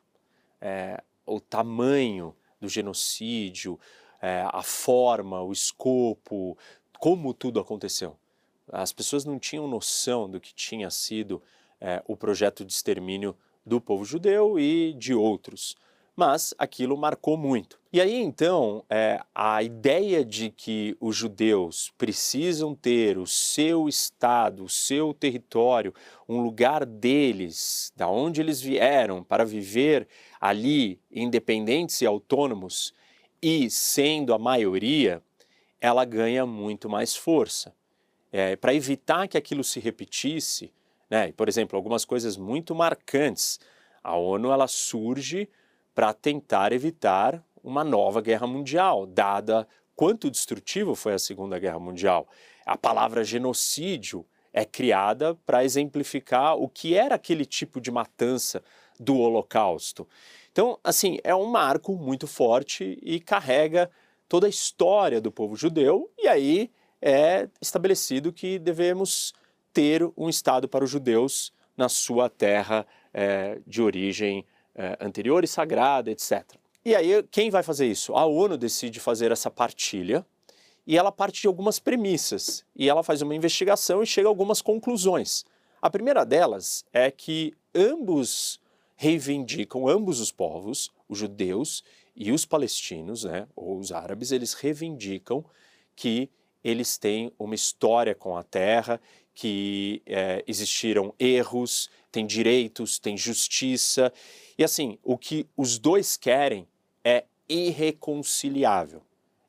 é, 0.60 1.04
o 1.26 1.40
tamanho 1.40 2.36
do 2.60 2.68
genocídio, 2.68 3.80
é, 4.22 4.44
a 4.52 4.64
forma, 4.64 5.42
o 5.42 5.52
escopo, 5.52 6.58
como 6.98 7.34
tudo 7.34 7.60
aconteceu. 7.60 8.18
As 8.72 8.94
pessoas 8.94 9.26
não 9.26 9.38
tinham 9.38 9.68
noção 9.68 10.30
do 10.30 10.40
que 10.40 10.54
tinha 10.54 10.90
sido 10.90 11.42
é, 11.80 12.02
o 12.08 12.16
projeto 12.16 12.64
de 12.64 12.72
extermínio 12.72 13.36
do 13.66 13.80
povo 13.80 14.06
judeu 14.06 14.60
e 14.60 14.94
de 14.94 15.14
outros 15.14 15.76
mas 16.16 16.54
aquilo 16.58 16.96
marcou 16.96 17.36
muito. 17.36 17.80
E 17.92 18.00
aí 18.00 18.16
então 18.16 18.84
é, 18.90 19.20
a 19.34 19.62
ideia 19.64 20.24
de 20.24 20.50
que 20.50 20.96
os 21.00 21.16
judeus 21.16 21.92
precisam 21.98 22.76
ter 22.76 23.18
o 23.18 23.26
seu 23.26 23.88
estado, 23.88 24.64
o 24.64 24.70
seu 24.70 25.14
território, 25.14 25.94
um 26.28 26.42
lugar 26.42 26.86
deles, 26.86 27.92
da 27.96 28.08
onde 28.08 28.42
eles 28.42 28.62
vieram, 28.62 29.24
para 29.24 29.46
viver 29.46 30.08
ali 30.40 31.00
independentes 31.12 32.02
e 32.02 32.06
autônomos 32.06 32.94
e 33.42 33.70
sendo 33.70 34.34
a 34.34 34.40
maioria, 34.40 35.22
ela 35.82 36.06
ganha 36.06 36.46
muito 36.46 36.90
mais 36.90 37.16
força. 37.16 37.74
É, 38.32 38.56
para 38.56 38.74
evitar 38.74 39.28
que 39.28 39.38
aquilo 39.38 39.64
se 39.64 39.80
repetisse, 39.80 40.72
né, 41.14 41.32
por 41.34 41.48
exemplo, 41.48 41.78
algumas 41.78 42.06
coisas 42.06 42.38
muito 42.38 42.74
marcantes, 42.74 43.60
a 44.04 44.18
ONU 44.18 44.52
ela 44.52 44.68
surge 44.68 45.48
para 45.94 46.12
tentar 46.12 46.74
evitar 46.74 47.46
uma 47.64 47.84
nova 47.84 48.20
guerra 48.20 48.48
mundial, 48.48 49.06
dada 49.06 49.68
quanto 49.96 50.32
destrutivo 50.32 50.96
foi 50.96 51.14
a 51.14 51.20
Segunda 51.20 51.60
Guerra 51.60 51.78
Mundial. 51.78 52.28
A 52.66 52.76
palavra 52.76 53.24
genocídio 53.24 54.26
é 54.52 54.66
criada 54.66 55.36
para 55.46 55.64
exemplificar 55.64 56.58
o 56.58 56.68
que 56.68 56.96
era 56.96 57.14
aquele 57.14 57.46
tipo 57.46 57.80
de 57.80 57.92
matança 57.92 58.64
do 59.00 59.16
Holocausto. 59.16 60.08
Então, 60.52 60.80
assim, 60.84 61.20
é 61.24 61.36
um 61.36 61.46
marco 61.46 61.96
muito 61.96 62.26
forte 62.26 62.98
e 63.04 63.20
carrega 63.20 63.88
toda 64.28 64.48
a 64.48 64.50
história 64.50 65.22
do 65.22 65.32
povo 65.32 65.56
judeu, 65.56 66.12
e 66.18 66.28
aí 66.28 66.72
é 67.00 67.48
estabelecido 67.62 68.34
que 68.34 68.58
devemos 68.58 69.32
ter 69.74 70.08
um 70.16 70.30
Estado 70.30 70.68
para 70.68 70.84
os 70.84 70.90
judeus 70.90 71.52
na 71.76 71.90
sua 71.90 72.30
terra 72.30 72.86
é, 73.14 73.60
de 73.66 73.82
origem 73.82 74.46
é, 74.76 74.98
anterior 75.02 75.44
e 75.44 75.48
sagrada, 75.48 76.12
etc. 76.12 76.44
E 76.86 76.96
aí, 76.96 77.24
quem 77.32 77.50
vai 77.50 77.64
fazer 77.64 77.88
isso? 77.88 78.14
A 78.14 78.26
ONU 78.26 78.58
decide 78.58 79.00
fazer 79.00 79.32
essa 79.32 79.50
partilha 79.50 80.26
e 80.86 80.98
ela 80.98 81.12
parte 81.12 81.42
de 81.42 81.48
algumas 81.48 81.80
premissas 81.80 82.66
e 82.76 82.90
ela 82.90 83.04
faz 83.04 83.22
uma 83.22 83.36
investigação 83.36 84.04
e 84.04 84.06
chega 84.06 84.28
a 84.28 84.32
algumas 84.32 84.62
conclusões. 84.62 85.46
A 85.82 85.90
primeira 85.90 86.26
delas 86.26 86.86
é 86.94 87.10
que 87.10 87.54
ambos 87.74 88.60
reivindicam, 88.96 89.88
ambos 89.88 90.20
os 90.20 90.32
povos, 90.32 90.92
os 91.10 91.18
judeus 91.18 91.84
e 92.16 92.32
os 92.32 92.46
palestinos, 92.46 93.24
né, 93.24 93.48
ou 93.56 93.80
os 93.80 93.92
árabes, 93.92 94.32
eles 94.32 94.54
reivindicam 94.54 95.44
que 95.96 96.30
eles 96.64 96.98
têm 96.98 97.32
uma 97.38 97.56
história 97.56 98.16
com 98.16 98.38
a 98.38 98.44
terra, 98.44 99.02
que 99.34 100.02
é, 100.06 100.44
existiram 100.48 101.14
erros, 101.20 101.90
tem 102.12 102.26
direitos, 102.26 103.00
tem 103.00 103.18
justiça 103.18 104.12
e 104.58 104.64
assim, 104.64 104.98
o 105.04 105.18
que 105.18 105.48
os 105.58 105.80
dois 105.80 106.16
querem 106.16 106.68
é 107.04 107.26
irreconciliável. 107.50 109.02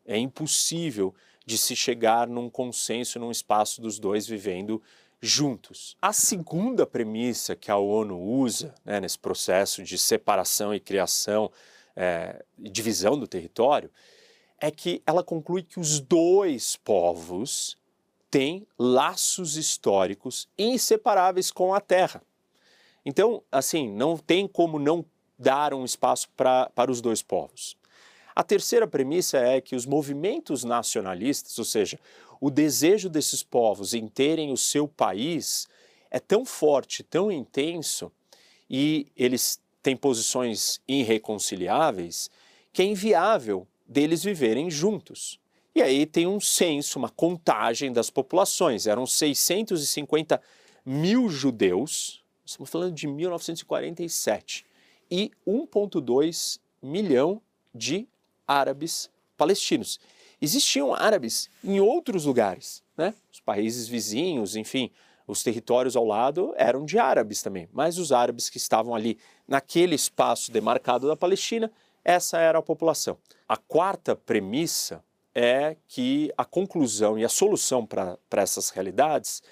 É 0.07 0.17
impossível 0.17 1.15
de 1.47 1.59
se 1.59 1.77
chegar 1.77 2.27
num 2.27 2.49
consenso 2.49 3.19
num 3.19 3.31
espaço 3.31 3.81
dos 3.81 3.99
dois 3.99 4.27
vivendo 4.27 4.83
juntos. 5.21 5.97
A 6.01 6.13
segunda 6.13 6.87
premissa 6.87 7.55
que 7.55 7.71
a 7.71 7.77
ONU 7.77 8.19
usa 8.19 8.75
né, 8.85 9.01
nesse 9.01 9.19
processo 9.19 9.83
de 9.83 9.99
separação 9.99 10.75
e 10.75 10.81
criação 10.81 11.51
é, 11.97 12.45
e 12.59 12.69
divisão 12.69 13.19
do 13.19 13.27
território 13.27 13.91
é 14.61 14.71
que 14.71 15.03
ela 15.07 15.23
conclui 15.23 15.63
que 15.63 15.79
os 15.79 16.01
dois 16.01 16.77
povos 16.77 17.77
têm 18.35 18.67
laços 18.77 19.57
históricos 19.57 20.49
inseparáveis 20.59 21.53
com 21.53 21.73
a 21.73 21.81
terra. 21.81 22.21
Então, 23.07 23.45
assim, 23.53 23.89
não 23.89 24.19
tem 24.19 24.49
como 24.49 24.77
não 24.77 25.05
dar 25.39 25.73
um 25.73 25.85
espaço 25.85 26.29
pra, 26.37 26.69
para 26.75 26.91
os 26.91 27.01
dois 27.01 27.23
povos. 27.23 27.77
A 28.35 28.43
terceira 28.43 28.89
premissa 28.89 29.39
é 29.39 29.61
que 29.61 29.77
os 29.77 29.87
movimentos 29.87 30.65
nacionalistas, 30.65 31.57
ou 31.61 31.65
seja, 31.65 31.97
o 32.41 32.51
desejo 32.51 33.09
desses 33.09 33.45
povos 33.45 33.95
em 33.95 34.09
terem 34.09 34.51
o 34.51 34.57
seu 34.57 34.89
país, 34.89 35.69
é 36.11 36.19
tão 36.19 36.45
forte, 36.45 37.05
tão 37.05 37.31
intenso, 37.31 38.11
e 38.69 39.07
eles 39.17 39.61
têm 39.81 39.97
posições 39.97 40.81
irreconciliáveis, 40.89 42.29
que 42.73 42.83
é 42.83 42.85
inviável 42.85 43.65
deles 43.87 44.25
viverem 44.25 44.69
juntos. 44.73 45.39
E 45.75 45.83
aí 45.83 46.07
tem 46.07 46.27
um 46.27 46.41
censo, 46.41 46.99
uma 46.99 47.09
contagem 47.09 47.93
das 47.93 48.11
populações. 48.11 48.87
Eram 48.87 49.07
650 49.07 50.41
mil 50.85 51.29
judeus 51.29 52.25
estamos 52.45 52.71
falando 52.71 52.95
de 52.95 53.07
1947, 53.07 54.67
e 55.11 55.31
1,2 55.47 56.61
milhão 56.83 57.41
de 57.75 58.07
árabes 58.47 59.11
palestinos. 59.37 59.99
Existiam 60.41 60.95
árabes 60.95 61.49
em 61.63 61.81
outros 61.81 62.27
lugares, 62.27 62.83
né? 62.97 63.15
os 63.33 63.41
países 63.41 63.89
vizinhos, 63.89 64.57
enfim, 64.57 64.91
os 65.27 65.43
territórios 65.43 65.97
ao 65.97 66.05
lado 66.05 66.53
eram 66.57 66.85
de 66.85 66.99
árabes 66.99 67.43
também, 67.43 67.69
mas 67.73 67.99
os 67.99 68.13
árabes 68.13 68.51
que 68.51 68.59
estavam 68.59 68.95
ali 68.95 69.19
naquele 69.49 69.95
espaço 69.95 70.53
demarcado 70.53 71.09
da 71.09 71.17
Palestina, 71.17 71.73
essa 72.05 72.39
era 72.39 72.59
a 72.59 72.63
população. 72.63 73.17
A 73.49 73.57
quarta 73.57 74.15
premissa 74.15 75.03
é 75.35 75.77
que 75.89 76.33
a 76.37 76.45
conclusão 76.45 77.19
e 77.19 77.25
a 77.25 77.29
solução 77.29 77.85
para 77.85 78.19
essas 78.37 78.71
realidades 78.71 79.43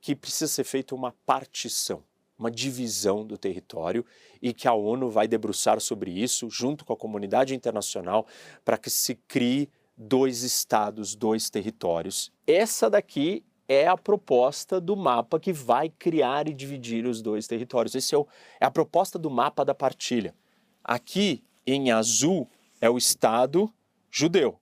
que 0.00 0.14
precisa 0.14 0.52
ser 0.52 0.64
feita 0.64 0.94
uma 0.94 1.14
partição 1.24 2.02
uma 2.42 2.50
divisão 2.50 3.24
do 3.24 3.38
território 3.38 4.04
e 4.40 4.52
que 4.52 4.66
a 4.66 4.74
ONU 4.74 5.08
vai 5.08 5.28
debruçar 5.28 5.80
sobre 5.80 6.10
isso 6.10 6.50
junto 6.50 6.84
com 6.84 6.92
a 6.92 6.96
comunidade 6.96 7.54
internacional 7.54 8.26
para 8.64 8.76
que 8.76 8.90
se 8.90 9.14
crie 9.14 9.70
dois 9.96 10.42
estados, 10.42 11.14
dois 11.14 11.48
territórios. 11.48 12.32
Essa 12.44 12.90
daqui 12.90 13.44
é 13.68 13.86
a 13.86 13.96
proposta 13.96 14.80
do 14.80 14.96
mapa 14.96 15.38
que 15.38 15.52
vai 15.52 15.88
criar 15.88 16.48
e 16.48 16.52
dividir 16.52 17.06
os 17.06 17.22
dois 17.22 17.46
territórios. 17.46 17.94
Esse 17.94 18.14
é, 18.14 18.18
o, 18.18 18.26
é 18.60 18.66
a 18.66 18.70
proposta 18.70 19.18
do 19.18 19.30
mapa 19.30 19.64
da 19.64 19.74
partilha. 19.74 20.34
Aqui 20.82 21.44
em 21.64 21.92
azul 21.92 22.50
é 22.80 22.90
o 22.90 22.98
estado 22.98 23.72
judeu. 24.10 24.58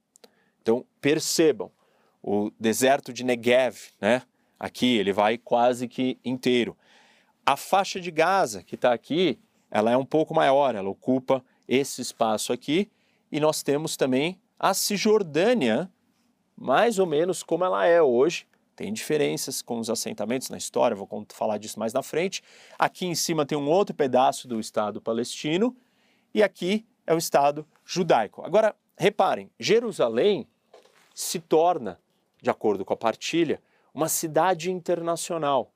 Então 0.70 0.87
percebam, 1.00 1.68
o 2.22 2.52
deserto 2.61 3.12
de 3.12 3.24
Negev, 3.24 3.76
né? 4.00 4.22
Aqui 4.56 4.96
ele 4.98 5.12
vai 5.12 5.37
quase 5.37 5.88
que 5.88 6.16
inteiro. 6.24 6.76
A 7.44 7.56
faixa 7.56 8.00
de 8.00 8.09
Gaza, 8.12 8.62
que 8.62 8.76
está 8.76 8.92
aqui, 8.92 9.40
ela 9.68 9.90
é 9.90 9.96
um 9.96 10.04
pouco 10.04 10.33
maior, 10.33 10.76
ela 10.76 10.88
ocupa 10.88 11.44
esse 11.66 12.00
espaço 12.00 12.52
aqui. 12.52 12.88
E 13.33 13.40
nós 13.40 13.64
temos 13.64 13.96
também 13.96 14.38
a 14.61 14.72
Cisjordânia, 14.72 15.90
mais 16.56 17.00
ou 17.00 17.06
menos 17.06 17.42
como 17.42 17.64
ela 17.64 17.85
é 17.85 18.00
hoje. 18.00 18.46
Tem 18.76 18.92
diferenças 18.92 19.62
com 19.62 19.80
os 19.80 19.90
assentamentos 19.90 20.50
na 20.50 20.56
história, 20.56 20.96
vou 20.96 21.26
falar 21.30 21.59
disso 21.59 21.80
mais 21.80 21.92
na 21.92 22.02
frente. 22.02 22.44
Aqui 22.78 23.06
em 23.06 23.14
cima 23.16 23.44
tem 23.44 23.59
um 23.59 23.68
outro 23.68 23.92
pedaço 23.92 24.46
do 24.46 24.61
Estado 24.61 25.00
palestino 25.00 25.76
e 26.33 26.44
aqui 26.44 26.87
é 27.04 27.12
o 27.12 27.18
Estado 27.18 27.66
judaico. 27.85 28.42
Agora, 28.44 28.76
reparem, 28.96 29.50
Jerusalém 29.59 30.46
se 31.20 31.38
torna, 31.38 32.00
de 32.40 32.48
acordo 32.48 32.85
com 32.85 32.94
a 32.94 32.96
partilha, 32.96 33.61
uma 33.92 34.09
cidade 34.09 34.70
internacional 34.70 35.72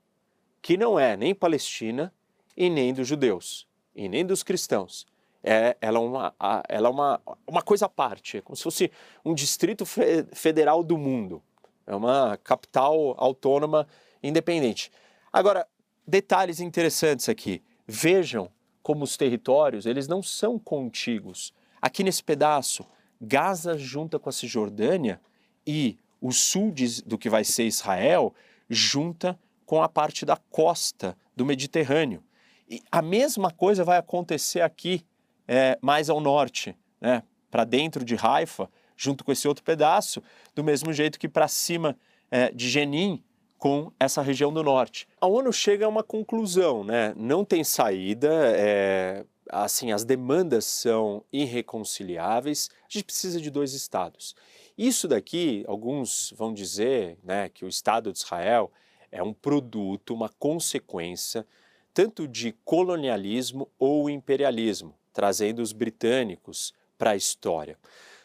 que 0.62 0.76
não 0.76 0.98
é 0.98 1.16
nem 1.16 1.34
palestina 1.34 2.12
e 2.56 2.70
nem 2.70 2.94
dos 2.94 3.06
judeus, 3.06 3.68
e 3.94 4.08
nem 4.08 4.24
dos 4.24 4.42
cristãos. 4.42 5.06
É, 5.42 5.76
ela 5.82 5.98
é, 5.98 6.00
uma, 6.00 6.34
ela 6.66 6.88
é 6.88 6.90
uma, 6.90 7.20
uma 7.46 7.60
coisa 7.60 7.84
à 7.84 7.88
parte, 7.88 8.38
é 8.38 8.40
como 8.40 8.56
se 8.56 8.62
fosse 8.62 8.90
um 9.22 9.34
distrito 9.34 9.84
federal 10.32 10.82
do 10.82 10.96
mundo. 10.96 11.42
É 11.86 11.94
uma 11.94 12.38
capital 12.42 13.14
autônoma 13.18 13.86
independente. 14.22 14.90
Agora, 15.30 15.68
detalhes 16.06 16.60
interessantes 16.60 17.28
aqui. 17.28 17.62
Vejam 17.86 18.50
como 18.82 19.04
os 19.04 19.18
territórios, 19.18 19.84
eles 19.84 20.08
não 20.08 20.22
são 20.22 20.58
contíguos. 20.58 21.52
Aqui 21.82 22.02
nesse 22.02 22.24
pedaço, 22.24 22.86
Gaza 23.20 23.76
junta 23.76 24.18
com 24.18 24.30
a 24.30 24.32
Cisjordânia 24.32 25.20
e 25.66 25.98
o 26.20 26.32
sul 26.32 26.70
de, 26.70 27.02
do 27.02 27.18
que 27.18 27.28
vai 27.28 27.44
ser 27.44 27.64
Israel 27.64 28.34
junta 28.68 29.38
com 29.66 29.82
a 29.82 29.88
parte 29.88 30.24
da 30.24 30.36
costa 30.36 31.16
do 31.36 31.44
Mediterrâneo. 31.44 32.22
E 32.68 32.82
a 32.90 33.02
mesma 33.02 33.50
coisa 33.50 33.84
vai 33.84 33.98
acontecer 33.98 34.60
aqui, 34.60 35.04
é, 35.46 35.78
mais 35.82 36.08
ao 36.08 36.20
norte, 36.20 36.76
né, 37.00 37.22
para 37.50 37.64
dentro 37.64 38.04
de 38.04 38.16
Haifa, 38.20 38.70
junto 38.96 39.24
com 39.24 39.32
esse 39.32 39.46
outro 39.46 39.64
pedaço, 39.64 40.22
do 40.54 40.64
mesmo 40.64 40.92
jeito 40.92 41.18
que 41.18 41.28
para 41.28 41.48
cima 41.48 41.96
é, 42.30 42.50
de 42.50 42.68
Jenin, 42.68 43.22
com 43.58 43.90
essa 43.98 44.20
região 44.20 44.52
do 44.52 44.62
norte. 44.62 45.08
A 45.20 45.26
ONU 45.26 45.52
chega 45.52 45.86
a 45.86 45.88
uma 45.88 46.02
conclusão, 46.02 46.84
né? 46.84 47.14
Não 47.16 47.44
tem 47.44 47.64
saída, 47.64 48.30
é, 48.54 49.24
assim, 49.50 49.90
as 49.92 50.04
demandas 50.04 50.64
são 50.64 51.24
irreconciliáveis, 51.32 52.70
a 52.82 52.86
gente 52.90 53.04
precisa 53.04 53.40
de 53.40 53.50
dois 53.50 53.72
estados. 53.72 54.34
Isso 54.76 55.06
daqui, 55.06 55.64
alguns 55.68 56.32
vão 56.36 56.52
dizer 56.52 57.18
né, 57.22 57.48
que 57.48 57.64
o 57.64 57.68
Estado 57.68 58.12
de 58.12 58.18
Israel 58.18 58.72
é 59.10 59.22
um 59.22 59.32
produto, 59.32 60.12
uma 60.12 60.28
consequência, 60.28 61.46
tanto 61.92 62.26
de 62.26 62.52
colonialismo 62.64 63.70
ou 63.78 64.10
imperialismo, 64.10 64.94
trazendo 65.12 65.62
os 65.62 65.72
britânicos 65.72 66.74
para 66.98 67.10
a 67.10 67.16
história. 67.16 67.78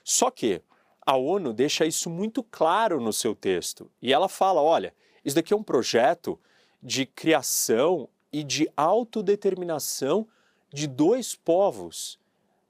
Só 0.04 0.32
que 0.32 0.62
a 1.06 1.16
ONU 1.16 1.54
deixa 1.54 1.86
isso 1.86 2.10
muito 2.10 2.44
claro 2.44 3.00
no 3.00 3.14
seu 3.14 3.36
texto 3.36 3.90
e 4.02 4.12
ela 4.12 4.28
fala: 4.28 4.62
olha, 4.62 4.94
isso 5.24 5.36
daqui 5.36 5.54
é 5.54 5.58
um 5.58 5.64
projeto 5.64 6.40
de 6.82 7.06
criação 7.06 8.10
e 8.32 8.44
de 8.44 8.70
autodeterminação 8.76 10.28
de 10.72 10.88
dois 10.88 11.36
povos, 11.36 12.19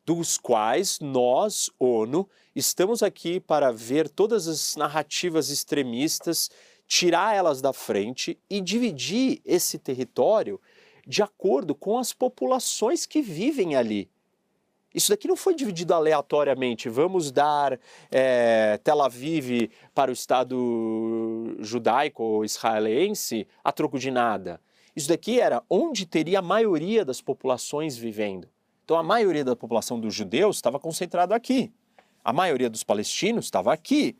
dos 0.10 0.39
quais 0.39 0.99
nós, 0.99 1.70
ONU, 1.78 2.28
estamos 2.55 3.03
aqui 3.03 3.39
para 3.39 3.72
ver 3.72 4.10
todas 4.10 4.47
as 4.47 4.76
narrativas 4.76 5.51
extremistas, 5.51 6.49
tirar 6.88 7.36
elas 7.36 7.62
da 7.62 7.72
frente 7.72 8.36
e 8.49 8.60
dividir 8.60 9.39
esse 9.45 9.78
território 9.78 10.60
de 11.05 11.22
acordo 11.22 11.76
com 11.76 11.99
as 11.99 12.12
populações 12.12 13.05
que 13.05 13.22
vivem 13.22 13.76
ali. 13.76 14.10
Isso 14.95 15.12
daqui 15.12 15.28
não 15.28 15.36
foi 15.36 15.53
dividido 15.53 15.93
aleatoriamente. 15.93 16.89
Vamos 16.89 17.32
dar 17.32 17.80
é, 18.10 18.80
Tel 18.84 19.03
Aviv 19.03 19.70
para 19.93 20.10
o 20.10 20.14
Estado 20.16 21.55
judaico 21.60 22.24
ou 22.24 22.43
israelense 22.43 23.47
a 23.64 23.72
troco 23.72 23.99
de 23.99 24.10
nada. 24.10 24.60
Isso 24.95 25.07
daqui 25.07 25.39
era 25.39 25.62
onde 25.70 26.07
teria 26.07 26.39
a 26.39 26.41
maioria 26.41 27.05
das 27.05 27.22
populações 27.22 27.95
vivendo. 27.95 28.49
Então 28.90 28.98
a 28.98 29.04
maioria 29.04 29.46
da 29.46 29.56
população 29.56 30.00
dos 30.00 30.16
judeus 30.16 30.56
estava 30.56 30.80
concentrada 30.80 31.36
aqui. 31.36 31.72
A 32.24 32.34
maioria 32.34 32.68
dos 32.68 32.84
palestinos 32.84 33.46
estava 33.46 33.72
aqui. 33.72 34.18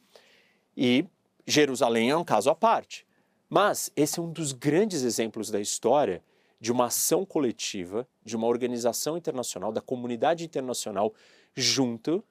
E 0.78 1.07
Jerusalém 1.47 2.11
é 2.11 2.15
um 2.15 2.24
caso 2.24 2.51
à 2.51 2.55
parte. 2.55 3.03
Mas 3.49 3.91
esse 3.95 4.20
é 4.20 4.22
um 4.22 4.32
dos 4.32 4.51
grandes 4.51 5.01
exemplos 5.01 5.49
da 5.49 5.59
história 5.59 6.24
de 6.61 6.72
uma 6.72 6.86
ação 6.86 7.26
coletiva, 7.26 8.07
de 8.24 8.36
uma 8.36 8.45
organização 8.45 9.17
internacional, 9.17 9.72
da 9.72 9.82
comunidade 9.82 10.45
internacional 10.45 11.15
junto, 11.55 12.24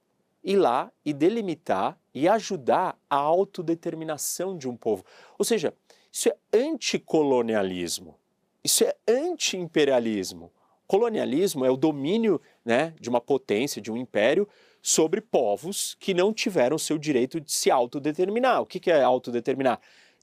ir 0.45 0.59
lá 0.59 0.93
e 1.05 1.13
delimitar 1.13 1.99
e 2.15 2.29
ajudar 2.29 2.97
a 3.11 3.17
autodeterminação 3.17 4.57
de 4.57 4.69
um 4.69 4.77
povo. 4.77 5.05
Ou 5.37 5.45
seja, 5.45 5.75
isso 6.13 6.29
é 6.29 6.37
anticolonialismo, 6.57 8.15
isso 8.63 8.85
é 8.85 8.95
anti-imperialismo. 9.09 10.53
Colonialismo 10.89 11.67
é 11.67 11.71
o 11.71 11.77
domínio 11.77 12.41
né, 12.65 12.95
de 12.99 13.11
uma 13.11 13.21
potência, 13.21 13.81
de 13.81 13.93
um 13.93 13.97
império, 13.97 14.49
sobre 14.81 15.21
povos 15.21 15.95
que 16.01 16.15
não 16.15 16.33
tiveram 16.33 16.79
seu 16.79 16.97
direito 16.97 17.39
de 17.39 17.53
se 17.53 17.71
autodeterminar. 17.71 18.63
O 18.63 18.67
que 18.67 18.91
é 18.91 19.03
autodeterminar? 19.03 19.79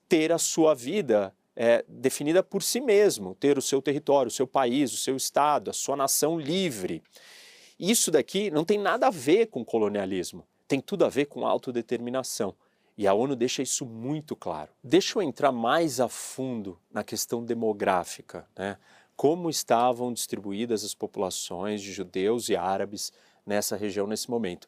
Ter 0.09 0.31
a 0.31 0.39
sua 0.39 0.73
vida 0.73 1.31
é, 1.55 1.85
definida 1.87 2.41
por 2.41 2.63
si 2.63 2.81
mesmo, 2.81 3.35
ter 3.35 3.59
o 3.59 3.61
seu 3.61 3.79
território, 3.79 4.27
o 4.27 4.33
seu 4.33 4.47
país, 4.47 4.91
o 4.91 4.97
seu 4.97 5.15
estado, 5.15 5.69
a 5.69 5.73
sua 5.73 5.95
nação 5.95 6.39
livre. 6.39 7.03
Isso 7.79 8.09
daqui 8.09 8.49
não 8.49 8.65
tem 8.65 8.79
nada 8.79 9.05
a 9.05 9.11
ver 9.11 9.47
com 9.47 9.63
colonialismo, 9.63 10.47
tem 10.67 10.81
tudo 10.81 11.05
a 11.05 11.09
ver 11.09 11.25
com 11.25 11.45
autodeterminação. 11.45 12.55
E 12.97 13.05
a 13.05 13.13
ONU 13.13 13.35
deixa 13.35 13.61
isso 13.61 13.85
muito 13.85 14.35
claro. 14.35 14.71
Deixa 14.83 15.19
eu 15.19 15.21
entrar 15.21 15.51
mais 15.51 15.99
a 15.99 16.09
fundo 16.09 16.79
na 16.89 17.03
questão 17.03 17.43
demográfica, 17.43 18.47
né? 18.57 18.77
Como 19.15 19.49
estavam 19.49 20.13
distribuídas 20.13 20.83
as 20.83 20.93
populações 20.93 21.81
de 21.81 21.91
judeus 21.91 22.49
e 22.49 22.55
árabes 22.55 23.11
nessa 23.45 23.75
região 23.75 24.07
nesse 24.07 24.29
momento. 24.29 24.67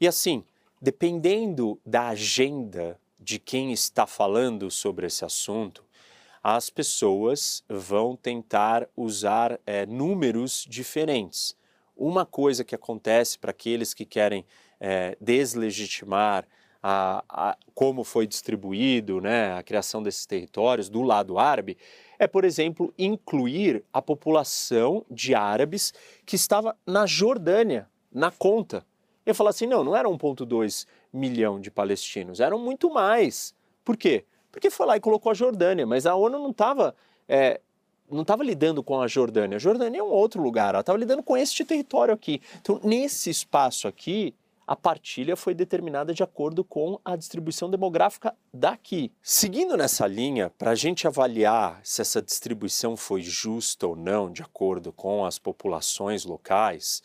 E 0.00 0.06
assim, 0.06 0.44
dependendo 0.80 1.80
da 1.84 2.08
agenda 2.08 2.98
de 3.18 3.38
quem 3.38 3.72
está 3.72 4.06
falando 4.06 4.70
sobre 4.70 5.06
esse 5.06 5.24
assunto, 5.24 5.84
as 6.42 6.70
pessoas 6.70 7.62
vão 7.68 8.16
tentar 8.16 8.88
usar 8.96 9.60
é, 9.66 9.84
números 9.84 10.64
diferentes. 10.68 11.54
Uma 11.94 12.24
coisa 12.24 12.64
que 12.64 12.74
acontece 12.74 13.38
para 13.38 13.50
aqueles 13.50 13.92
que 13.92 14.06
querem 14.06 14.46
é, 14.80 15.16
deslegitimar 15.20 16.46
a, 16.82 17.22
a, 17.28 17.56
como 17.74 18.04
foi 18.04 18.26
distribuído 18.26 19.20
né, 19.20 19.56
a 19.56 19.62
criação 19.62 20.02
desses 20.02 20.26
territórios 20.26 20.88
do 20.88 21.02
lado 21.02 21.38
árabe, 21.38 21.76
é, 22.18 22.26
por 22.26 22.44
exemplo, 22.44 22.92
incluir 22.98 23.84
a 23.92 24.00
população 24.00 25.04
de 25.10 25.34
árabes 25.34 25.92
que 26.24 26.36
estava 26.36 26.76
na 26.86 27.06
Jordânia, 27.06 27.88
na 28.12 28.30
conta. 28.30 28.84
Eu 29.24 29.34
falar 29.34 29.50
assim, 29.50 29.66
não, 29.66 29.84
não 29.84 29.96
eram 29.96 30.16
1,2 30.16 30.86
milhão 31.12 31.60
de 31.60 31.70
palestinos, 31.70 32.40
eram 32.40 32.58
muito 32.58 32.90
mais. 32.90 33.54
Por 33.84 33.96
quê? 33.96 34.24
Porque 34.50 34.70
foi 34.70 34.86
lá 34.86 34.96
e 34.96 35.00
colocou 35.00 35.30
a 35.30 35.34
Jordânia, 35.34 35.86
mas 35.86 36.06
a 36.06 36.14
ONU 36.14 36.38
não 36.38 36.50
estava 36.50 36.94
é, 37.28 37.60
não 38.10 38.22
estava 38.22 38.42
lidando 38.42 38.82
com 38.82 39.00
a 39.00 39.06
Jordânia. 39.06 39.56
A 39.56 39.60
Jordânia 39.60 40.00
é 40.00 40.02
um 40.02 40.10
outro 40.10 40.42
lugar, 40.42 40.70
ela 40.70 40.80
estava 40.80 40.98
lidando 40.98 41.22
com 41.22 41.36
este 41.36 41.64
território 41.64 42.12
aqui. 42.12 42.42
Então, 42.60 42.80
nesse 42.82 43.30
espaço 43.30 43.86
aqui, 43.86 44.34
a 44.70 44.76
partilha 44.76 45.34
foi 45.34 45.52
determinada 45.52 46.14
de 46.14 46.22
acordo 46.22 46.62
com 46.62 47.00
a 47.04 47.16
distribuição 47.16 47.68
demográfica 47.68 48.36
daqui. 48.54 49.12
Seguindo 49.20 49.76
nessa 49.76 50.06
linha, 50.06 50.48
para 50.56 50.70
a 50.70 50.74
gente 50.76 51.08
avaliar 51.08 51.80
se 51.82 52.00
essa 52.00 52.22
distribuição 52.22 52.96
foi 52.96 53.20
justa 53.20 53.88
ou 53.88 53.96
não, 53.96 54.30
de 54.30 54.42
acordo 54.42 54.92
com 54.92 55.24
as 55.24 55.40
populações 55.40 56.24
locais, 56.24 57.02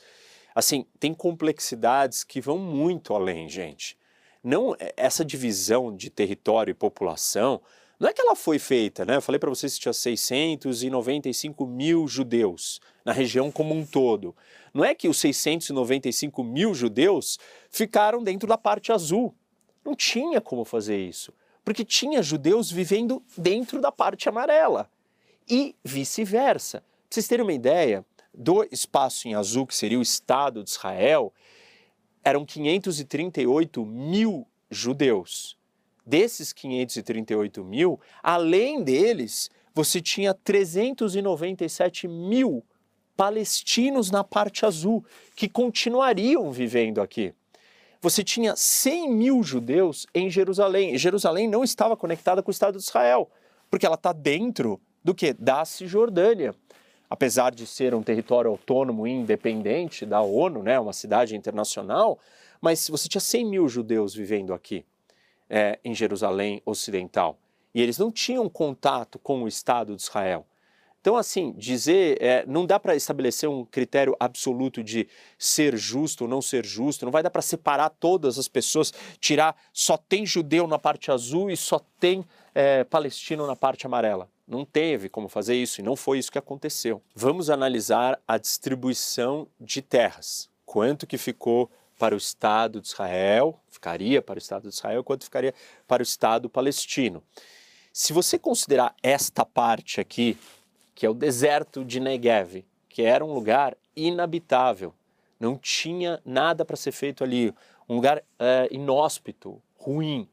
assim, 0.54 0.86
tem 1.00 1.12
complexidades 1.12 2.24
que 2.24 2.40
vão 2.40 2.60
muito 2.60 3.16
além, 3.16 3.50
gente 3.50 3.98
não 4.44 4.76
essa 4.96 5.26
divisão 5.26 5.94
de 5.94 6.12
território 6.12 6.70
e 6.70 6.76
população, 6.76 7.60
não 8.00 8.08
é 8.08 8.14
que 8.14 8.22
ela 8.22 8.36
foi 8.36 8.60
feita, 8.60 9.04
né? 9.04 9.16
Eu 9.16 9.22
falei 9.22 9.40
para 9.40 9.50
vocês 9.50 9.74
que 9.74 9.80
tinha 9.80 9.92
695 9.92 11.66
mil 11.66 12.08
judeus 12.08 12.80
na 13.06 13.14
região 13.14 13.52
como 13.52 13.74
um 13.74 13.86
todo. 13.86 14.36
Não 14.74 14.84
é 14.84 14.96
que 14.96 15.08
os 15.08 15.18
695 15.20 16.44
mil 16.44 16.74
judeus 16.74 17.40
ficaram 17.70 18.24
dentro 18.24 18.50
da 18.50 18.58
parte 18.58 18.92
azul. 18.92 19.34
Não 19.86 19.96
tinha 19.96 20.42
como 20.42 20.66
fazer 20.66 20.98
isso, 20.98 21.32
porque 21.64 21.86
tinha 21.86 22.24
judeus 22.24 22.72
vivendo 22.72 23.24
dentro 23.38 23.80
da 23.80 23.92
parte 23.92 24.28
amarela 24.28 24.90
e 25.48 25.76
vice-versa. 25.84 26.80
Para 26.80 26.88
vocês 27.12 27.28
terem 27.28 27.46
uma 27.46 27.54
ideia, 27.54 28.04
do 28.38 28.68
espaço 28.72 29.28
em 29.28 29.34
azul, 29.34 29.66
que 29.66 29.76
seria 29.76 29.98
o 29.98 30.02
Estado 30.02 30.64
de 30.64 30.70
Israel, 30.70 31.34
eram 32.24 32.46
538 32.46 33.86
mil 33.86 34.46
judeus. 34.70 35.58
Desses 36.06 36.52
538 36.52 37.64
mil, 37.64 38.00
além 38.22 38.84
deles, 38.84 39.50
você 39.74 40.02
tinha 40.02 40.34
397 40.34 42.08
mil 42.08 42.64
palestinos 43.16 44.12
na 44.12 44.24
parte 44.24 44.66
azul 44.66 45.04
que 45.36 45.48
continuariam 45.48 46.52
vivendo 46.52 47.02
aqui. 47.02 47.34
Você 48.02 48.24
tinha 48.24 48.56
100 48.56 49.12
mil 49.12 49.44
judeus 49.44 50.06
em 50.14 50.30
Jerusalém. 50.30 50.94
E 50.94 50.98
Jerusalém 50.98 51.48
não 51.48 51.64
estava 51.64 51.98
conectada 51.98 52.44
com 52.44 52.50
o 52.50 52.52
Estado 52.52 52.78
de 52.78 52.84
Israel, 52.84 53.30
porque 53.70 53.86
ela 53.86 53.96
está 53.96 54.14
dentro 54.14 54.80
do 55.04 55.14
que? 55.14 55.34
Da 55.34 55.66
Cisjordânia 55.66 56.54
apesar 57.10 57.54
de 57.54 57.66
ser 57.66 57.94
um 57.94 58.04
território 58.04 58.50
autônomo 58.50 59.08
e 59.08 59.12
independente 59.12 60.06
da 60.06 60.22
ONU, 60.22 60.64
né, 60.64 60.80
uma 60.80 60.94
cidade 60.94 61.36
internacional, 61.36 62.20
mas 62.60 62.90
você 62.90 63.08
tinha 63.08 63.22
100 63.22 63.46
mil 63.46 63.68
judeus 63.70 64.14
vivendo 64.14 64.54
aqui 64.54 64.86
é, 65.50 65.80
em 65.84 65.94
Jerusalém 65.94 66.62
Ocidental 66.66 67.38
e 67.74 67.82
eles 67.82 67.98
não 67.98 68.12
tinham 68.12 68.50
contato 68.50 69.20
com 69.20 69.44
o 69.44 69.48
Estado 69.48 69.96
de 69.96 70.02
Israel. 70.02 70.46
Então, 71.06 71.18
assim, 71.18 71.54
dizer, 71.56 72.18
é, 72.20 72.44
não 72.48 72.66
dá 72.66 72.80
para 72.80 72.96
estabelecer 72.96 73.48
um 73.48 73.64
critério 73.64 74.16
absoluto 74.20 74.84
de 74.84 75.08
ser 75.38 75.78
justo 75.78 76.24
ou 76.24 76.28
não 76.28 76.42
ser 76.42 76.66
justo, 76.66 77.06
não 77.06 77.12
vai 77.12 77.22
dar 77.22 77.30
para 77.30 77.44
separar 77.44 77.90
todas 77.90 78.40
as 78.40 78.48
pessoas, 78.48 78.92
tirar 79.20 79.56
só 79.72 79.98
tem 79.98 80.26
judeu 80.26 80.66
na 80.66 80.80
parte 80.80 81.12
azul 81.12 81.52
e 81.52 81.56
só 81.56 81.80
tem 82.00 82.26
é, 82.56 82.84
palestino 82.84 83.46
na 83.46 83.56
parte 83.56 83.86
amarela. 83.86 84.28
Não 84.48 84.66
teve 84.66 85.08
como 85.08 85.30
fazer 85.30 85.54
isso 85.54 85.80
e 85.80 85.84
não 85.84 85.96
foi 85.96 86.18
isso 86.18 86.32
que 86.32 86.40
aconteceu. 86.40 87.00
Vamos 87.14 87.52
analisar 87.52 88.20
a 88.28 88.40
distribuição 88.40 89.48
de 89.62 89.84
terras. 89.84 90.50
Quanto 90.66 91.06
que 91.06 91.20
ficou 91.20 91.70
para 92.00 92.16
o 92.16 92.18
Estado 92.18 92.82
de 92.82 92.88
Israel, 92.88 93.60
ficaria 93.70 94.24
para 94.24 94.38
o 94.38 94.40
Estado 94.40 94.64
de 94.64 94.74
Israel, 94.74 95.04
quanto 95.04 95.26
ficaria 95.26 95.54
para 95.88 96.02
o 96.02 96.04
Estado 96.04 96.50
palestino. 96.50 97.22
Se 97.94 98.12
você 98.12 98.40
considerar 98.40 98.96
esta 99.04 99.46
parte 99.46 100.02
aqui, 100.02 100.36
que 100.96 101.06
é 101.06 101.10
o 101.10 101.14
deserto 101.14 101.84
de 101.84 102.00
Negev, 102.00 102.66
que 102.88 103.02
era 103.04 103.24
um 103.24 103.34
lugar 103.34 103.78
inabitável, 103.96 104.94
não 105.38 105.58
tinha 105.58 106.22
nada 106.26 106.64
para 106.64 106.78
ser 106.78 106.94
feito 106.94 107.24
ali, 107.24 107.54
um 107.88 107.96
lugar 107.96 108.24
é, 108.40 108.70
inóspito, 108.72 109.62
ruim. 109.76 110.28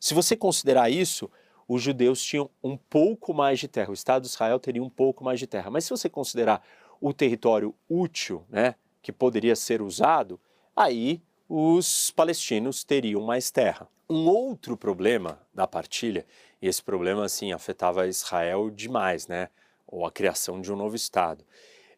Se 0.00 0.12
você 0.14 0.36
considerar 0.36 0.90
isso, 0.90 1.30
os 1.68 1.80
judeus 1.80 2.22
tinham 2.22 2.50
um 2.62 2.76
pouco 2.76 3.32
mais 3.32 3.60
de 3.60 3.68
terra, 3.68 3.90
o 3.90 3.94
Estado 3.94 4.22
de 4.22 4.28
Israel 4.28 4.58
teria 4.58 4.82
um 4.82 4.90
pouco 4.90 5.22
mais 5.22 5.38
de 5.38 5.46
terra. 5.46 5.70
Mas 5.70 5.84
se 5.84 5.90
você 5.90 6.08
considerar 6.08 6.62
o 7.00 7.12
território 7.12 7.74
útil, 7.88 8.44
né, 8.48 8.74
que 9.00 9.12
poderia 9.12 9.54
ser 9.54 9.80
usado, 9.80 10.40
aí 10.74 11.22
os 11.48 12.10
palestinos 12.10 12.82
teriam 12.82 13.22
mais 13.22 13.50
terra. 13.50 13.88
Um 14.10 14.26
outro 14.26 14.76
problema 14.76 15.40
da 15.54 15.66
partilha, 15.66 16.26
e 16.60 16.66
esse 16.66 16.82
problema 16.82 17.24
assim 17.24 17.52
afetava 17.52 18.08
Israel 18.08 18.70
demais, 18.70 19.28
né, 19.28 19.48
ou 19.88 20.06
a 20.06 20.12
criação 20.12 20.60
de 20.60 20.72
um 20.72 20.76
novo 20.76 20.94
estado, 20.94 21.44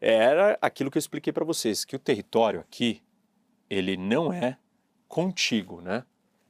era 0.01 0.57
aquilo 0.62 0.91
que 0.91 0.97
eu 0.97 1.01
expliquei 1.01 1.32
para 1.32 1.45
vocês, 1.45 1.84
que 1.84 1.95
o 1.95 1.99
território 1.99 2.61
aqui 2.61 3.03
ele 3.68 3.97
não 3.97 4.32
é 4.32 4.57
contíguo, 5.07 5.80
né? 5.82 6.05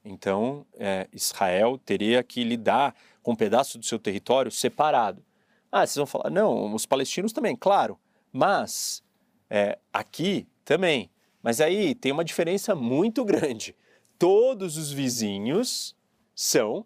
Então 0.04 0.64
é, 0.78 1.08
Israel 1.12 1.78
teria 1.78 2.22
que 2.22 2.44
lidar 2.44 2.94
com 3.22 3.32
um 3.32 3.36
pedaço 3.36 3.78
do 3.78 3.84
seu 3.84 3.98
território 3.98 4.50
separado. 4.50 5.24
Ah, 5.72 5.86
vocês 5.86 5.96
vão 5.96 6.06
falar, 6.06 6.30
não, 6.30 6.74
os 6.74 6.86
palestinos 6.86 7.32
também, 7.32 7.56
claro, 7.56 7.98
mas 8.32 9.02
é, 9.48 9.78
aqui 9.92 10.46
também. 10.64 11.10
Mas 11.42 11.60
aí 11.60 11.94
tem 11.94 12.12
uma 12.12 12.24
diferença 12.24 12.74
muito 12.74 13.24
grande. 13.24 13.74
Todos 14.18 14.76
os 14.76 14.92
vizinhos 14.92 15.96
são 16.34 16.84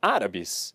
árabes 0.00 0.73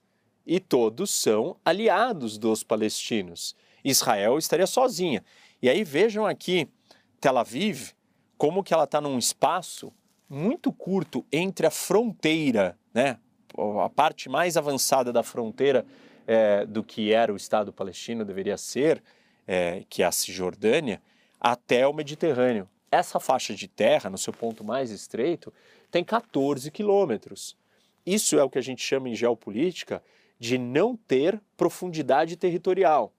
e 0.50 0.60
todos 0.60 1.12
são 1.12 1.56
aliados 1.64 2.39
dos 2.39 2.64
palestinos. 2.64 3.56
Israel 3.84 4.36
estaria 4.39 4.66
sozinha. 4.66 5.24
E 5.62 5.70
aí 5.70 5.84
vejam 5.84 6.26
aqui 6.26 6.68
Tel 7.22 7.38
Aviv, 7.38 7.91
como 8.36 8.64
que 8.64 8.74
ela 8.74 8.86
está 8.86 9.00
num 9.00 9.20
espaço 9.20 9.93
muito 10.28 10.74
curto 10.74 11.24
entre 11.32 11.68
a 11.68 11.70
fronteira, 11.70 12.76
né, 12.91 13.20
a 13.84 13.89
parte 13.89 14.28
mais 14.28 14.58
avançada 14.58 15.14
da 15.14 15.22
fronteira 15.22 15.86
é, 16.26 16.66
do 16.66 16.84
que 16.84 17.14
era 17.14 17.32
o 17.32 17.38
Estado 17.38 17.72
palestino, 17.72 18.26
deveria 18.26 18.58
ser, 18.58 19.04
é, 19.47 19.84
que 19.88 20.02
é 20.02 20.08
a 20.08 20.12
Cisjordânia, 20.12 21.00
até 21.39 21.86
o 21.86 21.93
Mediterrâneo. 21.93 22.68
Essa 22.91 23.20
faixa 23.20 23.54
de 23.54 23.68
terra, 23.68 24.10
no 24.10 24.18
seu 24.18 24.34
ponto 24.34 24.64
mais 24.64 24.89
estreito, 24.89 25.54
tem 25.91 26.04
14 26.04 26.72
quilômetros. 26.72 27.56
Isso 28.04 28.39
é 28.39 28.43
o 28.43 28.50
que 28.50 28.58
a 28.58 28.64
gente 28.64 28.82
chama 28.82 29.10
em 29.10 29.16
geopolítica 29.16 30.02
de 30.40 30.58
não 30.58 30.96
ter 30.96 31.40
profundidade 31.58 32.38
territorial. 32.38 33.14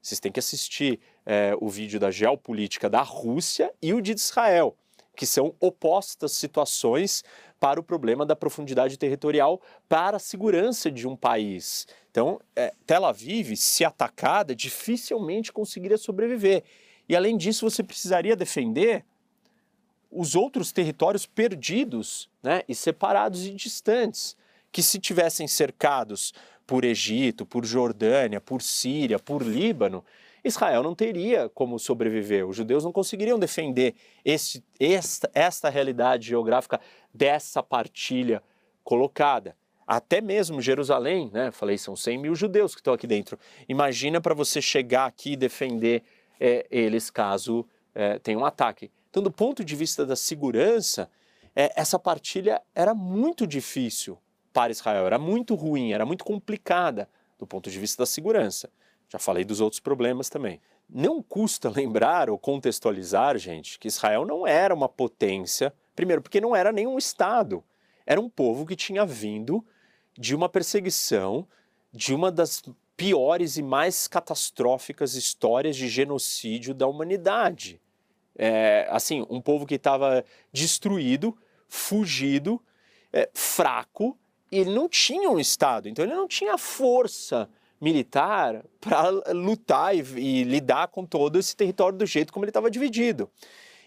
Vocês 0.00 0.18
têm 0.18 0.32
que 0.32 0.40
assistir 0.40 0.98
é, 1.24 1.54
o 1.60 1.68
vídeo 1.68 2.00
da 2.00 2.10
geopolítica 2.10 2.90
da 2.90 3.02
Rússia 3.02 3.72
e 3.80 3.92
o 3.94 4.00
de 4.00 4.12
Israel, 4.12 4.76
que 5.14 5.26
são 5.26 5.54
opostas 5.60 6.32
situações 6.32 7.22
para 7.60 7.78
o 7.78 7.82
problema 7.82 8.26
da 8.26 8.34
profundidade 8.34 8.98
territorial 8.98 9.60
para 9.88 10.16
a 10.16 10.20
segurança 10.20 10.90
de 10.90 11.06
um 11.06 11.14
país. 11.14 11.86
Então, 12.10 12.40
é, 12.56 12.74
Tel 12.84 13.04
Aviv, 13.04 13.54
se 13.54 13.84
atacada, 13.84 14.56
dificilmente 14.56 15.52
conseguiria 15.52 15.98
sobreviver. 15.98 16.64
E 17.08 17.14
além 17.14 17.36
disso, 17.36 17.70
você 17.70 17.82
precisaria 17.84 18.34
defender 18.34 19.04
os 20.10 20.34
outros 20.34 20.72
territórios 20.72 21.24
perdidos 21.24 22.28
né, 22.42 22.62
e 22.68 22.74
separados 22.74 23.46
e 23.46 23.54
distantes, 23.54 24.36
que 24.72 24.82
se 24.82 24.98
tivessem 24.98 25.46
cercados 25.46 26.32
por 26.66 26.84
Egito, 26.84 27.44
por 27.44 27.64
Jordânia, 27.64 28.40
por 28.40 28.62
Síria, 28.62 29.18
por 29.18 29.42
Líbano, 29.42 30.04
Israel 30.44 30.82
não 30.82 30.94
teria 30.94 31.48
como 31.48 31.78
sobreviver. 31.78 32.46
Os 32.46 32.56
judeus 32.56 32.84
não 32.84 32.92
conseguiriam 32.92 33.38
defender 33.38 33.94
esse, 34.24 34.62
esta, 34.78 35.30
esta 35.32 35.68
realidade 35.68 36.28
geográfica 36.28 36.80
dessa 37.14 37.62
partilha 37.62 38.42
colocada. 38.82 39.56
Até 39.86 40.20
mesmo 40.20 40.60
Jerusalém, 40.60 41.30
né? 41.32 41.50
Falei, 41.50 41.78
são 41.78 41.94
100 41.94 42.18
mil 42.18 42.34
judeus 42.34 42.74
que 42.74 42.80
estão 42.80 42.94
aqui 42.94 43.06
dentro. 43.06 43.38
Imagina 43.68 44.20
para 44.20 44.34
você 44.34 44.60
chegar 44.60 45.06
aqui 45.06 45.32
e 45.32 45.36
defender 45.36 46.02
é, 46.40 46.66
eles 46.70 47.10
caso 47.10 47.66
é, 47.94 48.18
tenha 48.18 48.38
um 48.38 48.44
ataque. 48.44 48.90
Então, 49.10 49.22
do 49.22 49.30
ponto 49.30 49.64
de 49.64 49.76
vista 49.76 50.04
da 50.04 50.16
segurança, 50.16 51.08
é, 51.54 51.72
essa 51.76 51.98
partilha 51.98 52.60
era 52.74 52.94
muito 52.94 53.46
difícil 53.46 54.18
para 54.52 54.72
Israel, 54.72 55.06
era 55.06 55.18
muito 55.18 55.54
ruim, 55.54 55.92
era 55.92 56.04
muito 56.04 56.24
complicada 56.24 57.08
do 57.38 57.46
ponto 57.46 57.70
de 57.70 57.78
vista 57.78 58.02
da 58.02 58.06
segurança. 58.06 58.70
Já 59.08 59.18
falei 59.18 59.44
dos 59.44 59.60
outros 59.60 59.80
problemas 59.80 60.28
também. 60.28 60.60
Não 60.88 61.22
custa 61.22 61.68
lembrar 61.74 62.30
ou 62.30 62.38
contextualizar, 62.38 63.36
gente, 63.38 63.78
que 63.78 63.88
Israel 63.88 64.24
não 64.24 64.46
era 64.46 64.74
uma 64.74 64.88
potência, 64.88 65.74
primeiro, 65.94 66.22
porque 66.22 66.40
não 66.40 66.54
era 66.54 66.72
nenhum 66.72 66.96
Estado. 66.96 67.62
Era 68.06 68.20
um 68.20 68.28
povo 68.28 68.64
que 68.66 68.76
tinha 68.76 69.04
vindo 69.04 69.64
de 70.18 70.34
uma 70.34 70.48
perseguição, 70.48 71.46
de 71.92 72.14
uma 72.14 72.30
das 72.30 72.62
piores 72.96 73.56
e 73.56 73.62
mais 73.62 74.06
catastróficas 74.06 75.14
histórias 75.14 75.76
de 75.76 75.88
genocídio 75.88 76.74
da 76.74 76.86
humanidade. 76.86 77.80
É, 78.36 78.86
assim, 78.90 79.26
um 79.28 79.40
povo 79.40 79.66
que 79.66 79.74
estava 79.74 80.24
destruído, 80.52 81.36
fugido, 81.68 82.62
é, 83.12 83.28
fraco, 83.34 84.18
e 84.52 84.58
ele 84.58 84.70
não 84.70 84.86
tinha 84.86 85.30
um 85.30 85.40
Estado, 85.40 85.88
então 85.88 86.04
ele 86.04 86.14
não 86.14 86.28
tinha 86.28 86.58
força 86.58 87.48
militar 87.80 88.62
para 88.78 89.08
lutar 89.32 89.96
e, 89.96 90.00
e, 90.16 90.44
lidar 90.44 90.88
com 90.88 91.04
todo 91.04 91.38
esse 91.38 91.56
território 91.56 91.98
do 91.98 92.06
jeito 92.06 92.32
como 92.32 92.44
ele 92.44 92.50
estava 92.50 92.70
dividido. 92.70 93.28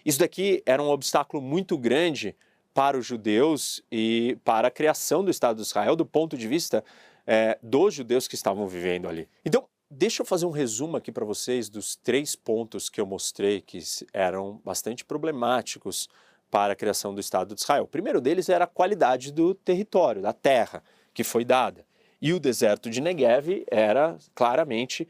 Isso 0.04 0.18
daqui 0.18 0.62
era 0.66 0.82
um 0.82 0.88
obstáculo 0.88 1.42
muito 1.42 1.78
grande 1.78 2.36
para 2.74 2.98
os 2.98 3.06
judeus 3.06 3.82
e 3.90 4.36
para 4.44 4.68
a 4.68 4.70
criação 4.70 5.24
do 5.24 5.30
Estado 5.30 5.56
de 5.56 5.62
Israel 5.62 5.96
do 5.96 6.04
ponto 6.04 6.36
de 6.36 6.46
vista 6.46 6.84
é, 7.26 7.58
dos 7.62 7.94
judeus 7.94 8.28
que 8.28 8.34
estavam 8.34 8.68
vivendo 8.68 9.08
ali. 9.08 9.28
Então, 9.44 9.66
deixa 9.90 10.20
eu 10.20 10.26
fazer 10.26 10.46
um 10.46 10.50
resumo 10.50 10.96
aqui 10.96 11.10
para 11.10 11.24
vocês 11.24 11.70
dos 11.70 11.96
três 11.96 12.36
pontos 12.36 12.90
que 12.90 13.00
eu 13.00 13.06
mostrei 13.06 13.60
que 13.60 13.78
eram 14.12 14.60
bastante 14.64 15.04
problemáticos 15.04 16.08
para 16.56 16.72
a 16.72 16.76
criação 16.76 17.14
do 17.14 17.20
Estado 17.20 17.54
de 17.54 17.60
Israel. 17.60 17.84
O 17.84 17.86
primeiro 17.86 18.18
deles 18.18 18.48
era 18.48 18.64
a 18.64 18.66
qualidade 18.66 19.30
do 19.30 19.52
território, 19.52 20.22
da 20.22 20.32
terra 20.32 20.82
que 21.12 21.22
foi 21.22 21.44
dada. 21.44 21.84
E 22.18 22.32
o 22.32 22.40
deserto 22.40 22.88
de 22.88 22.98
Negev 22.98 23.66
era 23.70 24.16
claramente 24.34 25.06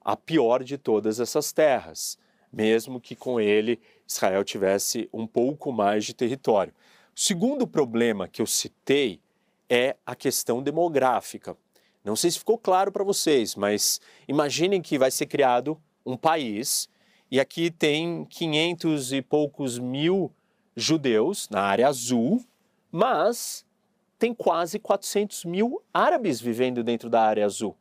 a 0.00 0.16
pior 0.16 0.64
de 0.64 0.78
todas 0.78 1.20
essas 1.20 1.52
terras, 1.52 2.16
mesmo 2.50 2.98
que 2.98 3.14
com 3.14 3.38
ele 3.38 3.78
Israel 4.08 4.42
tivesse 4.42 5.06
um 5.12 5.26
pouco 5.26 5.70
mais 5.70 6.02
de 6.06 6.14
território. 6.14 6.72
O 7.14 7.20
segundo 7.20 7.66
problema 7.66 8.26
que 8.26 8.40
eu 8.40 8.46
citei 8.46 9.20
é 9.68 9.96
a 10.06 10.16
questão 10.16 10.62
demográfica. 10.62 11.54
Não 12.02 12.16
sei 12.16 12.30
se 12.30 12.38
ficou 12.38 12.56
claro 12.56 12.90
para 12.90 13.04
vocês, 13.04 13.54
mas 13.54 14.00
imaginem 14.26 14.80
que 14.80 14.96
vai 14.96 15.10
ser 15.10 15.26
criado 15.26 15.78
um 16.06 16.16
país 16.16 16.88
e 17.30 17.38
aqui 17.38 17.70
tem 17.70 18.24
500 18.24 19.12
e 19.12 19.20
poucos 19.20 19.78
mil 19.78 20.32
judeus 20.76 21.48
na 21.48 21.62
área 21.62 21.88
azul, 21.88 22.44
mas 22.92 23.64
tem 24.18 24.34
quase 24.34 24.78
400 24.78 25.44
mil 25.44 25.82
árabes 25.92 26.40
vivendo 26.40 26.84
dentro 26.84 27.08
da 27.08 27.22
área 27.22 27.44
azul. 27.44 27.76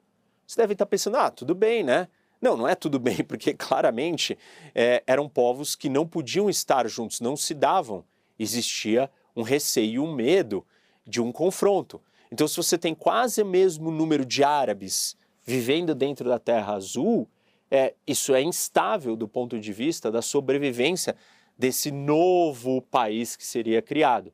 Você 0.48 0.62
deve 0.62 0.74
estar 0.74 0.86
pensando, 0.86 1.18
ah, 1.18 1.30
tudo 1.30 1.54
bem, 1.54 1.84
né? 1.84 2.08
Não, 2.41 2.56
não 2.56 2.68
é 2.68 2.76
tudo 2.76 3.00
bem, 3.00 3.18
porque 3.26 3.54
claramente 3.54 4.38
é, 4.74 5.04
eram 5.06 5.28
povos 5.28 5.76
que 5.76 5.89
não 5.89 6.08
podiam 6.08 6.50
estar 6.50 6.88
juntos, 6.88 7.20
não 7.20 7.36
se 7.36 7.54
davam. 7.54 8.06
Existia 8.38 9.10
um 9.36 9.41
receio, 9.41 10.04
um 10.04 10.14
medo 10.14 10.66
de 11.06 11.22
um 11.22 11.32
confronto. 11.32 12.02
Então, 12.32 12.48
se 12.48 12.58
você 12.58 12.78
tem 12.78 12.93
quase 12.93 13.41
o 13.41 13.46
mesmo 13.46 13.91
número 13.91 14.26
de 14.26 14.43
árabes 14.43 15.16
vivendo 15.43 15.93
dentro 15.93 16.28
da 16.28 16.39
Terra 16.39 16.74
Azul, 16.74 17.28
é, 17.70 17.93
isso 18.06 18.34
é 18.34 18.41
instável 18.41 19.16
do 19.16 19.28
ponto 19.28 19.60
de 19.60 19.74
vista 19.74 20.12
da 20.12 20.22
sobrevivência 20.22 21.16
desse 21.58 21.91
novo 21.91 22.82
país 22.82 23.36
que 23.36 23.45
seria 23.45 23.82
criado. 23.82 24.34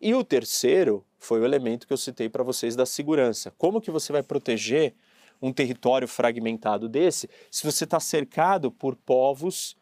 E 0.00 0.14
o 0.14 0.22
terceiro 0.22 1.04
foi 1.18 1.40
o 1.40 1.44
elemento 1.44 1.86
que 1.86 1.92
eu 1.92 1.96
citei 1.96 2.28
para 2.28 2.42
vocês 2.42 2.76
da 2.76 2.84
segurança. 2.84 3.52
Como 3.56 3.80
que 3.80 3.90
você 3.90 4.12
vai 4.12 4.22
proteger 4.22 4.94
um 5.40 5.52
território 5.52 6.06
fragmentado 6.06 6.88
desse 6.88 7.28
se 7.50 7.64
você 7.64 7.84
está 7.84 7.98
cercado 7.98 8.70
por 8.70 8.96
povos 8.96 9.76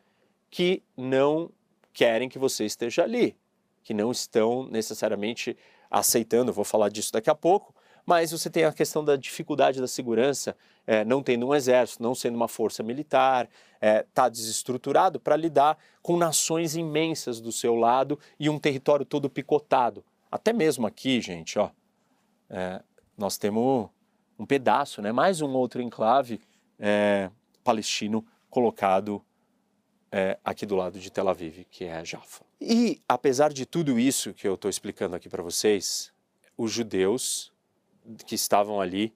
que 0.50 0.82
não 0.96 1.50
querem 1.92 2.28
que 2.28 2.38
você 2.38 2.64
esteja 2.64 3.02
ali, 3.02 3.36
que 3.82 3.92
não 3.92 4.10
estão 4.10 4.66
necessariamente 4.68 5.56
aceitando, 5.90 6.52
vou 6.52 6.64
falar 6.64 6.88
disso 6.88 7.12
daqui 7.12 7.28
a 7.28 7.34
pouco, 7.34 7.74
mas 8.04 8.32
você 8.32 8.50
tem 8.50 8.64
a 8.64 8.72
questão 8.72 9.04
da 9.04 9.16
dificuldade 9.16 9.80
da 9.80 9.86
segurança, 9.86 10.56
é, 10.86 11.04
não 11.04 11.22
tendo 11.22 11.46
um 11.46 11.54
exército, 11.54 12.02
não 12.02 12.14
sendo 12.14 12.34
uma 12.34 12.48
força 12.48 12.82
militar, 12.82 13.48
está 13.74 13.86
é, 13.86 14.06
tá 14.14 14.28
desestruturado 14.28 15.20
para 15.20 15.36
lidar 15.36 15.78
com 16.02 16.16
nações 16.16 16.74
imensas 16.74 17.40
do 17.40 17.52
seu 17.52 17.74
lado 17.74 18.18
e 18.38 18.48
um 18.50 18.58
território 18.58 19.04
todo 19.04 19.30
picotado. 19.30 20.04
Até 20.30 20.52
mesmo 20.52 20.86
aqui, 20.86 21.20
gente, 21.20 21.58
ó, 21.58 21.70
é, 22.50 22.82
nós 23.16 23.38
temos 23.38 23.88
um 24.38 24.46
pedaço, 24.46 25.00
né, 25.00 25.12
mais 25.12 25.40
um 25.40 25.50
outro 25.50 25.80
enclave 25.80 26.40
é, 26.78 27.30
palestino 27.62 28.26
colocado 28.50 29.22
é, 30.10 30.38
aqui 30.44 30.66
do 30.66 30.74
lado 30.74 30.98
de 30.98 31.10
Tel 31.10 31.28
Aviv, 31.28 31.64
que 31.70 31.84
é 31.84 32.04
Jaffa. 32.04 32.44
E 32.60 33.00
apesar 33.08 33.52
de 33.52 33.64
tudo 33.64 33.98
isso 33.98 34.34
que 34.34 34.46
eu 34.46 34.54
estou 34.54 34.68
explicando 34.68 35.16
aqui 35.16 35.28
para 35.28 35.42
vocês, 35.42 36.12
os 36.56 36.70
judeus 36.70 37.51
que 38.26 38.34
estavam 38.34 38.80
ali 38.80 39.14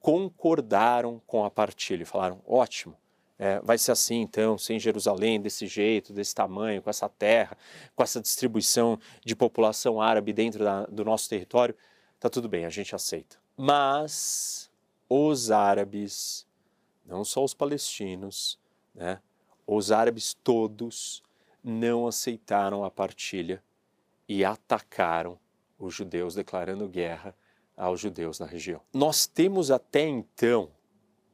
concordaram 0.00 1.20
com 1.26 1.44
a 1.44 1.50
partilha, 1.50 2.04
falaram: 2.04 2.40
ótimo, 2.46 2.94
é, 3.38 3.58
vai 3.60 3.78
ser 3.78 3.92
assim 3.92 4.20
então, 4.20 4.56
sem 4.58 4.78
Jerusalém, 4.78 5.40
desse 5.40 5.66
jeito, 5.66 6.12
desse 6.12 6.34
tamanho, 6.34 6.82
com 6.82 6.90
essa 6.90 7.08
terra, 7.08 7.56
com 7.96 8.02
essa 8.02 8.20
distribuição 8.20 8.98
de 9.24 9.34
população 9.34 10.00
árabe 10.00 10.32
dentro 10.32 10.62
da, 10.62 10.84
do 10.86 11.04
nosso 11.04 11.28
território, 11.28 11.74
tá 12.20 12.28
tudo 12.28 12.48
bem, 12.48 12.64
a 12.64 12.70
gente 12.70 12.94
aceita. 12.94 13.36
Mas 13.56 14.70
os 15.08 15.50
árabes, 15.50 16.46
não 17.04 17.24
só 17.24 17.42
os 17.42 17.54
palestinos, 17.54 18.58
né, 18.94 19.20
os 19.66 19.90
árabes 19.90 20.34
todos 20.44 21.22
não 21.62 22.06
aceitaram 22.06 22.84
a 22.84 22.90
partilha 22.90 23.62
e 24.28 24.44
atacaram 24.44 25.38
os 25.78 25.94
judeus, 25.94 26.34
declarando 26.34 26.86
guerra 26.88 27.34
aos 27.76 28.00
judeus 28.00 28.38
na 28.38 28.46
região. 28.46 28.80
Nós 28.92 29.26
temos 29.26 29.70
até 29.70 30.06
então 30.06 30.70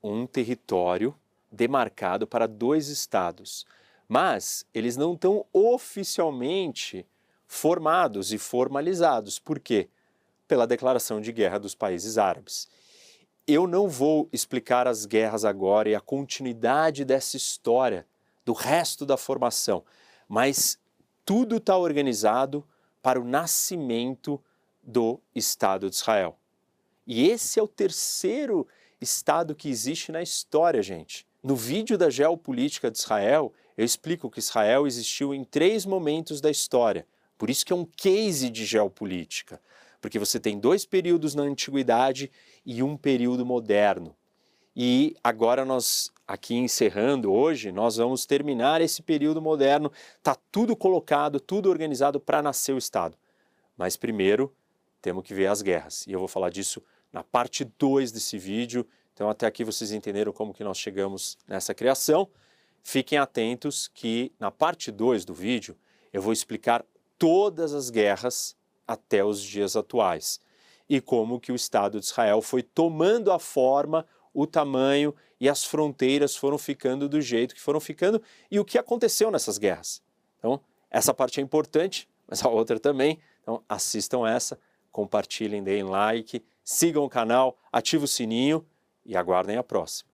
um 0.03 0.27
território 0.27 1.15
demarcado 1.51 2.27
para 2.27 2.47
dois 2.47 2.89
estados, 2.89 3.67
mas 4.09 4.65
eles 4.73 4.97
não 4.97 5.15
estão 5.15 5.45
oficialmente 5.53 7.07
formados 7.47 8.33
e 8.33 8.39
formalizados. 8.39 9.39
Por 9.39 9.59
quê? 9.59 9.89
Pela 10.47 10.67
declaração 10.67 11.21
de 11.21 11.33
guerra 11.33 11.59
dos 11.59 11.75
países 11.75 12.17
árabes. 12.17 12.69
Eu 13.47 13.67
não 13.67 13.89
vou 13.89 14.29
explicar 14.33 14.87
as 14.87 15.05
guerras 15.07 15.45
agora 15.45 15.89
e 15.89 15.95
a 15.95 16.01
continuidade 16.01 17.05
dessa 17.05 17.37
história, 17.37 18.07
do 18.45 18.53
resto 18.53 19.05
da 19.05 19.17
formação, 19.17 19.85
mas 20.29 20.79
tudo 21.25 21.57
está 21.57 21.77
organizado 21.77 22.65
para 23.03 23.21
o 23.21 23.25
nascimento 23.25 24.43
do 24.91 25.21
Estado 25.35 25.89
de 25.89 25.97
Israel. 25.97 26.37
E 27.07 27.29
esse 27.29 27.59
é 27.59 27.63
o 27.63 27.69
terceiro 27.69 28.67
Estado 29.01 29.55
que 29.55 29.69
existe 29.69 30.13
na 30.13 30.21
história, 30.21 30.83
gente. 30.83 31.27
No 31.43 31.57
vídeo 31.57 31.97
da 31.97 32.11
geopolítica 32.11 32.91
de 32.91 32.99
Israel, 32.99 33.53
eu 33.77 33.85
explico 33.85 34.31
que 34.31 34.41
Israel 34.41 34.87
existiu 34.87 35.33
em 35.33 35.43
três 35.43 35.87
momentos 35.87 36.41
da 36.41 36.51
história. 36.51 37.07
Por 37.39 37.49
isso 37.49 37.65
que 37.65 37.73
é 37.73 37.77
um 37.77 37.87
case 37.87 38.51
de 38.51 38.67
geopolítica, 38.67 39.61
porque 40.01 40.19
você 40.19 40.39
tem 40.39 40.59
dois 40.59 40.85
períodos 40.85 41.35
na 41.35 41.43
antiguidade 41.45 42.31
e 42.67 42.83
um 42.83 42.97
período 42.97 43.47
moderno. 43.47 44.15
E 44.77 45.17
agora 45.25 45.65
nós 45.65 46.13
aqui 46.27 46.55
encerrando 46.55 47.33
hoje, 47.33 47.73
nós 47.73 47.97
vamos 47.97 48.27
terminar 48.27 48.81
esse 48.81 49.03
período 49.03 49.41
moderno, 49.41 49.91
tá 50.23 50.37
tudo 50.53 50.77
colocado, 50.77 51.41
tudo 51.41 51.71
organizado 51.71 52.21
para 52.21 52.43
nascer 52.43 52.75
o 52.75 52.79
Estado. 52.79 53.17
Mas 53.77 53.97
primeiro 53.97 54.55
temos 55.01 55.25
que 55.25 55.35
ver 55.35 55.47
as 55.47 55.63
guerras. 55.63 56.07
E 56.07 56.13
eu 56.13 56.19
vou 56.19 56.29
falar 56.29 56.51
disso 56.51 56.83
na 57.13 57.23
parte 57.23 57.65
2 57.65 58.13
desse 58.13 58.39
vídeo. 58.39 58.87
Então 59.15 59.29
até 59.29 59.47
aqui 59.47 59.65
vocês 59.65 59.93
entenderam 59.93 60.33
como 60.33 60.55
que 60.55 60.65
nós 60.65 60.79
chegamos 60.79 61.39
nessa 61.47 61.75
criação. 61.75 62.29
Fiquem 62.83 63.19
atentos 63.19 63.89
que 63.89 64.33
na 64.39 64.51
parte 64.51 64.91
2 64.91 65.25
do 65.25 65.35
vídeo 65.35 65.77
eu 66.13 66.23
vou 66.23 66.33
explicar 66.33 66.85
todas 67.19 67.75
as 67.75 67.91
guerras 67.91 68.57
até 68.87 69.25
os 69.25 69.43
dias 69.43 69.77
atuais 69.77 70.41
e 70.89 71.01
como 71.01 71.39
que 71.39 71.53
o 71.53 71.55
Estado 71.55 72.01
de 72.01 72.07
Israel 72.07 72.43
foi 72.43 72.63
tomando 72.65 73.31
a 73.31 73.39
forma, 73.39 74.05
o 74.35 74.45
tamanho 74.45 75.15
e 75.39 75.49
as 75.49 75.65
fronteiras 75.65 76.35
foram 76.35 76.59
ficando 76.59 77.09
do 77.09 77.21
jeito 77.21 77.55
que 77.55 77.61
foram 77.61 77.79
ficando 77.79 78.21
e 78.51 78.59
o 78.59 78.65
que 78.65 78.77
aconteceu 78.77 79.31
nessas 79.31 79.57
guerras. 79.57 80.03
Então, 80.39 80.61
essa 80.91 81.15
parte 81.15 81.39
é 81.39 81.43
importante, 81.43 82.09
mas 82.27 82.45
a 82.45 82.49
outra 82.49 82.81
também. 82.81 83.21
Então, 83.41 83.63
assistam 83.69 84.27
essa, 84.27 84.59
compartilhem, 84.91 85.63
deem 85.63 85.83
like, 85.83 86.43
sigam 86.65 87.05
o 87.05 87.09
canal, 87.09 87.59
ativem 87.73 88.05
o 88.05 88.09
sininho 88.09 88.65
e 89.05 89.17
aguardem 89.17 89.57
a 89.57 89.63
próxima. 89.63 90.09